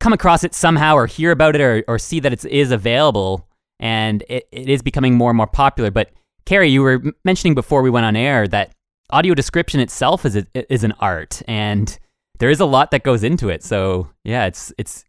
come 0.00 0.12
across 0.12 0.42
it 0.42 0.56
somehow 0.56 0.96
or 0.96 1.06
hear 1.06 1.30
about 1.30 1.54
it 1.54 1.60
or, 1.60 1.84
or 1.86 1.96
see 1.96 2.18
that 2.18 2.32
it 2.32 2.44
is 2.44 2.72
available 2.72 3.46
and 3.78 4.24
it, 4.28 4.48
it 4.50 4.68
is 4.68 4.82
becoming 4.82 5.14
more 5.14 5.30
and 5.30 5.36
more 5.36 5.46
popular. 5.46 5.92
But 5.92 6.10
Carrie, 6.44 6.68
you 6.68 6.82
were 6.82 7.02
mentioning 7.24 7.54
before 7.54 7.82
we 7.82 7.90
went 7.90 8.06
on 8.06 8.16
air 8.16 8.48
that 8.48 8.72
audio 9.10 9.34
description 9.34 9.80
itself 9.80 10.24
is 10.24 10.36
a, 10.36 10.72
is 10.72 10.84
an 10.84 10.92
art 11.00 11.42
and 11.48 11.98
there 12.38 12.50
is 12.50 12.60
a 12.60 12.64
lot 12.64 12.90
that 12.90 13.02
goes 13.02 13.22
into 13.22 13.48
it. 13.48 13.62
So 13.62 14.08
yeah, 14.24 14.46
it's 14.46 14.72
it's 14.78 15.04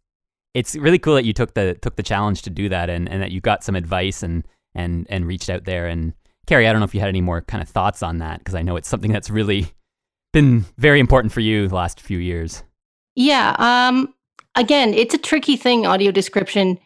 it's 0.54 0.76
really 0.76 0.98
cool 0.98 1.14
that 1.14 1.24
you 1.24 1.32
took 1.32 1.54
the 1.54 1.74
took 1.74 1.96
the 1.96 2.02
challenge 2.02 2.42
to 2.42 2.50
do 2.50 2.68
that 2.68 2.90
and, 2.90 3.08
and 3.08 3.22
that 3.22 3.30
you 3.30 3.40
got 3.40 3.64
some 3.64 3.74
advice 3.74 4.22
and 4.22 4.46
and 4.74 5.06
and 5.08 5.26
reached 5.26 5.50
out 5.50 5.64
there 5.64 5.86
and 5.86 6.14
Carrie, 6.46 6.66
I 6.66 6.72
don't 6.72 6.80
know 6.80 6.84
if 6.84 6.94
you 6.94 7.00
had 7.00 7.08
any 7.08 7.20
more 7.20 7.40
kind 7.42 7.62
of 7.62 7.68
thoughts 7.68 8.02
on 8.02 8.18
that 8.18 8.38
because 8.38 8.54
I 8.54 8.62
know 8.62 8.76
it's 8.76 8.88
something 8.88 9.12
that's 9.12 9.30
really 9.30 9.72
been 10.32 10.64
very 10.76 10.98
important 10.98 11.32
for 11.32 11.40
you 11.40 11.68
the 11.68 11.74
last 11.74 12.00
few 12.00 12.18
years. 12.18 12.64
Yeah. 13.14 13.54
Um, 13.58 14.14
again, 14.56 14.92
it's 14.94 15.14
a 15.14 15.18
tricky 15.18 15.56
thing, 15.56 15.86
audio 15.86 16.10
description. 16.10 16.78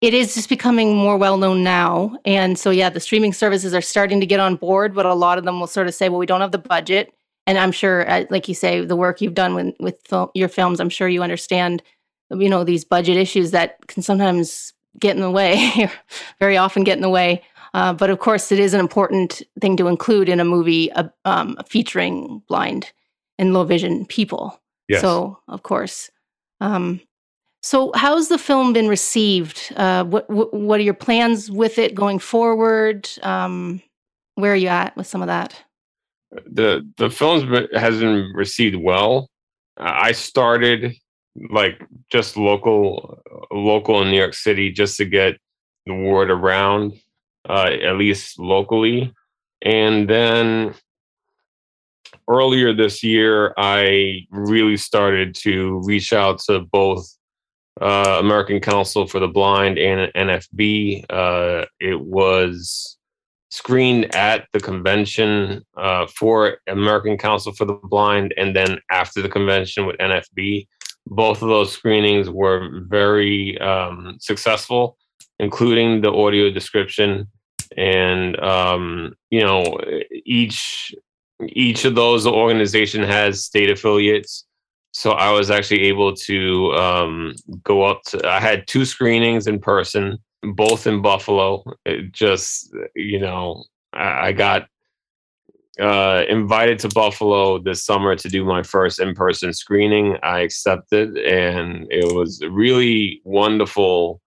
It 0.00 0.14
is 0.14 0.34
just 0.34 0.48
becoming 0.48 0.96
more 0.96 1.16
well 1.16 1.36
known 1.36 1.62
now. 1.62 2.16
And 2.24 2.58
so, 2.58 2.70
yeah, 2.70 2.88
the 2.88 3.00
streaming 3.00 3.32
services 3.32 3.74
are 3.74 3.82
starting 3.82 4.20
to 4.20 4.26
get 4.26 4.40
on 4.40 4.56
board, 4.56 4.94
but 4.94 5.04
a 5.04 5.14
lot 5.14 5.36
of 5.36 5.44
them 5.44 5.60
will 5.60 5.66
sort 5.66 5.88
of 5.88 5.94
say, 5.94 6.08
well, 6.08 6.18
we 6.18 6.26
don't 6.26 6.40
have 6.40 6.52
the 6.52 6.58
budget. 6.58 7.12
And 7.46 7.58
I'm 7.58 7.72
sure, 7.72 8.08
uh, 8.08 8.24
like 8.30 8.48
you 8.48 8.54
say, 8.54 8.84
the 8.84 8.96
work 8.96 9.20
you've 9.20 9.34
done 9.34 9.54
with, 9.54 9.74
with 9.78 9.96
fil- 10.06 10.30
your 10.34 10.48
films, 10.48 10.80
I'm 10.80 10.88
sure 10.88 11.08
you 11.08 11.22
understand, 11.22 11.82
you 12.30 12.48
know, 12.48 12.64
these 12.64 12.84
budget 12.84 13.16
issues 13.16 13.50
that 13.50 13.86
can 13.88 14.02
sometimes 14.02 14.72
get 14.98 15.16
in 15.16 15.22
the 15.22 15.30
way, 15.30 15.90
very 16.38 16.56
often 16.56 16.84
get 16.84 16.96
in 16.96 17.02
the 17.02 17.08
way. 17.10 17.42
Uh, 17.74 17.92
but 17.92 18.10
of 18.10 18.18
course, 18.18 18.50
it 18.50 18.58
is 18.58 18.74
an 18.74 18.80
important 18.80 19.42
thing 19.60 19.76
to 19.76 19.86
include 19.86 20.28
in 20.28 20.40
a 20.40 20.44
movie 20.44 20.90
uh, 20.92 21.08
um, 21.24 21.56
featuring 21.68 22.42
blind 22.48 22.92
and 23.38 23.52
low 23.52 23.64
vision 23.64 24.06
people. 24.06 24.60
Yes. 24.88 25.02
So, 25.02 25.38
of 25.46 25.62
course. 25.62 26.10
Um, 26.60 27.00
so, 27.62 27.92
how's 27.94 28.28
the 28.28 28.38
film 28.38 28.72
been 28.72 28.88
received? 28.88 29.72
Uh, 29.76 30.04
what, 30.04 30.28
what, 30.30 30.80
are 30.80 30.82
your 30.82 30.94
plans 30.94 31.50
with 31.50 31.78
it 31.78 31.94
going 31.94 32.18
forward? 32.18 33.08
Um, 33.22 33.82
where 34.36 34.52
are 34.52 34.56
you 34.56 34.68
at 34.68 34.96
with 34.96 35.06
some 35.06 35.20
of 35.20 35.28
that? 35.28 35.62
the 36.46 36.88
the 36.96 37.10
film's 37.10 37.44
been, 37.44 38.32
received 38.34 38.76
well. 38.76 39.28
I 39.76 40.12
started 40.12 40.94
like 41.50 41.82
just 42.10 42.36
local 42.36 43.22
local 43.50 44.02
in 44.02 44.10
New 44.10 44.18
York 44.18 44.34
City 44.34 44.70
just 44.70 44.96
to 44.98 45.04
get 45.04 45.36
the 45.86 45.94
word 45.94 46.30
around, 46.30 46.92
uh, 47.48 47.70
at 47.82 47.96
least 47.96 48.38
locally, 48.38 49.12
and 49.62 50.08
then 50.08 50.74
earlier 52.28 52.72
this 52.72 53.02
year, 53.02 53.54
I 53.56 54.26
really 54.30 54.76
started 54.76 55.34
to 55.36 55.80
reach 55.84 56.12
out 56.12 56.38
to 56.46 56.60
both 56.60 57.08
uh, 57.80 58.18
American 58.20 58.60
Council 58.60 59.06
for 59.06 59.20
the 59.20 59.28
Blind 59.28 59.78
and 59.78 60.12
NFB. 60.14 61.04
Uh, 61.08 61.64
it 61.80 62.00
was 62.00 62.98
screened 63.50 64.14
at 64.14 64.46
the 64.52 64.60
convention 64.60 65.62
uh, 65.76 66.06
for 66.06 66.58
American 66.68 67.18
Council 67.18 67.52
for 67.52 67.64
the 67.64 67.74
Blind, 67.74 68.32
and 68.36 68.54
then 68.54 68.78
after 68.90 69.22
the 69.22 69.28
convention 69.28 69.86
with 69.86 69.96
NFB. 69.98 70.66
Both 71.06 71.42
of 71.42 71.48
those 71.48 71.72
screenings 71.72 72.28
were 72.28 72.82
very 72.86 73.58
um, 73.58 74.16
successful, 74.20 74.96
including 75.38 76.02
the 76.02 76.12
audio 76.12 76.50
description. 76.50 77.26
And 77.76 78.38
um, 78.40 79.14
you 79.30 79.40
know, 79.40 79.80
each 80.24 80.94
each 81.48 81.84
of 81.84 81.94
those 81.94 82.26
organization 82.26 83.02
has 83.02 83.44
state 83.44 83.70
affiliates. 83.70 84.44
So 85.00 85.12
I 85.12 85.30
was 85.32 85.50
actually 85.50 85.84
able 85.84 86.14
to 86.14 86.72
um, 86.74 87.34
go 87.64 87.84
up 87.84 88.02
to. 88.08 88.28
I 88.28 88.38
had 88.38 88.66
two 88.66 88.84
screenings 88.84 89.46
in 89.46 89.58
person 89.58 90.18
both 90.42 90.86
in 90.86 91.00
Buffalo. 91.00 91.64
It 91.86 92.12
just, 92.12 92.76
you 92.94 93.18
know, 93.18 93.64
I, 93.94 94.26
I 94.26 94.32
got 94.32 94.66
uh, 95.80 96.24
invited 96.28 96.80
to 96.80 96.88
Buffalo 96.90 97.58
this 97.58 97.82
summer 97.82 98.14
to 98.14 98.28
do 98.28 98.44
my 98.44 98.62
first 98.62 99.00
in 99.00 99.14
person 99.14 99.54
screening. 99.54 100.18
I 100.22 100.40
accepted, 100.40 101.16
and 101.16 101.86
it 101.90 102.14
was 102.14 102.42
really 102.50 103.22
wonderful 103.24 104.20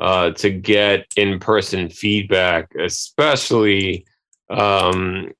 uh, 0.00 0.32
to 0.32 0.50
get 0.50 1.06
in 1.16 1.38
person 1.38 1.88
feedback, 1.88 2.68
especially 2.78 4.04
um, 4.50 5.32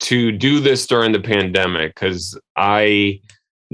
to 0.00 0.32
do 0.32 0.60
this 0.60 0.86
during 0.86 1.12
the 1.12 1.20
pandemic, 1.20 1.94
because 1.94 2.40
I 2.56 3.20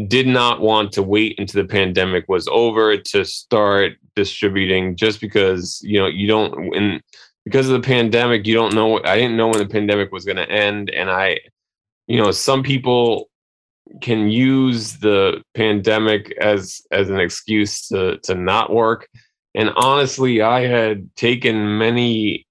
did 0.09 0.27
not 0.27 0.61
want 0.61 0.93
to 0.93 1.03
wait 1.03 1.39
until 1.39 1.63
the 1.63 1.69
pandemic 1.69 2.25
was 2.29 2.49
over 2.49 2.97
to 2.97 3.25
start 3.25 3.93
distributing 4.17 4.97
just 4.97 5.21
because 5.21 5.81
you 5.85 5.99
know 5.99 6.07
you 6.07 6.27
don't 6.27 7.01
because 7.45 7.69
of 7.69 7.81
the 7.81 7.87
pandemic 7.87 8.47
you 8.47 8.55
don't 8.55 8.75
know 8.75 9.01
i 9.05 9.17
didn't 9.17 9.37
know 9.37 9.49
when 9.49 9.59
the 9.59 9.69
pandemic 9.69 10.11
was 10.11 10.25
going 10.25 10.37
to 10.37 10.51
end 10.51 10.91
and 10.91 11.11
i 11.11 11.39
you 12.09 12.17
know 12.17 12.33
some 12.33 12.63
people 12.63 13.29
can 14.01 14.29
use 14.29 14.99
the 14.99 15.43
pandemic 15.55 16.35
as 16.41 16.83
as 16.91 17.11
an 17.11 17.21
excuse 17.21 17.87
to 17.89 18.19
to 18.19 18.35
not 18.35 18.73
work. 18.73 19.09
And 19.55 19.71
honestly 19.77 20.43
i 20.43 20.67
had 20.67 21.15
taken 21.17 21.79
many 21.79 22.47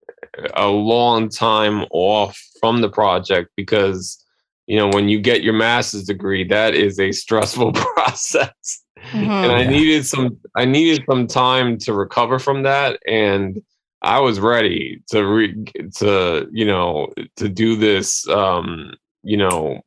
a 0.55 0.67
long 0.67 1.29
time 1.29 1.85
off 1.91 2.39
from 2.59 2.81
the 2.81 2.89
project 2.89 3.51
because 3.55 4.22
you 4.68 4.78
know 4.78 4.89
when 4.89 5.09
you 5.09 5.20
get 5.20 5.43
your 5.43 5.53
master's 5.53 6.03
degree 6.03 6.43
that 6.43 6.74
is 6.74 6.99
a 6.99 7.11
stressful 7.11 7.72
process. 7.74 8.82
Mm-hmm. 9.11 9.30
and 9.30 9.51
i 9.51 9.66
needed 9.66 10.05
some 10.05 10.38
i 10.55 10.64
needed 10.64 11.03
some 11.09 11.28
time 11.28 11.78
to 11.80 11.93
recover 11.93 12.39
from 12.39 12.64
that 12.64 12.99
and 13.05 13.61
i 14.01 14.18
was 14.18 14.39
ready 14.39 15.01
to 15.09 15.26
re, 15.26 15.66
to 15.97 16.47
you 16.53 16.66
know 16.66 17.09
to 17.36 17.49
do 17.49 17.76
this 17.76 18.26
um 18.30 18.93
you 19.22 19.36
know 19.36 19.82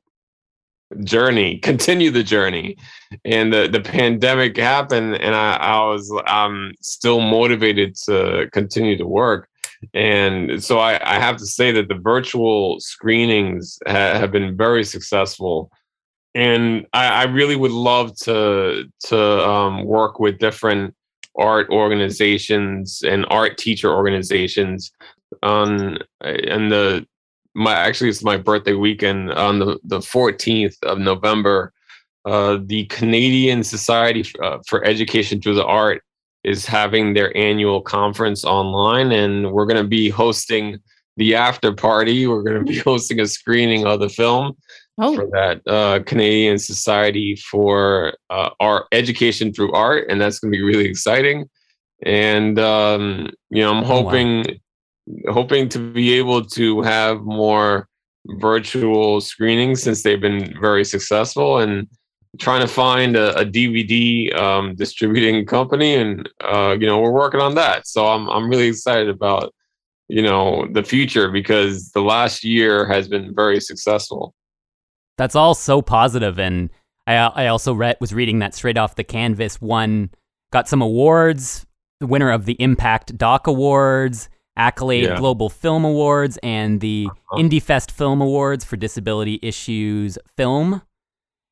journey 1.02 1.58
continue 1.62 2.10
the 2.10 2.22
journey. 2.22 2.76
And 3.24 3.52
the 3.52 3.68
the 3.68 3.80
pandemic 3.80 4.56
happened 4.56 5.16
and 5.16 5.34
i 5.34 5.56
i 5.56 5.84
was 5.86 6.12
i'm 6.26 6.74
still 6.80 7.20
motivated 7.20 7.94
to 8.06 8.48
continue 8.52 8.96
to 8.98 9.06
work 9.06 9.48
and 9.94 10.62
so 10.62 10.78
I, 10.78 10.98
I, 11.02 11.18
have 11.18 11.36
to 11.36 11.46
say 11.46 11.72
that 11.72 11.88
the 11.88 11.94
virtual 11.94 12.80
screenings 12.80 13.78
ha- 13.86 14.18
have 14.18 14.32
been 14.32 14.56
very 14.56 14.84
successful. 14.84 15.70
And 16.34 16.86
I, 16.92 17.06
I 17.08 17.22
really 17.24 17.56
would 17.56 17.72
love 17.72 18.16
to 18.20 18.84
to 19.04 19.48
um, 19.48 19.84
work 19.84 20.18
with 20.18 20.38
different 20.38 20.94
art 21.38 21.68
organizations 21.70 23.02
and 23.06 23.26
art 23.30 23.58
teacher 23.58 23.92
organizations 23.92 24.92
on 25.42 25.98
and 26.22 26.72
the 26.72 27.06
my 27.54 27.74
actually 27.74 28.10
it's 28.10 28.22
my 28.22 28.36
birthday 28.36 28.74
weekend 28.74 29.32
on 29.32 29.58
the 29.58 29.78
the 29.84 29.98
14th 29.98 30.82
of 30.82 30.98
November. 30.98 31.72
Uh, 32.24 32.58
the 32.66 32.86
Canadian 32.86 33.62
Society 33.62 34.24
for, 34.24 34.42
uh, 34.42 34.58
for 34.66 34.84
Education 34.84 35.40
Through 35.40 35.54
the 35.54 35.64
Art 35.64 36.02
is 36.46 36.64
having 36.64 37.12
their 37.12 37.36
annual 37.36 37.82
conference 37.82 38.44
online, 38.44 39.10
and 39.10 39.50
we're 39.50 39.66
going 39.66 39.82
to 39.82 39.88
be 39.88 40.08
hosting 40.08 40.78
the 41.16 41.34
after 41.34 41.72
party. 41.72 42.26
We're 42.26 42.44
going 42.44 42.64
to 42.64 42.72
be 42.72 42.78
hosting 42.90 43.20
a 43.20 43.26
screening 43.26 43.84
of 43.84 43.98
the 43.98 44.08
film 44.08 44.56
oh. 44.98 45.14
for 45.16 45.26
that 45.32 45.60
uh, 45.66 46.04
Canadian 46.04 46.58
Society 46.58 47.34
for 47.36 48.14
uh, 48.30 48.50
Art 48.60 48.86
Education 48.92 49.52
through 49.52 49.72
Art, 49.72 50.06
and 50.08 50.20
that's 50.20 50.38
going 50.38 50.52
to 50.52 50.56
be 50.56 50.62
really 50.62 50.86
exciting. 50.86 51.50
And 52.04 52.58
um, 52.60 53.30
you 53.50 53.62
know, 53.62 53.74
I'm 53.74 53.84
hoping 53.84 54.44
oh, 54.48 54.52
wow. 55.06 55.32
hoping 55.32 55.68
to 55.70 55.78
be 55.78 56.14
able 56.14 56.44
to 56.44 56.82
have 56.82 57.22
more 57.22 57.88
virtual 58.38 59.20
screenings 59.20 59.82
since 59.82 60.02
they've 60.02 60.20
been 60.20 60.54
very 60.60 60.84
successful 60.84 61.58
and 61.58 61.88
trying 62.38 62.60
to 62.60 62.68
find 62.68 63.16
a, 63.16 63.38
a 63.38 63.44
DVD 63.44 64.34
um, 64.38 64.74
distributing 64.74 65.44
company, 65.46 65.94
and 65.94 66.28
uh, 66.42 66.76
you 66.78 66.86
know 66.86 67.00
we're 67.00 67.12
working 67.12 67.40
on 67.40 67.54
that. 67.54 67.86
So 67.86 68.06
I'm 68.06 68.28
I'm 68.28 68.48
really 68.48 68.68
excited 68.68 69.08
about 69.08 69.54
you 70.08 70.22
know 70.22 70.66
the 70.72 70.82
future 70.82 71.30
because 71.30 71.90
the 71.90 72.02
last 72.02 72.44
year 72.44 72.86
has 72.86 73.08
been 73.08 73.34
very 73.34 73.60
successful. 73.60 74.34
That's 75.18 75.34
all 75.34 75.54
so 75.54 75.82
positive, 75.82 76.38
and 76.38 76.70
I 77.06 77.14
I 77.16 77.46
also 77.48 77.74
read 77.74 77.96
was 78.00 78.12
reading 78.12 78.38
that 78.40 78.54
straight 78.54 78.78
off 78.78 78.96
the 78.96 79.04
canvas 79.04 79.60
one 79.60 80.10
got 80.52 80.68
some 80.68 80.82
awards, 80.82 81.66
the 82.00 82.06
winner 82.06 82.30
of 82.30 82.46
the 82.46 82.54
Impact 82.54 83.16
Doc 83.16 83.46
Awards. 83.46 84.28
Accolade 84.58 85.04
yeah. 85.04 85.18
Global 85.18 85.50
Film 85.50 85.84
Awards 85.84 86.38
and 86.42 86.80
the 86.80 87.08
uh-huh. 87.10 87.36
Indie 87.36 87.60
Fest 87.60 87.90
Film 87.90 88.22
Awards 88.22 88.64
for 88.64 88.76
Disability 88.76 89.38
Issues 89.42 90.16
Film 90.34 90.80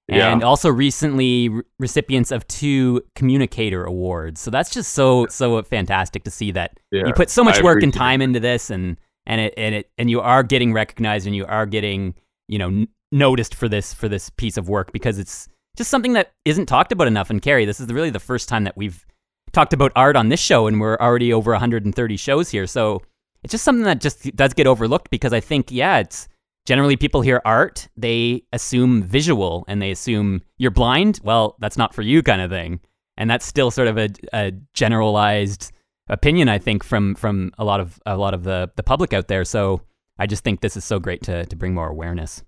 and 0.08 0.40
yeah. 0.40 0.46
also 0.46 0.68
recently 0.68 1.48
re- 1.48 1.62
recipients 1.78 2.30
of 2.30 2.46
two 2.46 3.02
communicator 3.14 3.84
awards. 3.84 4.40
So 4.40 4.50
that's 4.50 4.70
just 4.70 4.92
so 4.92 5.26
so 5.28 5.62
fantastic 5.62 6.24
to 6.24 6.30
see 6.30 6.50
that 6.52 6.78
yeah, 6.90 7.06
you 7.06 7.12
put 7.14 7.30
so 7.30 7.42
much 7.42 7.60
I 7.60 7.62
work 7.62 7.82
and 7.82 7.92
time 7.92 8.20
into 8.20 8.40
this, 8.40 8.70
and 8.70 8.98
and 9.26 9.40
it 9.40 9.54
and 9.56 9.74
it 9.74 9.90
and 9.96 10.10
you 10.10 10.20
are 10.20 10.42
getting 10.42 10.72
recognized 10.72 11.26
and 11.26 11.34
you 11.34 11.46
are 11.46 11.66
getting 11.66 12.14
you 12.48 12.58
know 12.58 12.68
n- 12.68 12.88
noticed 13.12 13.54
for 13.54 13.68
this 13.68 13.94
for 13.94 14.08
this 14.08 14.28
piece 14.30 14.56
of 14.56 14.68
work 14.68 14.92
because 14.92 15.18
it's 15.18 15.48
just 15.76 15.90
something 15.90 16.12
that 16.12 16.32
isn't 16.44 16.66
talked 16.66 16.92
about 16.92 17.06
enough. 17.06 17.30
And 17.30 17.40
Carrie, 17.40 17.64
this 17.64 17.80
is 17.80 17.88
really 17.92 18.10
the 18.10 18.20
first 18.20 18.48
time 18.48 18.64
that 18.64 18.76
we've 18.76 19.04
talked 19.52 19.72
about 19.72 19.92
art 19.96 20.16
on 20.16 20.28
this 20.28 20.40
show, 20.40 20.66
and 20.66 20.80
we're 20.80 20.98
already 20.98 21.32
over 21.32 21.52
130 21.52 22.16
shows 22.16 22.50
here. 22.50 22.66
So 22.66 23.00
it's 23.42 23.52
just 23.52 23.64
something 23.64 23.84
that 23.84 24.00
just 24.00 24.36
does 24.36 24.52
get 24.52 24.66
overlooked 24.66 25.10
because 25.10 25.32
I 25.32 25.40
think 25.40 25.70
yeah, 25.70 25.98
it's 25.98 26.28
generally 26.64 26.96
people 26.96 27.20
hear 27.20 27.40
art, 27.44 27.88
they 27.96 28.42
assume 28.52 29.02
visual 29.02 29.64
and 29.68 29.80
they 29.80 29.90
assume 29.90 30.42
you're 30.58 30.70
blind. 30.70 31.20
Well, 31.22 31.56
that's 31.60 31.76
not 31.76 31.94
for 31.94 32.02
you, 32.02 32.22
kind 32.22 32.40
of 32.40 32.50
thing. 32.50 32.80
And 33.16 33.30
that's 33.30 33.46
still 33.46 33.70
sort 33.70 33.88
of 33.88 33.98
a, 33.98 34.10
a 34.32 34.52
generalized 34.72 35.72
opinion, 36.08 36.48
I 36.48 36.58
think, 36.58 36.82
from 36.82 37.14
from 37.14 37.52
a 37.58 37.64
lot 37.64 37.80
of 37.80 38.00
a 38.06 38.16
lot 38.16 38.34
of 38.34 38.44
the 38.44 38.70
the 38.76 38.82
public 38.82 39.12
out 39.12 39.28
there. 39.28 39.44
So 39.44 39.82
I 40.18 40.26
just 40.26 40.42
think 40.42 40.60
this 40.60 40.76
is 40.76 40.84
so 40.84 40.98
great 40.98 41.22
to 41.24 41.46
to 41.46 41.56
bring 41.56 41.74
more 41.74 41.88
awareness. 41.88 42.42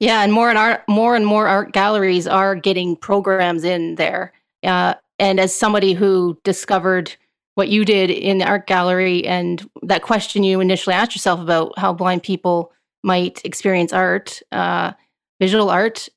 Yeah, 0.00 0.22
and 0.22 0.32
more 0.32 0.50
and 0.50 0.58
art, 0.58 0.82
more 0.88 1.14
and 1.14 1.24
more 1.24 1.46
art 1.46 1.72
galleries 1.72 2.26
are 2.26 2.54
getting 2.54 2.96
programs 2.96 3.64
in 3.64 3.94
there. 3.94 4.32
Uh, 4.62 4.94
and 5.18 5.38
as 5.38 5.54
somebody 5.54 5.92
who 5.92 6.38
discovered 6.42 7.14
what 7.54 7.68
you 7.68 7.84
did 7.84 8.10
in 8.10 8.38
the 8.38 8.44
art 8.44 8.66
gallery 8.66 9.24
and 9.24 9.68
that 9.82 10.02
question 10.02 10.42
you 10.42 10.60
initially 10.60 10.94
asked 10.94 11.14
yourself 11.14 11.40
about 11.40 11.78
how 11.78 11.92
blind 11.92 12.22
people 12.22 12.72
might 13.04 13.44
experience 13.44 13.92
art, 13.92 14.42
uh, 14.50 14.92
visual 15.40 15.70
art, 15.70 16.08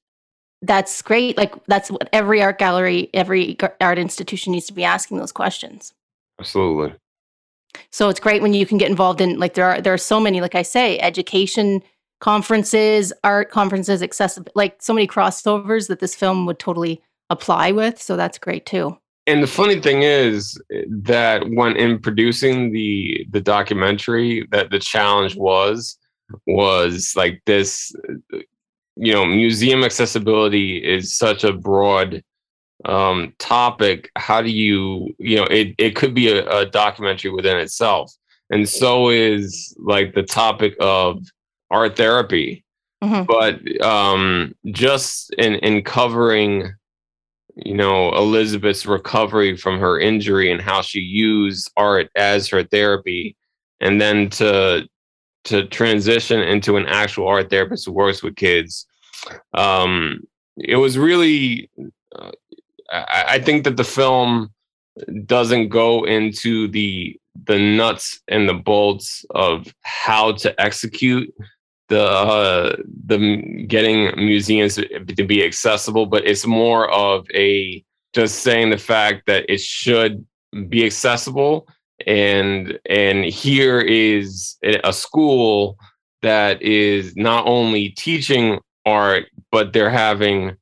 that's 0.61 1.01
great. 1.01 1.38
Like 1.38 1.53
that's 1.67 1.91
what 1.91 2.09
every 2.13 2.41
art 2.41 2.57
gallery, 2.57 3.09
every 3.13 3.57
art 3.79 3.99
institution 3.99 4.53
needs 4.53 4.65
to 4.67 4.73
be 4.73 4.83
asking 4.83 5.17
those 5.17 5.31
questions. 5.31 5.93
Absolutely. 6.39 6.95
So 7.91 8.09
it's 8.09 8.19
great 8.19 8.41
when 8.41 8.53
you 8.53 8.65
can 8.65 8.77
get 8.77 8.89
involved 8.89 9.21
in 9.21 9.38
like 9.39 9.53
there 9.53 9.65
are 9.65 9.81
there 9.81 9.93
are 9.93 9.99
so 9.99 10.19
many, 10.19 10.41
like 10.41 10.55
I 10.55 10.63
say, 10.63 10.97
education 10.99 11.83
conferences, 12.19 13.13
art 13.23 13.51
conferences, 13.51 14.01
accessible 14.01 14.51
like 14.55 14.81
so 14.81 14.93
many 14.93 15.07
crossovers 15.07 15.88
that 15.88 15.99
this 15.99 16.15
film 16.15 16.45
would 16.47 16.57
totally 16.57 17.01
apply 17.29 17.71
with. 17.71 18.01
So 18.01 18.15
that's 18.15 18.39
great 18.39 18.65
too. 18.65 18.97
And 19.27 19.43
the 19.43 19.47
funny 19.47 19.81
thing 19.81 20.03
is 20.03 20.59
that 20.89 21.43
when 21.49 21.75
in 21.75 21.99
producing 21.99 22.71
the 22.71 23.27
the 23.29 23.41
documentary, 23.41 24.47
that 24.51 24.71
the 24.71 24.79
challenge 24.79 25.35
was 25.35 25.97
was 26.45 27.13
like 27.15 27.41
this 27.45 27.93
you 28.95 29.13
know 29.13 29.25
museum 29.25 29.84
accessibility 29.84 30.78
is 30.78 31.15
such 31.15 31.43
a 31.43 31.53
broad 31.53 32.23
um, 32.86 33.34
topic, 33.39 34.11
how 34.15 34.41
do 34.41 34.49
you, 34.49 35.15
you 35.19 35.38
know, 35.38 35.45
it, 35.45 35.75
it 35.78 35.95
could 35.95 36.13
be 36.13 36.30
a, 36.30 36.47
a 36.47 36.65
documentary 36.65 37.32
within 37.32 37.57
itself. 37.57 38.13
And 38.49 38.67
so 38.67 39.09
is 39.09 39.75
like 39.80 40.13
the 40.13 40.23
topic 40.23 40.75
of 40.80 41.23
art 41.69 41.97
therapy. 41.97 42.63
Mm-hmm. 43.03 43.23
But 43.25 43.86
um, 43.86 44.55
just 44.71 45.34
in, 45.38 45.55
in 45.55 45.84
covering, 45.84 46.73
you 47.55 47.75
know, 47.75 48.13
Elizabeth's 48.13 48.86
recovery 48.86 49.57
from 49.57 49.80
her 49.80 49.99
injury 49.99 50.51
and 50.51 50.61
how 50.61 50.82
she 50.82 50.99
used 50.99 51.71
art 51.75 52.09
as 52.15 52.47
her 52.49 52.63
therapy, 52.63 53.36
and 53.82 53.99
then 53.99 54.30
to 54.32 54.88
to 55.48 55.66
transition 55.68 56.39
into 56.41 56.78
an 56.78 56.86
actual 56.88 57.28
art 57.28 57.50
therapist 57.50 57.86
who 57.86 57.91
works 57.91 58.24
with 58.24 58.36
kids, 58.36 58.86
um, 59.54 60.22
it 60.58 60.78
was 60.78 60.98
really 60.98 61.70
uh, 62.16 62.32
I, 62.91 63.26
I 63.28 63.39
think 63.39 63.64
that 63.64 63.78
the 63.78 63.84
film 63.84 64.52
doesn't 65.26 65.70
go 65.70 66.06
into 66.06 66.68
the 66.68 67.20
the 67.45 67.60
nuts 67.60 68.20
and 68.28 68.50
the 68.50 68.54
bolts 68.54 69.26
of 69.32 69.74
how 69.82 70.32
to 70.34 70.60
execute 70.60 71.34
the 71.89 72.04
uh, 72.04 72.76
the 73.06 73.66
getting 73.68 74.12
museums 74.18 74.76
to 74.76 75.24
be 75.24 75.43
accessible, 75.43 76.06
but 76.06 76.26
it's 76.26 76.45
more 76.45 76.89
of 76.91 77.26
a 77.34 77.84
just 78.14 78.39
saying 78.39 78.72
the 78.72 78.78
fact 78.78 79.24
that 79.28 79.45
it 79.48 79.62
should 79.62 80.26
be 80.70 80.86
accessible 80.86 81.68
and 82.06 82.78
and 82.89 83.26
here 83.26 83.80
is 83.80 84.56
a 84.84 84.93
school 84.93 85.78
that 86.22 86.62
is 86.62 87.16
not 87.16 87.45
only 87.48 87.89
teaching 87.89 88.60
art 88.86 89.26
but 89.52 89.74
they're 89.74 89.89
having 89.89 90.56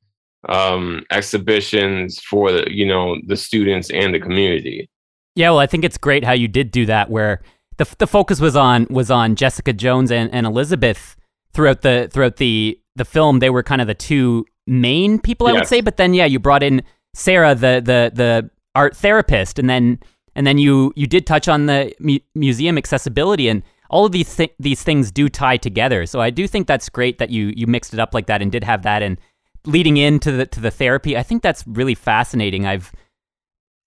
um, 0.49 1.03
exhibitions 1.11 2.19
for 2.19 2.51
the 2.51 2.65
you 2.69 2.85
know 2.85 3.17
the 3.27 3.35
students 3.35 3.89
and 3.89 4.13
the 4.13 4.19
community. 4.19 4.89
Yeah, 5.35 5.49
well, 5.49 5.59
I 5.59 5.67
think 5.67 5.83
it's 5.83 5.97
great 5.97 6.23
how 6.23 6.31
you 6.31 6.47
did 6.47 6.71
do 6.71 6.85
that, 6.85 7.09
where 7.09 7.41
the 7.77 7.93
the 7.97 8.07
focus 8.07 8.39
was 8.39 8.55
on 8.55 8.87
was 8.89 9.11
on 9.11 9.35
Jessica 9.35 9.73
Jones 9.73 10.11
and, 10.11 10.33
and 10.33 10.45
Elizabeth 10.45 11.15
throughout 11.53 11.81
the 11.81 12.09
throughout 12.11 12.37
the 12.37 12.79
the 12.95 13.05
film. 13.05 13.39
They 13.39 13.49
were 13.49 13.63
kind 13.63 13.81
of 13.81 13.87
the 13.87 13.95
two 13.95 14.45
main 14.67 15.19
people, 15.19 15.47
I 15.47 15.51
yes. 15.51 15.61
would 15.61 15.67
say. 15.67 15.81
But 15.81 15.97
then, 15.97 16.13
yeah, 16.13 16.25
you 16.25 16.39
brought 16.39 16.63
in 16.63 16.83
Sarah, 17.13 17.55
the 17.55 17.81
the 17.83 18.11
the 18.13 18.49
art 18.75 18.95
therapist, 18.95 19.59
and 19.59 19.69
then 19.69 19.99
and 20.35 20.45
then 20.45 20.57
you 20.57 20.93
you 20.95 21.07
did 21.07 21.25
touch 21.25 21.47
on 21.47 21.65
the 21.65 21.93
mu- 21.99 22.19
museum 22.33 22.77
accessibility 22.77 23.47
and 23.49 23.63
all 23.89 24.05
of 24.05 24.11
these 24.11 24.35
th- 24.35 24.53
these 24.59 24.83
things 24.83 25.11
do 25.11 25.29
tie 25.29 25.57
together. 25.57 26.05
So 26.05 26.19
I 26.19 26.29
do 26.29 26.47
think 26.47 26.67
that's 26.67 26.89
great 26.89 27.17
that 27.19 27.29
you 27.29 27.53
you 27.55 27.67
mixed 27.67 27.93
it 27.93 27.99
up 27.99 28.13
like 28.13 28.27
that 28.27 28.41
and 28.41 28.51
did 28.51 28.63
have 28.63 28.83
that 28.83 29.01
and 29.01 29.17
leading 29.65 29.97
into 29.97 30.31
the 30.31 30.45
to 30.47 30.59
the 30.59 30.71
therapy, 30.71 31.17
I 31.17 31.23
think 31.23 31.41
that's 31.41 31.65
really 31.67 31.95
fascinating. 31.95 32.65
I've 32.65 32.91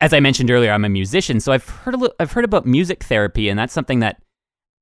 as 0.01 0.13
I 0.13 0.21
mentioned 0.21 0.51
earlier, 0.51 0.71
I'm 0.71 0.85
a 0.85 0.89
musician, 0.89 1.41
so 1.41 1.53
I've 1.53 1.69
heard 1.69 1.95
a 1.95 1.97
little, 1.97 2.15
I've 2.21 2.33
heard 2.33 2.45
about 2.45 2.67
music 2.67 3.03
therapy, 3.05 3.49
and 3.49 3.59
that's 3.59 3.73
something 3.73 4.01
that 4.01 4.23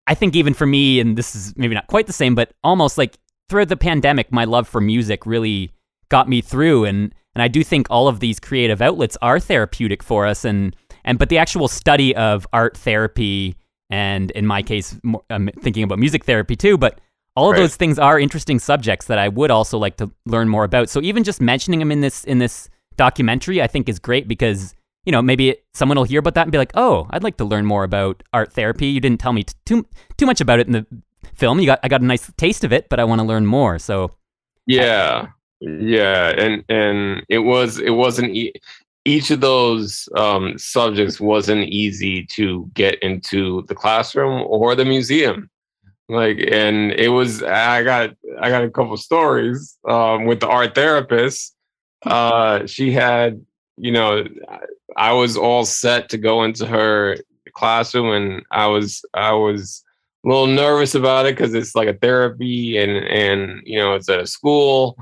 I 0.06 0.14
think 0.14 0.36
even 0.36 0.52
for 0.52 0.66
me, 0.66 1.00
and 1.00 1.16
this 1.16 1.34
is 1.34 1.56
maybe 1.56 1.74
not 1.74 1.86
quite 1.86 2.06
the 2.06 2.12
same, 2.12 2.34
but 2.34 2.52
almost 2.62 2.98
like 2.98 3.18
throughout 3.48 3.68
the 3.68 3.76
pandemic, 3.76 4.30
my 4.30 4.44
love 4.44 4.68
for 4.68 4.80
music 4.80 5.24
really 5.24 5.70
got 6.10 6.28
me 6.28 6.40
through, 6.40 6.84
and 6.84 7.14
and 7.34 7.42
I 7.42 7.48
do 7.48 7.64
think 7.64 7.86
all 7.90 8.08
of 8.08 8.20
these 8.20 8.40
creative 8.40 8.82
outlets 8.82 9.16
are 9.22 9.40
therapeutic 9.40 10.02
for 10.02 10.26
us, 10.26 10.44
and 10.44 10.76
and 11.06 11.18
but 11.18 11.28
the 11.28 11.38
actual 11.38 11.68
study 11.68 12.14
of 12.14 12.46
art 12.52 12.76
therapy, 12.76 13.56
and 13.88 14.30
in 14.32 14.46
my 14.46 14.62
case, 14.62 14.98
I'm 15.04 15.16
um, 15.30 15.50
thinking 15.60 15.84
about 15.84 15.98
music 15.98 16.24
therapy 16.24 16.56
too, 16.56 16.76
but 16.76 17.00
all 17.36 17.48
of 17.48 17.52
right. 17.52 17.60
those 17.60 17.76
things 17.76 17.98
are 17.98 18.18
interesting 18.18 18.58
subjects 18.58 19.06
that 19.06 19.18
I 19.18 19.28
would 19.28 19.50
also 19.50 19.78
like 19.78 19.96
to 19.98 20.10
learn 20.26 20.48
more 20.48 20.64
about. 20.64 20.90
So 20.90 21.00
even 21.00 21.22
just 21.22 21.40
mentioning 21.40 21.78
them 21.78 21.92
in 21.92 22.00
this 22.00 22.24
in 22.24 22.38
this 22.38 22.68
documentary, 22.96 23.62
I 23.62 23.68
think 23.68 23.88
is 23.88 23.98
great 23.98 24.26
because 24.26 24.74
you 25.04 25.12
know 25.12 25.22
maybe 25.22 25.56
someone 25.72 25.96
will 25.96 26.04
hear 26.04 26.18
about 26.18 26.34
that 26.34 26.42
and 26.42 26.52
be 26.52 26.58
like, 26.58 26.72
"Oh, 26.74 27.06
I'd 27.10 27.22
like 27.22 27.36
to 27.36 27.44
learn 27.44 27.64
more 27.64 27.84
about 27.84 28.22
art 28.32 28.52
therapy." 28.52 28.88
You 28.88 29.00
didn't 29.00 29.20
tell 29.20 29.32
me 29.32 29.44
too 29.64 29.86
too 30.16 30.26
much 30.26 30.40
about 30.40 30.58
it 30.58 30.66
in 30.66 30.72
the 30.72 30.86
film. 31.34 31.60
You 31.60 31.66
got 31.66 31.80
I 31.84 31.88
got 31.88 32.00
a 32.00 32.06
nice 32.06 32.30
taste 32.36 32.64
of 32.64 32.72
it, 32.72 32.88
but 32.88 32.98
I 32.98 33.04
want 33.04 33.20
to 33.20 33.26
learn 33.26 33.46
more. 33.46 33.78
So 33.78 34.10
yeah, 34.66 35.28
yeah, 35.60 36.30
and 36.30 36.64
and 36.68 37.22
it 37.28 37.38
was 37.38 37.78
it 37.78 37.90
wasn't. 37.90 38.34
E- 38.34 38.54
each 39.06 39.30
of 39.30 39.40
those 39.40 40.08
um, 40.16 40.58
subjects 40.58 41.20
wasn't 41.20 41.68
easy 41.68 42.26
to 42.32 42.68
get 42.74 42.98
into 43.02 43.64
the 43.68 43.74
classroom 43.74 44.44
or 44.48 44.74
the 44.74 44.84
museum. 44.84 45.48
Like 46.08 46.38
and 46.52 46.92
it 46.92 47.08
was 47.08 47.42
i 47.42 47.82
got 47.82 48.10
i 48.40 48.48
got 48.48 48.62
a 48.62 48.70
couple 48.70 48.96
stories 48.96 49.76
um, 49.88 50.26
with 50.26 50.38
the 50.40 50.48
art 50.48 50.74
therapist. 50.74 51.54
Uh 52.04 52.64
she 52.66 52.92
had 52.92 53.44
you 53.76 53.90
know 53.90 54.24
i 54.96 55.12
was 55.12 55.36
all 55.36 55.64
set 55.64 56.08
to 56.10 56.18
go 56.18 56.44
into 56.44 56.64
her 56.64 57.16
classroom 57.54 58.12
and 58.12 58.44
i 58.50 58.66
was 58.66 59.04
i 59.14 59.32
was 59.32 59.82
a 60.24 60.28
little 60.28 60.46
nervous 60.46 60.94
about 60.94 61.26
it 61.26 61.36
because 61.36 61.54
it's 61.54 61.74
like 61.74 61.88
a 61.88 61.94
therapy 61.94 62.78
and 62.78 62.92
and 63.08 63.62
you 63.64 63.78
know 63.78 63.94
it's 63.94 64.08
at 64.08 64.20
a 64.20 64.26
school 64.26 64.96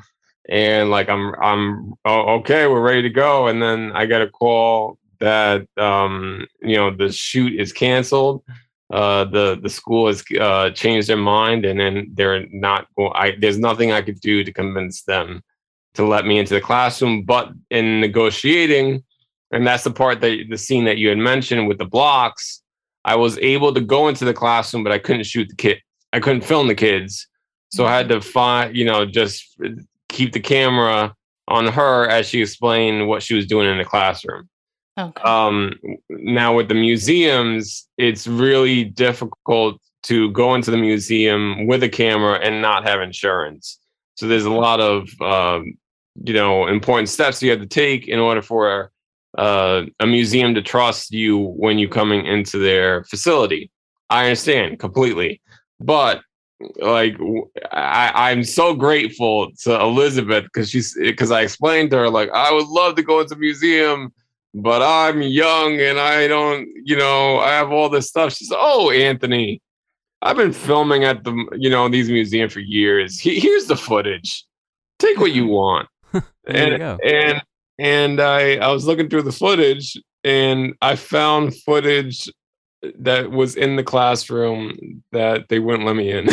and 0.48 0.90
like 0.90 1.08
i'm 1.08 1.34
i'm 1.42 1.94
oh, 2.04 2.34
okay 2.34 2.66
we're 2.66 2.82
ready 2.82 3.02
to 3.02 3.10
go 3.10 3.48
and 3.48 3.62
then 3.62 3.92
i 3.94 4.04
get 4.06 4.22
a 4.22 4.28
call 4.28 4.98
that 5.20 5.66
um 5.78 6.46
you 6.60 6.76
know 6.76 6.94
the 6.94 7.10
shoot 7.10 7.58
is 7.58 7.72
canceled 7.72 8.42
uh, 8.92 9.24
the 9.24 9.58
the 9.62 9.68
school 9.68 10.06
has 10.06 10.22
uh, 10.40 10.70
changed 10.70 11.08
their 11.08 11.16
mind, 11.16 11.64
and 11.64 11.80
then 11.80 12.10
they're 12.14 12.46
not 12.50 12.86
going. 12.96 13.12
I 13.14 13.34
there's 13.40 13.58
nothing 13.58 13.92
I 13.92 14.02
could 14.02 14.20
do 14.20 14.44
to 14.44 14.52
convince 14.52 15.02
them 15.02 15.42
to 15.94 16.06
let 16.06 16.26
me 16.26 16.38
into 16.38 16.54
the 16.54 16.60
classroom. 16.60 17.24
But 17.24 17.50
in 17.70 18.00
negotiating, 18.00 19.02
and 19.50 19.66
that's 19.66 19.84
the 19.84 19.90
part 19.90 20.20
that 20.20 20.44
the 20.50 20.58
scene 20.58 20.84
that 20.84 20.98
you 20.98 21.08
had 21.08 21.18
mentioned 21.18 21.66
with 21.66 21.78
the 21.78 21.86
blocks, 21.86 22.62
I 23.04 23.16
was 23.16 23.38
able 23.38 23.72
to 23.74 23.80
go 23.80 24.08
into 24.08 24.24
the 24.24 24.34
classroom, 24.34 24.84
but 24.84 24.92
I 24.92 24.98
couldn't 24.98 25.24
shoot 25.24 25.48
the 25.48 25.56
kid. 25.56 25.78
I 26.12 26.20
couldn't 26.20 26.44
film 26.44 26.68
the 26.68 26.74
kids, 26.74 27.26
so 27.70 27.86
I 27.86 27.96
had 27.96 28.08
to 28.10 28.20
find, 28.20 28.76
you 28.76 28.84
know, 28.84 29.06
just 29.06 29.58
keep 30.14 30.32
the 30.32 30.40
camera 30.40 31.14
on 31.48 31.66
her 31.66 32.08
as 32.08 32.28
she 32.28 32.40
explained 32.40 33.08
what 33.08 33.22
she 33.22 33.34
was 33.34 33.46
doing 33.46 33.68
in 33.68 33.78
the 33.78 33.84
classroom. 33.84 34.48
Okay. 34.98 35.22
Um, 35.22 35.74
now 36.08 36.56
with 36.56 36.68
the 36.68 36.74
museums, 36.74 37.88
it's 37.98 38.26
really 38.26 38.84
difficult 38.84 39.80
to 40.04 40.30
go 40.30 40.54
into 40.54 40.70
the 40.70 40.76
museum 40.76 41.66
with 41.66 41.82
a 41.82 41.88
camera 41.88 42.38
and 42.38 42.62
not 42.62 42.86
have 42.86 43.00
insurance. 43.00 43.80
So 44.16 44.28
there's 44.28 44.44
a 44.44 44.50
lot 44.50 44.80
of 44.80 45.08
um, 45.20 45.74
you 46.22 46.34
know 46.34 46.68
important 46.68 47.08
steps 47.08 47.42
you 47.42 47.50
have 47.50 47.60
to 47.60 47.66
take 47.66 48.06
in 48.06 48.20
order 48.20 48.42
for 48.42 48.92
uh, 49.36 49.82
a 49.98 50.06
museum 50.06 50.54
to 50.54 50.62
trust 50.62 51.10
you 51.10 51.38
when 51.38 51.78
you're 51.78 51.90
coming 51.90 52.24
into 52.24 52.58
their 52.58 53.02
facility. 53.04 53.70
I 54.10 54.26
understand 54.26 54.78
completely, 54.78 55.40
but 55.80 56.20
like 56.76 57.16
I, 57.72 58.30
I'm 58.30 58.44
so 58.44 58.74
grateful 58.74 59.50
to 59.62 59.80
Elizabeth 59.80 60.44
because 60.44 60.70
she's 60.70 60.94
because 60.94 61.30
I 61.30 61.42
explained 61.42 61.90
to 61.90 61.98
her 61.98 62.10
like 62.10 62.30
I 62.30 62.52
would 62.52 62.68
love 62.68 62.94
to 62.96 63.02
go 63.02 63.20
into 63.20 63.36
museum 63.36 64.12
but 64.54 64.82
I'm 64.82 65.20
young 65.20 65.80
and 65.80 65.98
I 65.98 66.28
don't, 66.28 66.68
you 66.84 66.96
know, 66.96 67.38
I 67.38 67.50
have 67.50 67.72
all 67.72 67.88
this 67.88 68.08
stuff. 68.08 68.34
She's 68.34 68.52
Oh, 68.54 68.90
Anthony, 68.90 69.60
I've 70.22 70.36
been 70.36 70.52
filming 70.52 71.04
at 71.04 71.24
the, 71.24 71.32
you 71.58 71.68
know, 71.68 71.88
these 71.88 72.08
museums 72.08 72.52
for 72.52 72.60
years. 72.60 73.20
here's 73.20 73.66
the 73.66 73.76
footage. 73.76 74.44
Take 75.00 75.18
what 75.18 75.32
you 75.32 75.48
want. 75.48 75.88
and, 76.46 76.78
you 76.78 77.10
and, 77.10 77.42
and 77.78 78.20
I, 78.20 78.56
I 78.56 78.70
was 78.70 78.86
looking 78.86 79.10
through 79.10 79.22
the 79.22 79.32
footage 79.32 80.00
and 80.22 80.74
I 80.80 80.94
found 80.94 81.56
footage 81.62 82.30
that 82.98 83.30
was 83.30 83.56
in 83.56 83.76
the 83.76 83.84
classroom 83.84 85.02
that 85.12 85.48
they 85.48 85.58
wouldn't 85.58 85.86
let 85.86 85.96
me 85.96 86.10
in. 86.10 86.28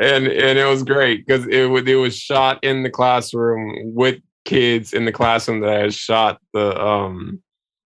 and 0.00 0.26
and 0.26 0.58
it 0.58 0.68
was 0.68 0.82
great 0.82 1.26
because 1.26 1.46
it 1.46 1.66
was 1.66 1.84
it 1.86 1.94
was 1.94 2.16
shot 2.16 2.62
in 2.62 2.82
the 2.82 2.90
classroom 2.90 3.94
with 3.94 4.20
kids 4.44 4.92
in 4.92 5.04
the 5.04 5.12
classroom 5.12 5.60
that 5.60 5.70
I 5.70 5.78
had 5.78 5.94
shot 5.94 6.40
the 6.52 6.80
um 6.80 7.42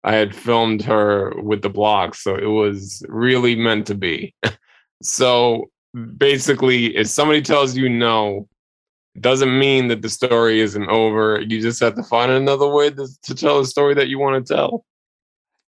I 0.04 0.14
had 0.14 0.34
filmed 0.34 0.82
her 0.82 1.32
with 1.40 1.62
the 1.62 1.70
blocks, 1.70 2.22
so 2.22 2.36
it 2.36 2.44
was 2.44 3.02
really 3.08 3.56
meant 3.56 3.86
to 3.86 3.94
be. 3.94 4.34
so 5.02 5.70
basically, 6.18 6.94
if 6.94 7.06
somebody 7.06 7.40
tells 7.40 7.74
you 7.74 7.88
no, 7.88 8.46
doesn't 9.18 9.58
mean 9.58 9.88
that 9.88 10.02
the 10.02 10.10
story 10.10 10.60
isn't 10.60 10.88
over. 10.88 11.40
You 11.40 11.60
just 11.60 11.80
have 11.80 11.94
to 11.94 12.02
find 12.02 12.30
another 12.30 12.68
way 12.68 12.90
to, 12.90 13.08
to 13.22 13.34
tell 13.34 13.60
the 13.60 13.66
story 13.66 13.94
that 13.94 14.08
you 14.08 14.18
want 14.18 14.46
to 14.46 14.54
tell. 14.54 14.84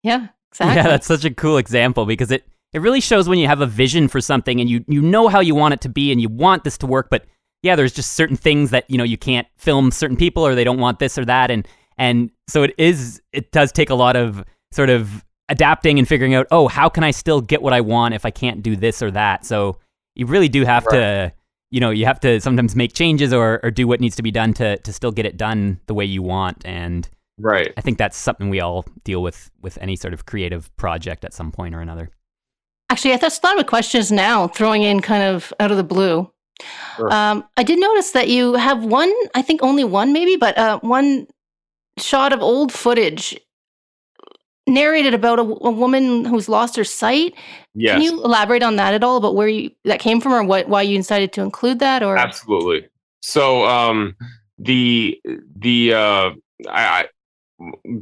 Yeah, 0.04 0.28
exactly. 0.60 0.76
Yeah, 0.76 0.88
that's 0.88 1.08
such 1.08 1.26
a 1.26 1.34
cool 1.34 1.58
example 1.58 2.06
because 2.06 2.32
it 2.32 2.46
it 2.74 2.82
really 2.82 3.02
shows 3.02 3.30
when 3.30 3.40
you 3.40 3.48
have 3.48 3.62
a 3.62 3.66
vision 3.66 4.08
for 4.08 4.20
something 4.20 4.60
and 4.60 4.70
you 4.70 4.84
you 4.88 5.02
know 5.02 5.28
how 5.28 5.40
you 5.40 5.56
want 5.56 5.74
it 5.74 5.82
to 5.82 5.90
be 5.90 6.12
and 6.12 6.22
you 6.22 6.30
want 6.30 6.64
this 6.64 6.78
to 6.80 6.88
work, 6.88 7.08
but 7.10 7.26
yeah, 7.64 7.76
there's 7.76 7.94
just 7.94 8.14
certain 8.14 8.38
things 8.38 8.70
that 8.72 8.90
you 8.90 8.98
know 8.98 9.04
you 9.04 9.18
can't 9.18 9.48
film 9.58 9.92
certain 9.92 10.18
people 10.18 10.46
or 10.46 10.56
they 10.56 10.64
don't 10.64 10.80
want 10.80 11.00
this 11.00 11.18
or 11.18 11.26
that, 11.26 11.50
and 11.52 11.68
and 11.98 12.30
so 12.48 12.64
it 12.64 12.74
is 12.78 13.22
it 13.32 13.52
does 13.52 13.72
take 13.72 13.90
a 13.90 13.96
lot 13.96 14.16
of 14.16 14.44
sort 14.72 14.90
of 14.90 15.24
adapting 15.50 16.00
and 16.00 16.08
figuring 16.08 16.34
out 16.34 16.48
oh 16.52 16.68
how 16.68 16.90
can 16.90 17.04
I 17.04 17.12
still 17.12 17.40
get 17.40 17.62
what 17.62 17.74
I 17.74 17.82
want 17.82 18.14
if 18.14 18.26
I 18.26 18.32
can't 18.32 18.62
do 18.62 18.76
this 18.76 19.02
or 19.02 19.12
that. 19.12 19.46
So 19.46 19.80
you 20.16 20.26
really 20.26 20.50
do 20.50 20.64
have 20.66 20.86
right. 20.86 20.98
to 20.98 21.34
you 21.72 21.80
know 21.80 21.90
you 21.90 22.06
have 22.06 22.20
to 22.20 22.40
sometimes 22.40 22.76
make 22.76 22.94
changes 22.94 23.34
or 23.34 23.60
or 23.64 23.72
do 23.72 23.88
what 23.88 24.00
needs 24.00 24.16
to 24.18 24.24
be 24.24 24.32
done 24.32 24.54
to 24.56 24.78
to 24.78 24.94
still 24.94 25.12
get 25.12 25.26
it 25.26 25.38
done 25.38 25.80
the 25.88 25.94
way 25.94 26.06
you 26.06 26.22
want 26.22 26.66
and 26.66 27.10
right 27.38 27.74
i 27.78 27.82
think 27.82 27.98
that's 27.98 28.18
something 28.18 28.50
we 28.50 28.60
all 28.60 28.86
deal 29.04 29.22
with 29.22 29.52
with 29.62 29.78
any 29.80 29.96
sort 29.96 30.14
of 30.14 30.26
creative 30.26 30.76
project 30.78 31.26
at 31.26 31.34
some 31.34 31.52
point 31.52 31.76
or 31.76 31.82
another 31.82 32.10
actually 32.90 33.14
i 33.14 33.18
just 33.18 33.42
thought 33.42 33.60
of 33.60 33.66
questions 33.66 34.12
now 34.12 34.48
throwing 34.48 34.84
in 34.84 35.02
kind 35.02 35.24
of 35.24 35.54
out 35.60 35.72
of 35.72 35.78
the 35.78 35.84
blue 35.84 36.30
sure. 36.96 37.12
um, 37.12 37.44
i 37.58 37.64
did 37.64 37.80
notice 37.80 38.12
that 38.12 38.30
you 38.30 38.54
have 38.54 38.86
one 38.86 39.14
i 39.34 39.42
think 39.42 39.62
only 39.64 39.84
one 39.84 40.14
maybe 40.14 40.36
but 40.36 40.58
uh, 40.58 40.80
one 40.80 41.28
shot 41.98 42.34
of 42.34 42.42
old 42.42 42.72
footage 42.72 43.38
narrated 44.68 45.14
about 45.14 45.40
a, 45.40 45.42
a, 45.42 45.72
woman 45.72 46.26
who's 46.26 46.50
lost 46.50 46.76
her 46.76 46.84
sight. 46.84 47.36
Yes. 47.74 47.94
Can 47.94 48.02
you 48.02 48.24
elaborate 48.24 48.64
on 48.64 48.78
that 48.78 48.94
at 48.94 49.04
all 49.04 49.18
about 49.18 49.36
where 49.36 49.48
you 49.48 49.72
that 49.84 50.00
came 50.00 50.20
from 50.20 50.34
or 50.34 50.44
what 50.44 50.68
why 50.68 50.82
you 50.82 50.98
decided 50.98 51.32
to 51.34 51.42
include 51.42 51.80
that 51.80 52.04
or 52.04 52.18
Absolutely. 52.18 52.88
So 53.22 53.66
um 53.66 54.16
the 54.58 55.20
the 55.58 55.94
uh 55.94 56.30
I, 56.70 56.84
I 57.02 57.06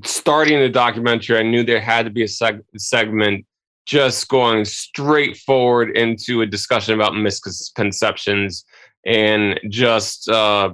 starting 0.04 0.60
the 0.60 0.70
documentary 0.70 1.38
I 1.38 1.44
knew 1.44 1.64
there 1.64 1.82
had 1.82 2.06
to 2.06 2.12
be 2.12 2.24
a 2.24 2.28
seg- 2.28 2.64
segment 2.78 3.46
just 3.86 4.28
going 4.30 4.66
straight 4.66 5.38
forward 5.38 5.96
into 5.98 6.42
a 6.42 6.46
discussion 6.46 6.94
about 6.96 7.16
misconceptions 7.16 8.66
and 9.06 9.60
just 9.70 10.30
uh 10.30 10.72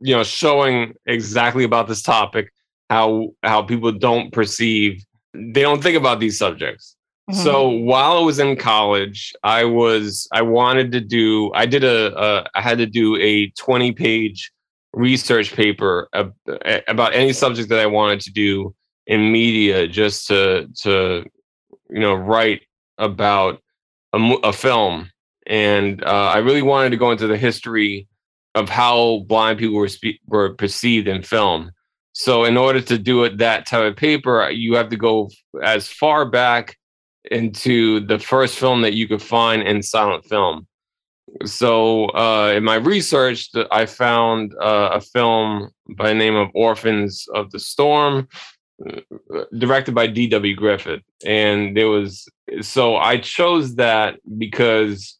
you 0.00 0.14
know 0.14 0.24
showing 0.24 0.92
exactly 1.06 1.64
about 1.64 1.88
this 1.88 2.02
topic 2.02 2.52
how 2.90 3.28
how 3.42 3.62
people 3.62 3.92
don't 3.92 4.32
perceive 4.32 5.04
they 5.34 5.62
don't 5.62 5.82
think 5.82 5.96
about 5.96 6.20
these 6.20 6.38
subjects. 6.38 6.96
Mm-hmm. 7.30 7.42
So 7.42 7.68
while 7.68 8.18
I 8.18 8.20
was 8.20 8.38
in 8.38 8.56
college, 8.56 9.32
I 9.42 9.64
was 9.64 10.28
I 10.32 10.42
wanted 10.42 10.92
to 10.92 11.00
do 11.00 11.52
I 11.54 11.66
did 11.66 11.84
a, 11.84 12.18
a 12.18 12.46
I 12.54 12.60
had 12.60 12.78
to 12.78 12.86
do 12.86 13.16
a 13.16 13.50
20 13.50 13.92
page 13.92 14.50
research 14.98 15.54
paper 15.54 16.08
about 16.12 17.14
any 17.14 17.32
subject 17.32 17.68
that 17.68 17.78
I 17.78 17.86
wanted 17.86 18.20
to 18.20 18.32
do 18.32 18.74
in 19.06 19.32
media 19.32 19.86
just 19.86 20.26
to 20.28 20.68
to 20.82 21.24
you 21.90 22.00
know 22.00 22.14
write 22.14 22.62
about 22.98 23.62
a, 24.12 24.18
a 24.44 24.52
film 24.52 25.10
and 25.46 26.04
uh, 26.04 26.30
I 26.34 26.38
really 26.38 26.62
wanted 26.62 26.90
to 26.90 26.96
go 26.96 27.10
into 27.10 27.26
the 27.26 27.38
history 27.38 28.08
of 28.54 28.68
how 28.68 29.24
blind 29.28 29.58
people 29.58 29.76
were 29.76 29.88
spe- 29.88 30.20
were 30.26 30.54
perceived 30.54 31.08
in 31.08 31.22
film 31.22 31.70
so 32.18 32.44
in 32.44 32.56
order 32.56 32.80
to 32.80 32.98
do 32.98 33.22
it 33.22 33.38
that 33.38 33.64
type 33.64 33.84
of 33.84 33.96
paper, 33.96 34.50
you 34.50 34.74
have 34.74 34.88
to 34.88 34.96
go 34.96 35.30
as 35.62 35.86
far 35.86 36.28
back 36.28 36.76
into 37.30 38.00
the 38.00 38.18
first 38.18 38.58
film 38.58 38.82
that 38.82 38.94
you 38.94 39.06
could 39.06 39.22
find 39.22 39.62
in 39.62 39.84
silent 39.84 40.24
film. 40.24 40.66
So 41.44 42.06
uh, 42.08 42.52
in 42.56 42.64
my 42.64 42.76
research, 42.76 43.50
I 43.70 43.86
found 43.86 44.54
uh, 44.60 44.90
a 44.94 45.00
film 45.00 45.70
by 45.96 46.08
the 46.08 46.14
name 46.14 46.36
of 46.36 46.48
Orphans 46.54 47.26
of 47.34 47.50
the 47.50 47.58
Storm, 47.58 48.28
uh, 48.86 49.00
directed 49.56 49.94
by 49.94 50.06
D.W. 50.06 50.54
Griffith, 50.54 51.02
and 51.24 51.76
there 51.76 51.88
was 51.88 52.28
so 52.60 52.96
I 52.96 53.18
chose 53.18 53.76
that 53.76 54.20
because 54.38 55.18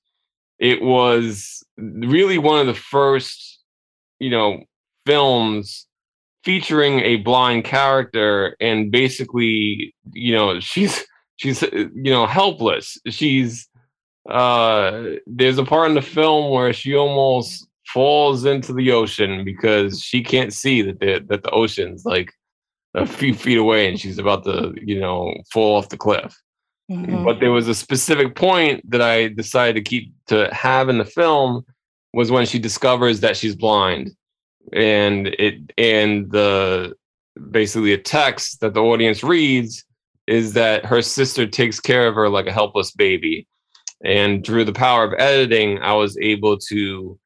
it 0.59 0.82
was 0.82 1.62
really 1.76 2.38
one 2.38 2.61
of 2.61 2.66
the 2.66 2.80
first, 2.80 3.61
you 4.18 4.30
know, 4.30 4.64
films 5.06 5.86
featuring 6.44 7.00
a 7.00 7.16
blind 7.16 7.64
character 7.64 8.56
and 8.61 8.90
basically 8.90 9.94
you 10.12 10.32
know 10.32 10.61
she's 10.61 11.04
she's 11.36 11.62
you 11.62 12.11
know 12.11 12.26
helpless 12.26 12.96
she's 13.09 13.68
uh 14.28 15.16
there's 15.26 15.58
a 15.58 15.64
part 15.64 15.88
in 15.88 15.94
the 15.94 16.02
film 16.02 16.50
where 16.50 16.72
she 16.72 16.94
almost 16.94 17.66
falls 17.86 18.44
into 18.44 18.72
the 18.72 18.92
ocean 18.92 19.44
because 19.44 20.02
she 20.02 20.22
can't 20.22 20.52
see 20.52 20.82
that 20.82 21.00
the 21.00 21.24
that 21.28 21.42
the 21.42 21.50
ocean's 21.50 22.04
like 22.04 22.32
a 22.94 23.06
few 23.06 23.34
feet 23.34 23.58
away 23.58 23.88
and 23.88 23.98
she's 23.98 24.18
about 24.18 24.44
to 24.44 24.74
you 24.82 25.00
know 25.00 25.34
fall 25.52 25.76
off 25.76 25.88
the 25.88 25.96
cliff. 25.96 26.36
Mm-hmm. 26.90 27.22
but 27.22 27.38
there 27.38 27.52
was 27.52 27.68
a 27.68 27.74
specific 27.74 28.34
point 28.34 28.80
that 28.90 29.02
i 29.02 29.28
decided 29.28 29.74
to 29.74 29.82
keep 29.82 30.10
to 30.26 30.48
have 30.54 30.88
in 30.88 30.96
the 30.96 31.04
film 31.04 31.62
was 32.12 32.30
when 32.30 32.46
she 32.46 32.58
discovers 32.58 33.20
that 33.20 33.36
she's 33.36 33.54
blind. 33.54 34.10
And 34.72 35.28
it 35.38 35.72
and 35.78 36.30
the 36.30 36.94
basically 37.50 37.92
a 37.92 37.98
text 37.98 38.60
that 38.60 38.74
the 38.74 38.82
audience 38.82 39.22
reads 39.22 39.84
is 40.26 40.52
that 40.54 40.84
her 40.84 41.00
sister 41.00 41.46
takes 41.46 41.80
care 41.80 42.06
of 42.08 42.14
her 42.14 42.28
like 42.28 42.46
a 42.46 42.52
helpless 42.52 42.90
baby 42.90 43.46
and 44.05 44.44
through 44.44 44.64
the 44.64 44.72
power 44.72 45.05
of 45.05 45.14
editing 45.18 45.78
i 45.80 45.92
was 45.92 46.16
able 46.18 46.57
to 46.57 47.18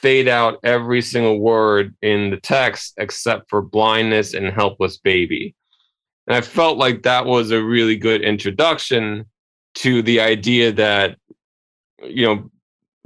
fade 0.00 0.28
out 0.28 0.60
every 0.62 1.02
single 1.02 1.40
word 1.40 1.94
in 2.02 2.30
the 2.30 2.36
text 2.36 2.94
except 2.98 3.50
for 3.50 3.60
blindness 3.60 4.32
and 4.32 4.46
helpless 4.48 4.96
baby. 4.96 5.54
And 6.26 6.36
i 6.36 6.40
felt 6.40 6.78
like 6.78 7.02
that 7.02 7.26
was 7.26 7.50
a 7.50 7.62
really 7.62 7.96
good 7.96 8.22
introduction 8.22 9.24
to 9.76 10.02
the 10.02 10.20
idea 10.20 10.72
that 10.72 11.16
you 12.02 12.26
know 12.26 12.50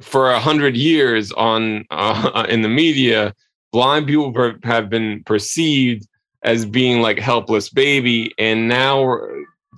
for 0.01 0.31
a 0.31 0.41
hundred 0.41 0.77
years 0.77 1.33
on 1.33 1.85
uh, 1.91 2.47
in 2.49 2.63
the 2.63 2.69
media 2.69 3.35
blind 3.73 4.07
people 4.07 4.33
per- 4.33 4.59
have 4.65 4.91
been 4.91 5.23
perceived 5.25 6.07
as 6.43 6.67
being 6.67 7.01
like 7.01 7.19
helpless 7.19 7.71
baby. 7.71 8.35
And 8.39 8.69
now 8.69 9.19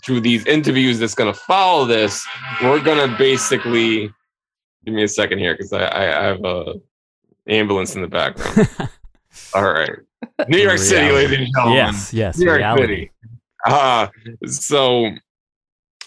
through 0.04 0.20
these 0.20 0.44
interviews 0.46 0.98
that's 0.98 1.14
going 1.14 1.32
to 1.32 1.38
follow 1.40 1.86
this 1.86 2.26
we're 2.62 2.80
going 2.80 3.08
to 3.08 3.16
basically 3.16 4.10
give 4.84 4.94
me 4.94 5.02
a 5.02 5.08
second 5.08 5.38
here 5.38 5.54
because 5.54 5.72
I, 5.72 5.86
I, 5.86 6.24
have 6.24 6.44
a 6.44 6.74
ambulance 7.48 7.94
in 7.94 8.02
the 8.02 8.08
background. 8.08 8.68
All 9.54 9.64
right. 9.64 9.90
New 10.48 10.58
york 10.58 10.78
city 10.78 11.12
ladies 11.12 11.38
and 11.38 11.48
gentlemen. 11.54 11.76
Yes 11.76 12.12
yes 12.12 12.38
new 12.38 12.46
york 12.46 12.58
reality. 12.58 12.82
city. 12.82 13.10
Uh, 13.66 14.08
so 14.46 15.10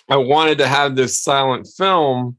i 0.10 0.16
wanted 0.16 0.58
to 0.60 0.68
have 0.68 0.96
this 0.96 1.22
silent 1.22 1.68
film 1.78 2.38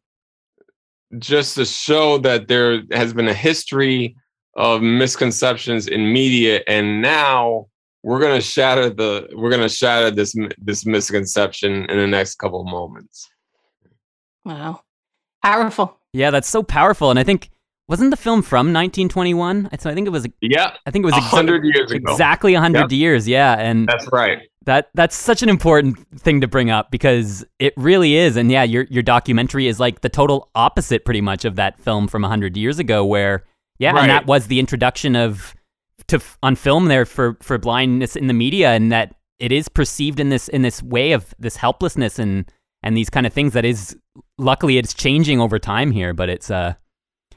just 1.19 1.55
to 1.57 1.65
show 1.65 2.19
that 2.19 2.49
there 2.49 2.83
has 2.93 3.13
been 3.13 3.29
a 3.29 3.35
history 3.35 4.15
of 4.57 4.83
misconceptions 4.83 5.87
in 5.89 6.13
media 6.13 6.61
and 6.67 7.01
now 7.01 7.67
we're 8.09 8.19
going 8.19 8.35
to 8.35 8.41
shatter 8.41 8.89
the 8.89 9.29
we're 9.35 9.51
going 9.51 9.61
to 9.61 9.69
shatter 9.69 10.11
this 10.11 10.35
this 10.57 10.87
misconception 10.87 11.85
in 11.91 11.99
the 11.99 12.07
next 12.07 12.37
couple 12.37 12.63
of 12.63 12.67
moments. 12.67 13.29
Wow. 14.47 14.81
Powerful. 15.45 15.99
Yeah 16.15 16.31
that's 16.31 16.49
so 16.49 16.63
powerful 16.63 17.11
and 17.11 17.19
i 17.19 17.23
think 17.23 17.51
wasn't 17.87 18.11
the 18.11 18.17
film 18.17 18.41
from 18.41 18.73
1921 18.73 19.69
so 19.79 19.91
i 19.91 19.95
think 19.95 20.07
it 20.07 20.11
was 20.11 20.27
yeah. 20.41 20.73
I 20.87 20.91
think 20.91 21.03
it 21.03 21.07
was 21.07 21.13
100 21.13 21.65
years 21.65 21.93
ago. 21.93 22.11
exactly 22.11 22.55
100 22.55 22.79
yep. 22.79 22.91
years 22.93 23.29
yeah 23.29 23.55
and 23.59 23.87
that's 23.87 24.09
right. 24.11 24.39
that 24.65 24.89
that's 24.95 25.15
such 25.15 25.43
an 25.43 25.51
important 25.51 25.99
thing 26.19 26.41
to 26.41 26.49
bring 26.49 26.71
up 26.71 26.91
because 26.91 27.45
it 27.59 27.75
really 27.77 28.17
is 28.17 28.37
and 28.37 28.51
yeah 28.51 28.63
your 28.63 28.85
your 28.85 29.03
documentary 29.03 29.67
is 29.67 29.79
like 29.79 30.01
the 30.01 30.09
total 30.09 30.51
opposite 30.55 31.05
pretty 31.05 31.21
much 31.21 31.45
of 31.45 31.57
that 31.57 31.79
film 31.79 32.09
from 32.09 32.23
100 32.23 32.57
years 32.57 32.79
ago 32.79 33.05
where 33.05 33.45
yeah, 33.79 33.93
right. 33.93 34.03
and 34.03 34.11
that 34.11 34.27
was 34.27 34.49
the 34.49 34.59
introduction 34.59 35.15
of 35.15 35.55
to 36.09 36.21
on 36.43 36.57
film 36.57 36.87
there 36.87 37.05
for 37.05 37.37
for 37.41 37.59
blindness 37.59 38.17
in 38.17 38.27
the 38.27 38.35
media, 38.35 38.71
and 38.73 38.91
that 38.93 39.15
it 39.39 39.53
is 39.53 39.69
perceived 39.69 40.21
in 40.21 40.29
this 40.29 40.49
in 40.49 40.63
this 40.63 40.83
way 40.83 41.13
of 41.13 41.35
this 41.39 41.57
helplessness 41.57 42.19
and 42.19 42.51
and 42.83 42.97
these 42.97 43.11
kind 43.11 43.27
of 43.27 43.33
things 43.33 43.53
that 43.53 43.65
is 43.65 43.97
luckily 44.39 44.79
it's 44.79 44.95
changing 44.95 45.41
over 45.41 45.59
time 45.59 45.91
here, 45.91 46.13
but 46.13 46.29
it's 46.29 46.51
uh 46.51 46.75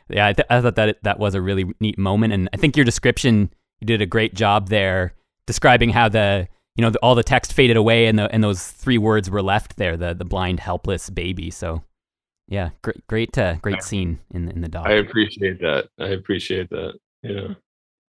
yeah 0.10 0.28
I, 0.28 0.34
th- 0.34 0.48
I 0.50 0.62
thought 0.62 0.76
that 0.76 0.90
it, 0.90 1.04
that 1.04 1.20
was 1.20 1.36
a 1.36 1.42
really 1.42 1.66
neat 1.80 1.98
moment, 1.98 2.34
and 2.34 2.50
I 2.54 2.58
think 2.58 2.76
your 2.76 2.86
description 2.86 3.54
you 3.80 3.88
did 3.88 4.02
a 4.02 4.06
great 4.06 4.34
job 4.34 4.70
there 4.70 5.14
describing 5.48 5.90
how 5.90 6.10
the 6.10 6.48
you 6.76 6.82
know 6.82 6.90
the, 6.90 7.00
all 7.00 7.16
the 7.16 7.24
text 7.24 7.54
faded 7.54 7.78
away 7.78 8.08
and 8.08 8.18
the 8.18 8.32
and 8.34 8.44
those 8.44 8.68
three 8.68 8.98
words 8.98 9.30
were 9.30 9.42
left 9.42 9.78
there 9.78 9.98
the 9.98 10.14
the 10.14 10.26
blind 10.26 10.60
helpless 10.60 11.10
baby 11.10 11.50
so 11.52 11.84
Yeah, 12.48 12.72
great, 12.82 13.08
great, 13.08 13.38
uh, 13.38 13.56
great 13.56 13.82
scene 13.82 14.20
in 14.34 14.50
in 14.50 14.60
the 14.60 14.68
dog. 14.68 14.86
I 14.86 14.96
appreciate 14.96 15.60
that. 15.62 15.88
I 15.98 16.10
appreciate 16.10 16.70
that. 16.70 17.00
Yeah. 17.24 17.54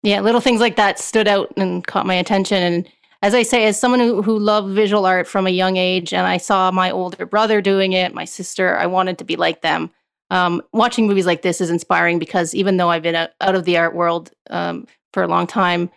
Yeah, 0.02 0.20
little 0.20 0.40
things 0.40 0.60
like 0.60 0.76
that 0.76 0.98
stood 0.98 1.28
out 1.28 1.52
and 1.56 1.86
caught 1.86 2.06
my 2.06 2.14
attention. 2.14 2.62
And 2.62 2.88
as 3.22 3.34
I 3.34 3.44
say, 3.44 3.66
as 3.66 3.78
someone 3.78 4.00
who, 4.00 4.20
who 4.20 4.38
loved 4.38 4.74
visual 4.74 5.06
art 5.06 5.28
from 5.28 5.46
a 5.46 5.50
young 5.50 5.76
age, 5.76 6.12
and 6.12 6.26
I 6.26 6.38
saw 6.38 6.70
my 6.72 6.90
older 6.90 7.24
brother 7.24 7.60
doing 7.60 7.92
it, 7.92 8.14
my 8.14 8.24
sister, 8.24 8.76
I 8.76 8.86
wanted 8.86 9.18
to 9.18 9.24
be 9.24 9.36
like 9.36 9.62
them. 9.62 9.90
Um, 10.30 10.62
watching 10.72 11.06
movies 11.06 11.26
like 11.26 11.42
this 11.42 11.60
is 11.60 11.70
inspiring 11.70 12.18
because 12.18 12.54
even 12.54 12.78
though 12.78 12.90
I've 12.90 13.02
been 13.02 13.14
out, 13.14 13.30
of 13.40 13.64
the 13.64 13.76
art 13.76 13.94
world 13.94 14.30
um, 14.50 14.86
for 15.12 15.22
a 15.22 15.28
long 15.28 15.46
time, 15.46 15.90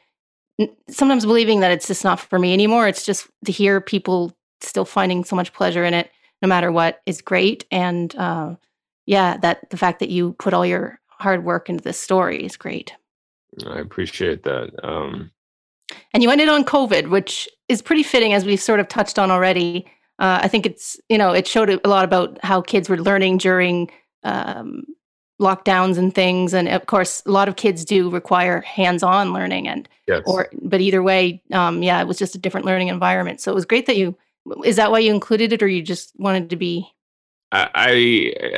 sometimes 0.90 1.26
believing 1.26 1.62
that 1.62 1.72
it's 1.72 1.88
just 1.88 2.04
not 2.04 2.20
for 2.20 2.38
me 2.38 2.54
anymore. 2.54 2.88
It's 2.88 3.06
just 3.06 3.28
to 3.46 3.52
hear 3.52 3.82
people 3.82 4.36
still 4.62 4.86
finding 4.86 5.24
so 5.24 5.36
much 5.36 5.54
pleasure 5.54 5.84
in 5.84 5.94
it, 5.94 6.12
no 6.42 6.48
matter 6.48 6.72
what, 6.72 7.02
is 7.06 7.22
great. 7.22 7.66
And 7.72 8.16
uh, 8.16 8.56
yeah, 9.06 9.38
that 9.38 9.70
the 9.70 9.78
fact 9.78 10.00
that 10.00 10.10
you 10.10 10.34
put 10.34 10.54
all 10.54 10.66
your 10.66 11.00
hard 11.08 11.44
work 11.44 11.70
into 11.70 11.84
this 11.84 12.00
story 12.00 12.44
is 12.44 12.58
great. 12.58 12.94
I 13.68 13.80
appreciate 13.80 14.44
that. 14.44 14.72
Um, 14.84 15.32
and 16.14 16.24
you 16.24 16.30
ended 16.30 16.50
on 16.50 16.64
COVID, 16.64 17.10
which 17.10 17.48
is 17.68 17.82
pretty 17.82 18.04
fitting, 18.04 18.34
as 18.34 18.46
we've 18.46 18.62
sort 18.62 18.80
of 18.80 18.88
touched 18.88 19.20
on 19.20 19.32
already. 19.32 19.86
Uh, 20.20 20.40
I 20.42 20.48
think 20.48 20.66
it's 20.66 21.00
you 21.10 21.18
know 21.18 21.32
it 21.32 21.48
showed 21.48 21.70
a 21.70 21.88
lot 21.88 22.06
about 22.06 22.40
how 22.44 22.62
kids 22.62 22.90
were 22.90 22.98
learning 22.98 23.38
during 23.38 23.92
um, 24.24 24.86
lockdowns 25.42 25.98
and 25.98 26.14
things, 26.14 26.54
and 26.54 26.68
of 26.70 26.86
course, 26.86 27.22
a 27.26 27.32
lot 27.32 27.48
of 27.48 27.56
kids 27.56 27.86
do 27.86 28.10
require 28.10 28.62
hands-on 28.62 29.34
learning, 29.34 29.68
and 29.68 29.90
yes. 30.08 30.24
or 30.26 30.50
but 30.62 30.82
either 30.82 31.04
way, 31.04 31.42
um, 31.52 31.84
yeah, 31.84 32.00
it 32.02 32.08
was 32.08 32.18
just 32.18 32.36
a 32.36 32.40
different 32.40 32.66
learning 32.66 32.88
environment. 32.88 33.42
So 33.42 33.52
it 33.52 33.56
was 33.56 33.66
great 33.66 33.86
that 33.88 33.98
you. 33.98 34.18
Is 34.64 34.76
that 34.76 34.92
why 34.92 35.00
you 35.00 35.14
included 35.14 35.54
it, 35.54 35.64
or 35.64 35.68
you 35.68 35.82
just 35.82 36.14
wanted 36.18 36.50
to 36.52 36.56
be? 36.56 36.88
I, 37.52 37.70
I 37.76 37.90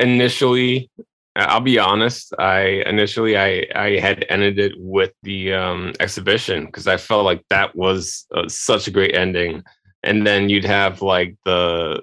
initially 0.02 0.89
I'll 1.38 1.62
be 1.62 1.78
honest. 1.78 2.34
I 2.40 2.84
initially 2.88 3.38
I 3.38 3.68
I 3.76 4.00
had 4.00 4.26
ended 4.30 4.58
it 4.58 4.74
with 4.78 5.14
the 5.22 5.54
um, 5.54 5.94
exhibition 6.00 6.66
because 6.66 6.88
I 6.88 6.98
felt 6.98 7.26
like 7.26 7.44
that 7.50 7.76
was 7.76 8.26
uh, 8.36 8.48
such 8.48 8.88
a 8.88 8.92
great 8.92 9.16
ending, 9.16 9.64
and 10.04 10.26
then 10.26 10.50
you'd 10.50 10.66
have 10.66 11.02
like 11.02 11.36
the 11.46 12.02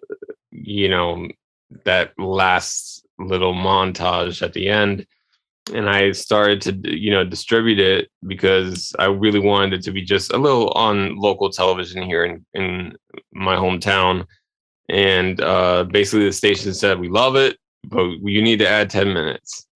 you 0.53 0.89
know 0.89 1.27
that 1.85 2.13
last 2.17 3.05
little 3.19 3.55
montage 3.55 4.41
at 4.41 4.53
the 4.53 4.69
end, 4.69 5.05
and 5.73 5.91
I 5.91 6.13
started 6.13 6.61
to 6.63 6.97
you 6.97 7.11
know 7.11 7.25
distribute 7.25 7.81
it 7.81 8.11
because 8.25 8.95
I 9.01 9.07
really 9.07 9.41
wanted 9.41 9.81
it 9.81 9.83
to 9.85 9.91
be 9.91 10.03
just 10.03 10.33
a 10.33 10.39
little 10.39 10.71
on 10.73 11.17
local 11.17 11.51
television 11.51 12.05
here 12.05 12.25
in 12.25 12.47
in 12.55 12.97
my 13.33 13.57
hometown, 13.57 14.27
and 14.89 15.41
uh, 15.41 15.83
basically 15.85 16.27
the 16.27 16.33
station 16.33 16.73
said 16.73 17.01
we 17.01 17.09
love 17.09 17.35
it 17.35 17.59
but 17.89 18.05
you 18.23 18.43
need 18.43 18.59
to 18.61 18.69
add 18.69 18.91
10 18.91 19.13
minutes. 19.13 19.67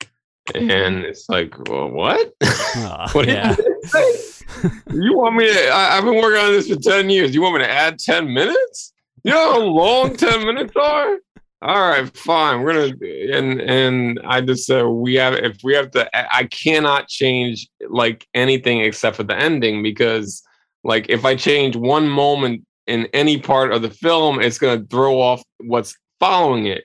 Mm-hmm. 0.50 0.70
And 0.70 1.04
it's 1.04 1.28
like, 1.28 1.56
well, 1.68 1.90
what? 1.90 2.32
Uh, 2.40 3.08
what 3.12 3.28
yeah. 3.28 3.54
you, 3.94 4.70
you 4.92 5.16
want 5.16 5.36
me 5.36 5.46
to? 5.52 5.70
I, 5.70 5.96
have 5.96 6.04
been 6.04 6.16
working 6.16 6.40
on 6.40 6.52
this 6.52 6.68
for 6.68 6.76
10 6.76 7.10
years. 7.10 7.34
You 7.34 7.42
want 7.42 7.56
me 7.56 7.60
to 7.60 7.70
add 7.70 7.98
10 7.98 8.32
minutes? 8.32 8.92
You 9.24 9.32
know 9.32 9.52
how 9.52 9.60
long 9.60 10.16
10 10.16 10.46
minutes 10.46 10.74
are? 10.76 11.18
All 11.60 11.88
right, 11.88 12.16
fine. 12.16 12.62
We're 12.62 12.88
gonna 12.88 13.36
and 13.36 13.60
and 13.60 14.20
I 14.24 14.40
just 14.40 14.64
said 14.64 14.84
we 14.84 15.16
have 15.16 15.34
if 15.34 15.58
we 15.64 15.74
have 15.74 15.90
to 15.90 16.08
I 16.14 16.44
cannot 16.44 17.08
change 17.08 17.68
like 17.88 18.28
anything 18.32 18.80
except 18.80 19.16
for 19.16 19.24
the 19.24 19.36
ending 19.36 19.82
because 19.82 20.40
like 20.84 21.06
if 21.08 21.24
I 21.24 21.34
change 21.34 21.74
one 21.74 22.08
moment 22.08 22.64
in 22.86 23.06
any 23.12 23.40
part 23.40 23.72
of 23.72 23.82
the 23.82 23.90
film, 23.90 24.40
it's 24.40 24.58
gonna 24.58 24.84
throw 24.88 25.20
off 25.20 25.42
what's 25.58 25.96
following 26.20 26.66
it. 26.66 26.84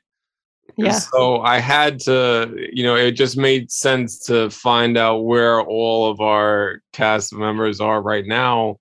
Yeah. 0.77 0.93
So 0.93 1.41
I 1.41 1.59
had 1.59 1.99
to, 2.01 2.51
you 2.71 2.83
know, 2.83 2.95
it 2.95 3.11
just 3.11 3.37
made 3.37 3.71
sense 3.71 4.19
to 4.25 4.49
find 4.49 4.97
out 4.97 5.19
where 5.19 5.61
all 5.61 6.09
of 6.09 6.19
our 6.19 6.81
cast 6.93 7.33
members 7.33 7.79
are 7.79 8.01
right 8.01 8.25
now 8.25 8.77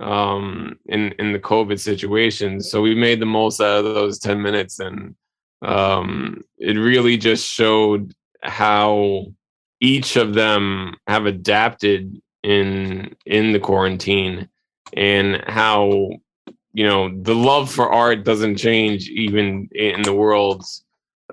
um 0.00 0.78
in 0.86 1.12
in 1.18 1.32
the 1.32 1.38
covid 1.38 1.78
situation 1.78 2.62
so 2.62 2.80
we 2.80 2.94
made 2.94 3.20
the 3.20 3.26
most 3.26 3.60
out 3.60 3.84
of 3.84 3.94
those 3.94 4.18
10 4.18 4.40
minutes 4.40 4.80
and 4.80 5.14
um 5.60 6.42
it 6.58 6.78
really 6.78 7.18
just 7.18 7.46
showed 7.46 8.14
how 8.42 9.26
each 9.80 10.16
of 10.16 10.32
them 10.32 10.94
have 11.06 11.26
adapted 11.26 12.20
in 12.42 13.14
in 13.26 13.52
the 13.52 13.60
quarantine 13.60 14.48
and 14.94 15.44
how 15.46 16.08
you 16.72 16.86
know 16.86 17.10
the 17.22 17.34
love 17.34 17.70
for 17.70 17.92
art 17.92 18.24
doesn't 18.24 18.56
change 18.56 19.08
even 19.10 19.68
in 19.72 20.00
the 20.02 20.14
world's 20.14 20.84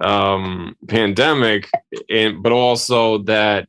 um, 0.01 0.75
pandemic, 0.87 1.69
and, 2.09 2.41
but 2.41 2.51
also 2.51 3.19
that 3.19 3.67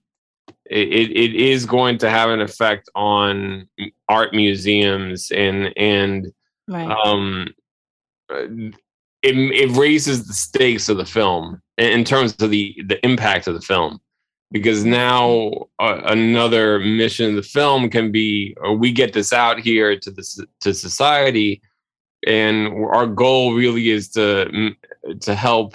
it, 0.70 1.10
it 1.10 1.34
is 1.34 1.66
going 1.66 1.98
to 1.98 2.08
have 2.08 2.30
an 2.30 2.40
effect 2.40 2.88
on 2.94 3.68
art 4.08 4.32
museums 4.32 5.30
and 5.32 5.76
and 5.76 6.32
right. 6.68 6.90
um, 6.90 7.48
it, 8.30 8.74
it 9.22 9.76
raises 9.76 10.26
the 10.26 10.32
stakes 10.32 10.88
of 10.88 10.96
the 10.96 11.04
film 11.04 11.60
in 11.76 12.04
terms 12.04 12.34
of 12.40 12.50
the 12.50 12.80
the 12.86 13.04
impact 13.04 13.48
of 13.48 13.54
the 13.54 13.60
film 13.60 14.00
because 14.52 14.84
now 14.84 15.50
uh, 15.78 16.00
another 16.06 16.78
mission 16.78 17.30
of 17.30 17.36
the 17.36 17.42
film 17.42 17.90
can 17.90 18.12
be 18.12 18.54
or 18.60 18.76
we 18.76 18.92
get 18.92 19.12
this 19.12 19.32
out 19.32 19.58
here 19.58 19.98
to 19.98 20.10
the 20.10 20.46
to 20.60 20.72
society 20.72 21.60
and 22.26 22.68
our 22.92 23.06
goal 23.06 23.54
really 23.54 23.90
is 23.90 24.08
to 24.08 24.70
to 25.20 25.34
help 25.34 25.74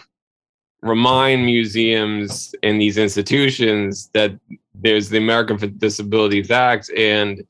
remind 0.82 1.45
museums 1.45 2.53
and 2.63 2.80
these 2.80 2.97
institutions 2.97 4.09
that 4.13 4.38
there's 4.73 5.09
the 5.09 5.17
American 5.17 5.57
with 5.57 5.80
Disabilities 5.80 6.51
Act, 6.51 6.89
and 6.95 7.43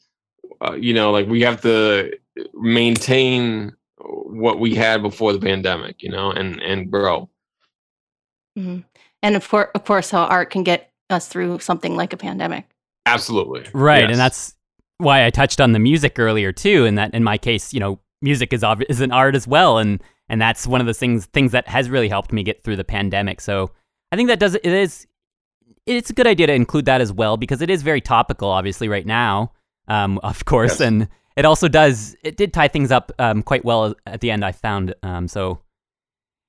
uh, 0.62 0.74
you 0.74 0.94
know, 0.94 1.12
like 1.12 1.28
we 1.28 1.42
have 1.42 1.62
to 1.62 2.18
maintain 2.54 3.74
what 3.98 4.60
we 4.60 4.76
had 4.76 5.02
before 5.02 5.34
the 5.34 5.40
pandemic, 5.40 6.02
you 6.02 6.10
know, 6.10 6.32
and 6.32 6.62
and 6.62 6.92
grow. 6.92 7.30
Mm-hmm. 8.58 8.80
And 9.24 9.36
of 9.36 9.48
course, 9.48 9.70
of 9.76 9.86
course, 9.86 10.12
how 10.12 10.26
art 10.26 10.50
can 10.50 10.64
get 10.64 10.92
us 11.10 11.28
through 11.28 11.60
something 11.60 11.96
like 11.96 12.14
a 12.14 12.18
pandemic. 12.18 12.66
Absolutely, 13.06 13.66
right, 13.74 14.02
yes. 14.02 14.12
and 14.12 14.20
that's 14.20 14.56
why 14.98 15.26
I 15.26 15.30
touched 15.30 15.60
on 15.60 15.74
the 15.74 15.80
music 15.80 16.18
earlier 16.20 16.52
too. 16.52 16.86
And 16.86 16.98
that, 16.98 17.14
in 17.14 17.24
my 17.24 17.38
case, 17.38 17.74
you 17.74 17.80
know, 17.80 18.00
music 18.22 18.54
is 18.54 18.64
ob- 18.64 18.84
is 18.90 19.02
an 19.02 19.12
art 19.12 19.36
as 19.36 19.48
well, 19.48 19.78
and 19.78 20.02
and 20.30 20.42
that's 20.42 20.66
one 20.66 20.82
of 20.82 20.88
the 20.88 20.94
things 20.94 21.26
things 21.28 21.52
that 21.52 21.68
has 21.68 21.90
really 21.90 22.10
helped 22.10 22.32
me 22.34 22.44
get 22.44 22.64
through 22.64 22.76
the 22.76 22.84
pandemic. 22.84 23.42
So 23.42 23.72
I 24.12 24.16
think 24.16 24.30
that 24.30 24.40
does 24.40 24.56
it 24.56 24.66
is 24.66 25.08
it's 25.86 26.10
a 26.10 26.14
good 26.14 26.28
idea 26.28 26.48
to 26.48 26.54
include 26.54 26.86
that 26.86 27.02
as 27.02 27.14
well 27.14 27.38
because 27.38 27.62
it 27.62 27.70
is 27.70 27.84
very 27.84 28.02
topical, 28.02 28.50
obviously, 28.50 28.88
right 28.88 29.06
now, 29.06 29.52
um, 29.88 30.20
of 30.24 30.46
course, 30.46 30.80
yes. 30.80 30.82
and 30.82 31.08
it 31.36 31.46
also 31.46 31.68
does 31.68 32.16
it 32.24 32.38
did 32.38 32.54
tie 32.54 32.68
things 32.68 32.92
up 32.92 33.12
um, 33.20 33.44
quite 33.44 33.66
well 33.66 33.96
at 34.06 34.22
the 34.22 34.32
end. 34.32 34.44
I 34.44 34.52
found 34.52 34.94
um, 35.04 35.28
so. 35.28 35.60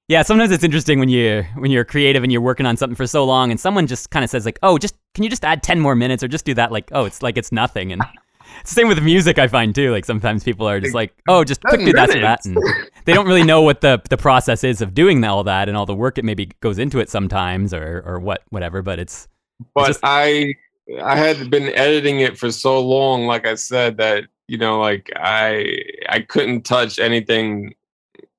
Yeah, 0.09 0.23
sometimes 0.23 0.53
it's 0.53 0.63
interesting 0.63 1.01
when 1.01 1.09
you 1.09 1.45
when 1.57 1.73
you're 1.73 1.85
creative 1.85 2.23
and 2.23 2.31
you're 2.31 2.41
working 2.41 2.65
on 2.65 2.77
something 2.77 2.95
for 2.95 3.09
so 3.09 3.25
long, 3.25 3.51
and 3.51 3.59
someone 3.59 3.89
just 3.89 4.11
kind 4.11 4.23
of 4.23 4.31
says 4.31 4.45
like, 4.45 4.57
"Oh, 4.63 4.79
just 4.79 4.95
can 5.15 5.25
you 5.25 5.31
just 5.31 5.45
add 5.45 5.65
ten 5.65 5.81
more 5.81 5.97
minutes 5.97 6.23
or 6.23 6.29
just 6.29 6.45
do 6.45 6.55
that?" 6.55 6.71
Like, 6.71 6.91
oh, 6.93 7.07
it's 7.07 7.25
like 7.25 7.37
it's 7.37 7.51
nothing, 7.51 7.91
and 7.91 8.01
same 8.65 8.87
with 8.87 9.03
music. 9.03 9.41
I 9.41 9.49
find 9.49 9.75
too. 9.75 9.91
Like 9.91 10.05
sometimes 10.05 10.45
people 10.45 10.69
are 10.69 10.79
just 10.79 10.95
like, 10.95 11.13
"Oh, 11.27 11.43
just 11.43 11.61
quick 11.61 11.85
do 11.85 11.93
that, 11.95 12.11
that," 12.11 12.45
and 12.45 12.57
they 13.07 13.15
don't 13.15 13.27
really 13.27 13.45
know 13.45 13.63
what 13.63 13.81
the 13.81 14.03
the 14.11 14.17
process 14.17 14.63
is 14.63 14.83
of 14.83 14.93
doing 14.93 15.25
all 15.25 15.45
that 15.45 15.69
and 15.69 15.77
all 15.77 15.87
the 15.87 15.95
work 15.95 16.19
it 16.19 16.25
maybe 16.25 16.51
goes 16.61 16.79
into 16.79 16.99
it 16.99 17.09
sometimes, 17.09 17.73
or 17.73 18.03
or 18.05 18.19
what 18.19 18.43
whatever. 18.51 18.83
But 18.83 18.99
it's. 18.99 19.29
But 19.75 19.89
it's 19.89 19.89
just, 19.89 20.01
I 20.05 20.55
I 21.03 21.17
had 21.17 21.51
been 21.51 21.69
editing 21.75 22.21
it 22.21 22.39
for 22.39 22.51
so 22.51 22.81
long, 22.81 23.27
like 23.27 23.47
I 23.47 23.55
said, 23.55 23.97
that 23.97 24.25
you 24.49 24.59
know, 24.59 24.81
like 24.81 25.11
I 25.17 25.79
I 26.09 26.21
couldn't 26.21 26.63
touch 26.63 26.99
anything, 26.99 27.75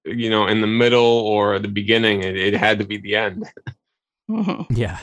you 0.05 0.29
know, 0.29 0.47
in 0.47 0.61
the 0.61 0.67
middle 0.67 1.01
or 1.01 1.59
the 1.59 1.67
beginning. 1.67 2.23
It, 2.23 2.37
it 2.37 2.53
had 2.53 2.79
to 2.79 2.85
be 2.85 2.97
the 2.97 3.15
end. 3.15 3.51
Mm-hmm. 4.29 4.73
Yeah. 4.77 4.99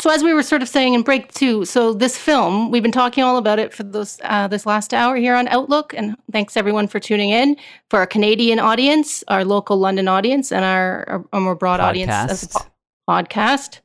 So 0.00 0.10
as 0.10 0.22
we 0.22 0.32
were 0.32 0.44
sort 0.44 0.62
of 0.62 0.68
saying 0.68 0.94
in 0.94 1.02
break 1.02 1.32
two, 1.32 1.64
so 1.64 1.92
this 1.92 2.16
film 2.16 2.70
we've 2.70 2.82
been 2.82 2.92
talking 2.92 3.24
all 3.24 3.36
about 3.36 3.58
it 3.58 3.74
for 3.74 3.82
this 3.82 4.20
uh, 4.22 4.46
this 4.46 4.64
last 4.64 4.94
hour 4.94 5.16
here 5.16 5.34
on 5.34 5.48
Outlook, 5.48 5.92
and 5.92 6.16
thanks 6.30 6.56
everyone 6.56 6.86
for 6.86 7.00
tuning 7.00 7.30
in 7.30 7.56
for 7.90 7.98
our 7.98 8.06
Canadian 8.06 8.60
audience, 8.60 9.24
our 9.26 9.44
local 9.44 9.76
London 9.76 10.06
audience, 10.06 10.52
and 10.52 10.64
our, 10.64 11.24
our 11.32 11.40
more 11.40 11.56
broad 11.56 11.80
podcast. 11.80 11.88
audience 11.88 12.10
as 12.10 12.42
a 12.44 12.48
po- 12.48 12.66
podcast. 13.08 13.80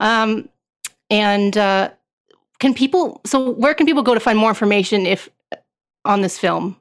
Um, 0.00 0.50
and 1.10 1.56
uh, 1.56 1.90
can 2.58 2.74
people? 2.74 3.22
So 3.24 3.50
where 3.50 3.74
can 3.74 3.86
people 3.86 4.02
go 4.02 4.12
to 4.12 4.20
find 4.20 4.38
more 4.38 4.50
information 4.50 5.06
if 5.06 5.30
on 6.04 6.20
this 6.20 6.38
film? 6.38 6.76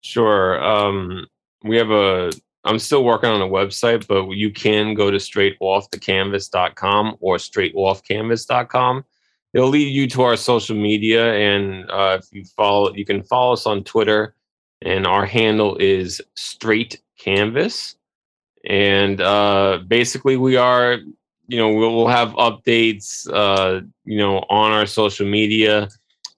Sure. 0.00 0.62
Um, 0.62 1.26
we 1.62 1.76
have 1.76 1.90
a 1.90 2.32
I'm 2.64 2.78
still 2.78 3.04
working 3.04 3.30
on 3.30 3.42
a 3.42 3.46
website, 3.48 4.06
but 4.06 4.30
you 4.30 4.50
can 4.50 4.94
go 4.94 5.10
to 5.10 5.18
straightoffthecanvas.com 5.18 7.16
or 7.20 7.36
straightoffcanvas.com. 7.36 9.04
It'll 9.52 9.68
lead 9.68 9.94
you 9.94 10.08
to 10.08 10.22
our 10.22 10.36
social 10.36 10.74
media, 10.76 11.34
and 11.34 11.88
uh, 11.90 12.18
if 12.20 12.32
you 12.32 12.44
follow, 12.44 12.92
you 12.94 13.04
can 13.04 13.22
follow 13.22 13.52
us 13.52 13.66
on 13.66 13.84
Twitter, 13.84 14.34
and 14.82 15.06
our 15.06 15.26
handle 15.26 15.76
is 15.76 16.20
Straight 16.34 17.00
Canvas. 17.18 17.96
and 18.66 19.20
uh, 19.20 19.78
basically 19.86 20.36
we 20.36 20.56
are, 20.56 20.98
you 21.48 21.58
know, 21.58 21.72
we'll 21.72 22.08
have 22.08 22.30
updates, 22.30 23.28
uh, 23.32 23.80
you 24.04 24.18
know, 24.18 24.38
on 24.48 24.72
our 24.72 24.86
social 24.86 25.26
media. 25.26 25.88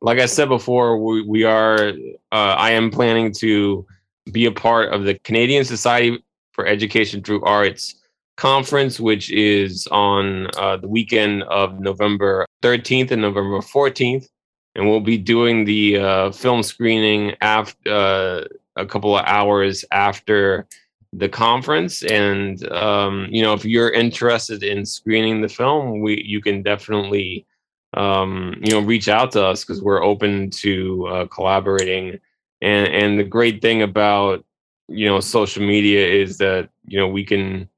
Like 0.01 0.19
I 0.19 0.27
said 0.27 0.49
before, 0.49 0.99
we, 1.03 1.23
we 1.23 1.45
are, 1.45 1.93
uh, 2.33 2.55
I 2.59 2.73
am 2.73 2.91
planning 2.91 3.33
to 3.35 3.87
be 4.33 4.47
a 4.47 4.53
part 4.53 4.93
of 4.93 5.05
the 5.05 5.15
Canadian 5.21 5.65
Society 5.65 6.23
for 6.53 6.67
Education 6.67 7.23
Through 7.23 7.45
Arts 7.45 7.95
conference, 8.37 9.01
which 9.01 9.31
is 9.31 9.87
on 9.89 10.49
uh, 10.59 10.77
the 10.77 10.89
weekend 10.89 11.43
of 11.45 11.81
November 11.81 12.47
13th 12.63 13.11
and 13.11 13.23
November 13.23 13.59
14th. 13.59 14.29
And 14.75 14.89
we'll 14.89 15.01
be 15.01 15.17
doing 15.17 15.65
the 15.65 15.99
uh, 15.99 16.31
film 16.33 16.63
screening 16.63 17.35
after 17.41 17.91
uh, 17.91 18.45
a 18.77 18.85
couple 18.85 19.17
of 19.17 19.25
hours 19.25 19.85
after 19.91 20.67
the 21.13 21.29
conference. 21.29 22.03
And 22.03 22.67
um, 22.73 23.27
you 23.31 23.43
know, 23.43 23.55
if 23.55 23.65
you're 23.65 23.91
interested 23.91 24.63
in 24.63 24.85
screening 24.85 25.41
the 25.41 25.49
film, 25.49 26.01
we 26.01 26.23
you 26.23 26.43
can 26.43 26.63
definitely 26.63 27.47
um, 27.95 28.61
you 28.63 28.73
know 28.73 28.81
reach 28.81 29.09
out 29.09 29.33
to 29.33 29.45
us 29.45 29.65
because 29.65 29.83
we're 29.83 30.05
open 30.05 30.51
to 30.51 31.07
uh, 31.07 31.27
collaborating. 31.27 32.19
And 32.63 32.89
and 32.89 33.19
the 33.19 33.25
great 33.25 33.61
thing 33.63 33.83
about 33.83 34.45
you 34.89 35.07
know 35.07 35.21
social 35.21 35.63
media 35.63 36.07
is 36.07 36.39
that 36.39 36.71
you 36.87 36.99
know 36.99 37.09
we 37.09 37.25
can 37.25 37.69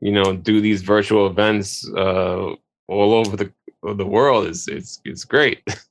you 0.00 0.12
know 0.12 0.34
do 0.34 0.60
these 0.60 0.82
virtual 0.82 1.26
events 1.26 1.88
uh, 1.96 2.54
all 2.88 3.14
over 3.14 3.36
the 3.36 3.52
the 3.82 4.06
world 4.06 4.46
is 4.46 4.68
it's 4.68 5.00
it's 5.04 5.24
great. 5.24 5.62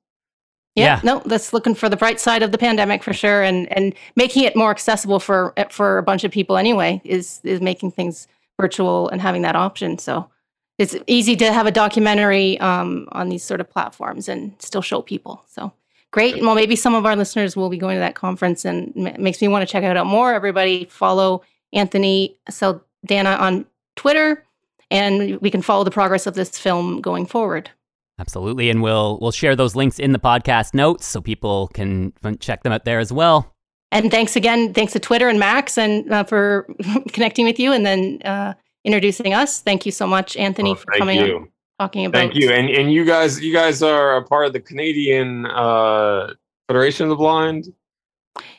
Yeah, 0.78 0.96
yeah, 0.96 1.02
no, 1.06 1.22
that's 1.26 1.54
looking 1.54 1.74
for 1.74 1.88
the 1.88 1.96
bright 1.96 2.20
side 2.20 2.44
of 2.44 2.52
the 2.52 2.58
pandemic 2.58 3.02
for 3.02 3.14
sure, 3.14 3.42
and 3.44 3.72
and 3.72 3.96
making 4.18 4.44
it 4.44 4.58
more 4.58 4.72
accessible 4.72 5.22
for 5.22 5.54
for 5.70 5.98
a 5.98 6.04
bunch 6.04 6.26
of 6.26 6.32
people 6.32 6.58
anyway 6.58 7.02
is 7.06 7.40
is 7.46 7.62
making 7.62 7.92
things 7.92 8.28
virtual 8.60 9.08
and 9.08 9.22
having 9.22 9.42
that 9.44 9.56
option. 9.56 9.98
So 9.98 10.30
it's 10.78 10.96
easy 11.08 11.38
to 11.38 11.54
have 11.54 11.66
a 11.66 11.72
documentary 11.72 12.60
um, 12.60 13.08
on 13.14 13.30
these 13.30 13.44
sort 13.44 13.62
of 13.62 13.70
platforms 13.70 14.28
and 14.28 14.54
still 14.60 14.82
show 14.82 15.02
people. 15.02 15.46
So 15.48 15.72
great. 16.12 16.42
Well, 16.42 16.56
maybe 16.56 16.76
some 16.76 16.96
of 16.96 17.06
our 17.06 17.16
listeners 17.16 17.56
will 17.56 17.70
be 17.70 17.78
going 17.78 17.96
to 17.96 18.00
that 18.00 18.16
conference, 18.16 18.66
and 18.66 18.94
it 18.96 19.20
makes 19.20 19.42
me 19.42 19.48
want 19.48 19.68
to 19.68 19.72
check 19.72 19.84
it 19.84 19.98
out 19.98 20.08
more. 20.08 20.34
Everybody 20.34 20.86
follow 20.86 21.42
Anthony 21.74 22.38
Saldana 22.50 23.32
on 23.32 23.66
Twitter, 23.96 24.44
and 24.92 25.40
we 25.42 25.50
can 25.50 25.62
follow 25.62 25.84
the 25.84 25.92
progress 25.92 26.28
of 26.28 26.36
this 26.36 26.58
film 26.58 27.02
going 27.02 27.26
forward. 27.26 27.70
Absolutely, 28.18 28.70
and 28.70 28.82
we'll 28.82 29.20
we'll 29.20 29.32
share 29.32 29.56
those 29.56 29.76
links 29.76 30.00
in 30.00 30.14
the 30.14 30.20
podcast 30.20 30.74
notes 30.74 31.06
so 31.06 31.20
people 31.20 31.68
can 31.74 32.14
check 32.40 32.64
them 32.64 32.72
out 32.72 32.86
there 32.86 33.00
as 33.00 33.12
well. 33.12 33.54
And 33.92 34.10
thanks 34.10 34.36
again, 34.36 34.74
thanks 34.74 34.94
to 34.94 35.00
Twitter 35.00 35.28
and 35.28 35.40
Max, 35.40 35.78
and 35.78 36.12
uh, 36.12 36.24
for 36.24 36.68
connecting 37.10 37.46
with 37.46 37.60
you, 37.60 37.74
and 37.74 37.86
then 37.86 38.22
uh, 38.24 38.54
introducing 38.86 39.34
us. 39.34 39.60
Thank 39.62 39.86
you 39.86 39.92
so 39.92 40.08
much, 40.08 40.38
Anthony, 40.38 40.72
oh, 40.72 40.76
for 40.76 40.92
coming 40.98 41.20
you. 41.20 41.36
on, 41.36 41.50
talking 41.80 42.06
about. 42.06 42.20
Thank 42.20 42.36
you, 42.36 42.52
and 42.52 42.70
and 42.70 42.92
you 42.92 43.06
guys, 43.06 43.42
you 43.42 43.54
guys 43.54 43.82
are 43.82 44.18
a 44.18 44.24
part 44.24 44.48
of 44.48 44.54
the 44.54 44.60
Canadian 44.60 45.46
uh, 45.46 46.34
Federation 46.68 47.06
of 47.06 47.10
the 47.10 47.16
Blind. 47.16 47.74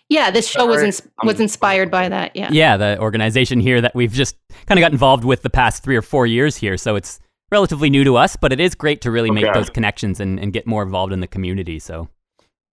Yeah, 0.08 0.30
this 0.30 0.46
show 0.46 0.66
was 0.66 0.82
ins- 0.82 1.08
was 1.24 1.40
inspired 1.40 1.90
by 1.90 2.08
that. 2.08 2.36
Yeah. 2.36 2.48
Yeah, 2.52 2.76
the 2.76 2.98
organization 3.00 3.58
here 3.58 3.80
that 3.80 3.94
we've 3.94 4.12
just 4.12 4.36
kind 4.66 4.78
of 4.78 4.82
got 4.82 4.92
involved 4.92 5.24
with 5.24 5.42
the 5.42 5.50
past 5.50 5.82
three 5.82 5.96
or 5.96 6.02
four 6.02 6.26
years 6.26 6.56
here. 6.56 6.76
So 6.76 6.94
it's 6.94 7.18
relatively 7.50 7.90
new 7.90 8.04
to 8.04 8.16
us, 8.16 8.36
but 8.36 8.52
it 8.52 8.60
is 8.60 8.74
great 8.74 9.00
to 9.00 9.10
really 9.10 9.30
okay. 9.30 9.42
make 9.42 9.54
those 9.54 9.70
connections 9.70 10.20
and, 10.20 10.38
and 10.38 10.52
get 10.52 10.66
more 10.66 10.82
involved 10.82 11.12
in 11.12 11.20
the 11.20 11.26
community. 11.26 11.78
So, 11.80 12.08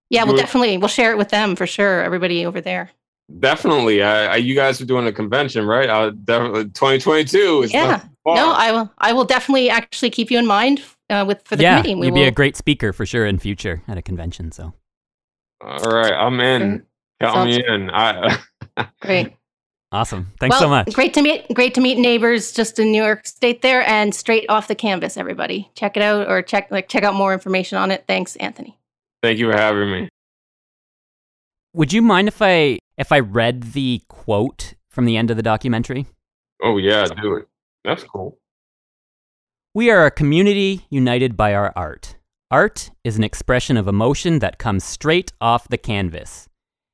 yeah, 0.09 0.23
we'll 0.23 0.35
definitely 0.37 0.77
we'll 0.77 0.87
share 0.89 1.11
it 1.11 1.17
with 1.17 1.29
them 1.29 1.55
for 1.55 1.65
sure. 1.65 2.03
Everybody 2.03 2.45
over 2.45 2.61
there. 2.61 2.91
Definitely, 3.39 4.03
I, 4.03 4.33
I, 4.33 4.35
you 4.35 4.53
guys 4.53 4.79
are 4.79 4.85
doing 4.85 5.07
a 5.07 5.11
convention, 5.11 5.65
right? 5.65 5.89
Uh, 5.89 6.11
definitely, 6.11 6.65
2022 6.65 7.67
yeah. 7.69 8.03
No, 8.25 8.51
I 8.51 8.71
will. 8.71 8.91
I 8.97 9.13
will 9.13 9.25
definitely 9.25 9.69
actually 9.69 10.09
keep 10.09 10.31
you 10.31 10.37
in 10.37 10.47
mind 10.47 10.81
uh, 11.09 11.25
with 11.27 11.41
for 11.45 11.55
the 11.55 11.63
yeah, 11.63 11.81
committee. 11.81 11.95
We 11.95 12.07
you'd 12.07 12.13
will... 12.13 12.21
be 12.21 12.27
a 12.27 12.31
great 12.31 12.55
speaker 12.55 12.93
for 12.93 13.05
sure 13.05 13.25
in 13.25 13.37
future 13.37 13.83
at 13.87 13.97
a 13.97 14.01
convention. 14.01 14.51
So, 14.51 14.73
all 15.61 15.91
right, 15.91 16.13
I'm 16.13 16.39
in. 16.39 16.85
Count 17.21 17.49
me 17.49 17.63
in. 17.65 17.89
I... 17.89 18.37
great. 19.01 19.33
Awesome. 19.91 20.31
Thanks 20.39 20.53
well, 20.55 20.61
so 20.61 20.69
much. 20.69 20.91
Great 20.93 21.13
to 21.13 21.21
meet 21.21 21.53
great 21.53 21.75
to 21.75 21.81
meet 21.81 21.99
neighbors 21.99 22.51
just 22.51 22.79
in 22.79 22.91
New 22.91 23.03
York 23.03 23.27
State 23.27 23.61
there 23.61 23.87
and 23.87 24.15
straight 24.15 24.49
off 24.49 24.67
the 24.67 24.75
canvas, 24.75 25.17
everybody. 25.17 25.69
Check 25.75 25.95
it 25.95 26.01
out 26.01 26.27
or 26.27 26.41
check 26.41 26.71
like 26.71 26.89
check 26.89 27.03
out 27.03 27.13
more 27.13 27.33
information 27.33 27.77
on 27.77 27.91
it. 27.91 28.05
Thanks, 28.07 28.35
Anthony. 28.37 28.77
Thank 29.21 29.37
you 29.37 29.51
for 29.51 29.57
having 29.57 29.91
me. 29.91 30.09
Would 31.73 31.93
you 31.93 32.01
mind 32.01 32.27
if 32.27 32.41
I 32.41 32.79
if 32.97 33.11
I 33.11 33.19
read 33.19 33.73
the 33.73 34.01
quote 34.07 34.73
from 34.89 35.05
the 35.05 35.15
end 35.15 35.29
of 35.29 35.37
the 35.37 35.43
documentary? 35.43 36.07
Oh 36.63 36.77
yeah, 36.77 37.05
do 37.21 37.35
it. 37.35 37.47
That's 37.83 38.03
cool. 38.03 38.37
We 39.73 39.89
are 39.89 40.05
a 40.05 40.11
community 40.11 40.85
united 40.89 41.35
by 41.35 41.53
our 41.53 41.73
art. 41.75 42.15
Art 42.49 42.91
is 43.03 43.17
an 43.17 43.23
expression 43.23 43.75
of 43.75 43.87
emotion 43.87 44.39
that 44.39 44.59
comes 44.59 44.83
straight 44.83 45.33
off 45.41 45.67
the 45.67 45.77
canvas. 45.77 46.47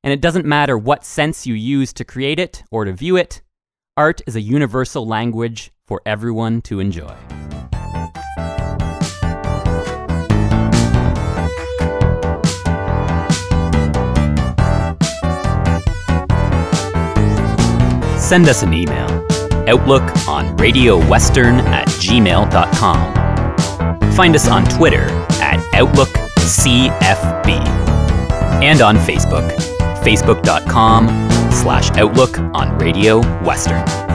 And 0.03 0.13
it 0.13 0.21
doesn't 0.21 0.45
matter 0.45 0.77
what 0.77 1.03
sense 1.03 1.45
you 1.45 1.53
use 1.53 1.93
to 1.93 2.05
create 2.05 2.39
it 2.39 2.63
or 2.71 2.85
to 2.85 2.93
view 2.93 3.17
it, 3.17 3.41
art 3.97 4.21
is 4.25 4.35
a 4.35 4.41
universal 4.41 5.05
language 5.05 5.71
for 5.85 6.01
everyone 6.05 6.61
to 6.61 6.79
enjoy. 6.79 7.13
Send 18.17 18.47
us 18.47 18.63
an 18.63 18.73
email. 18.73 19.38
Outlook 19.69 20.03
on 20.27 20.55
radiowestern 20.57 21.59
at 21.61 21.87
gmail.com. 21.87 23.13
Find 24.13 24.35
us 24.35 24.47
on 24.49 24.65
Twitter 24.65 25.05
at 25.41 25.59
OutlookCFB 25.73 27.49
and 28.61 28.81
on 28.81 28.97
Facebook 28.97 29.49
facebook.com 29.99 31.07
slash 31.51 31.91
outlook 31.91 32.37
on 32.53 32.77
Radio 32.77 33.19
Western. 33.43 34.08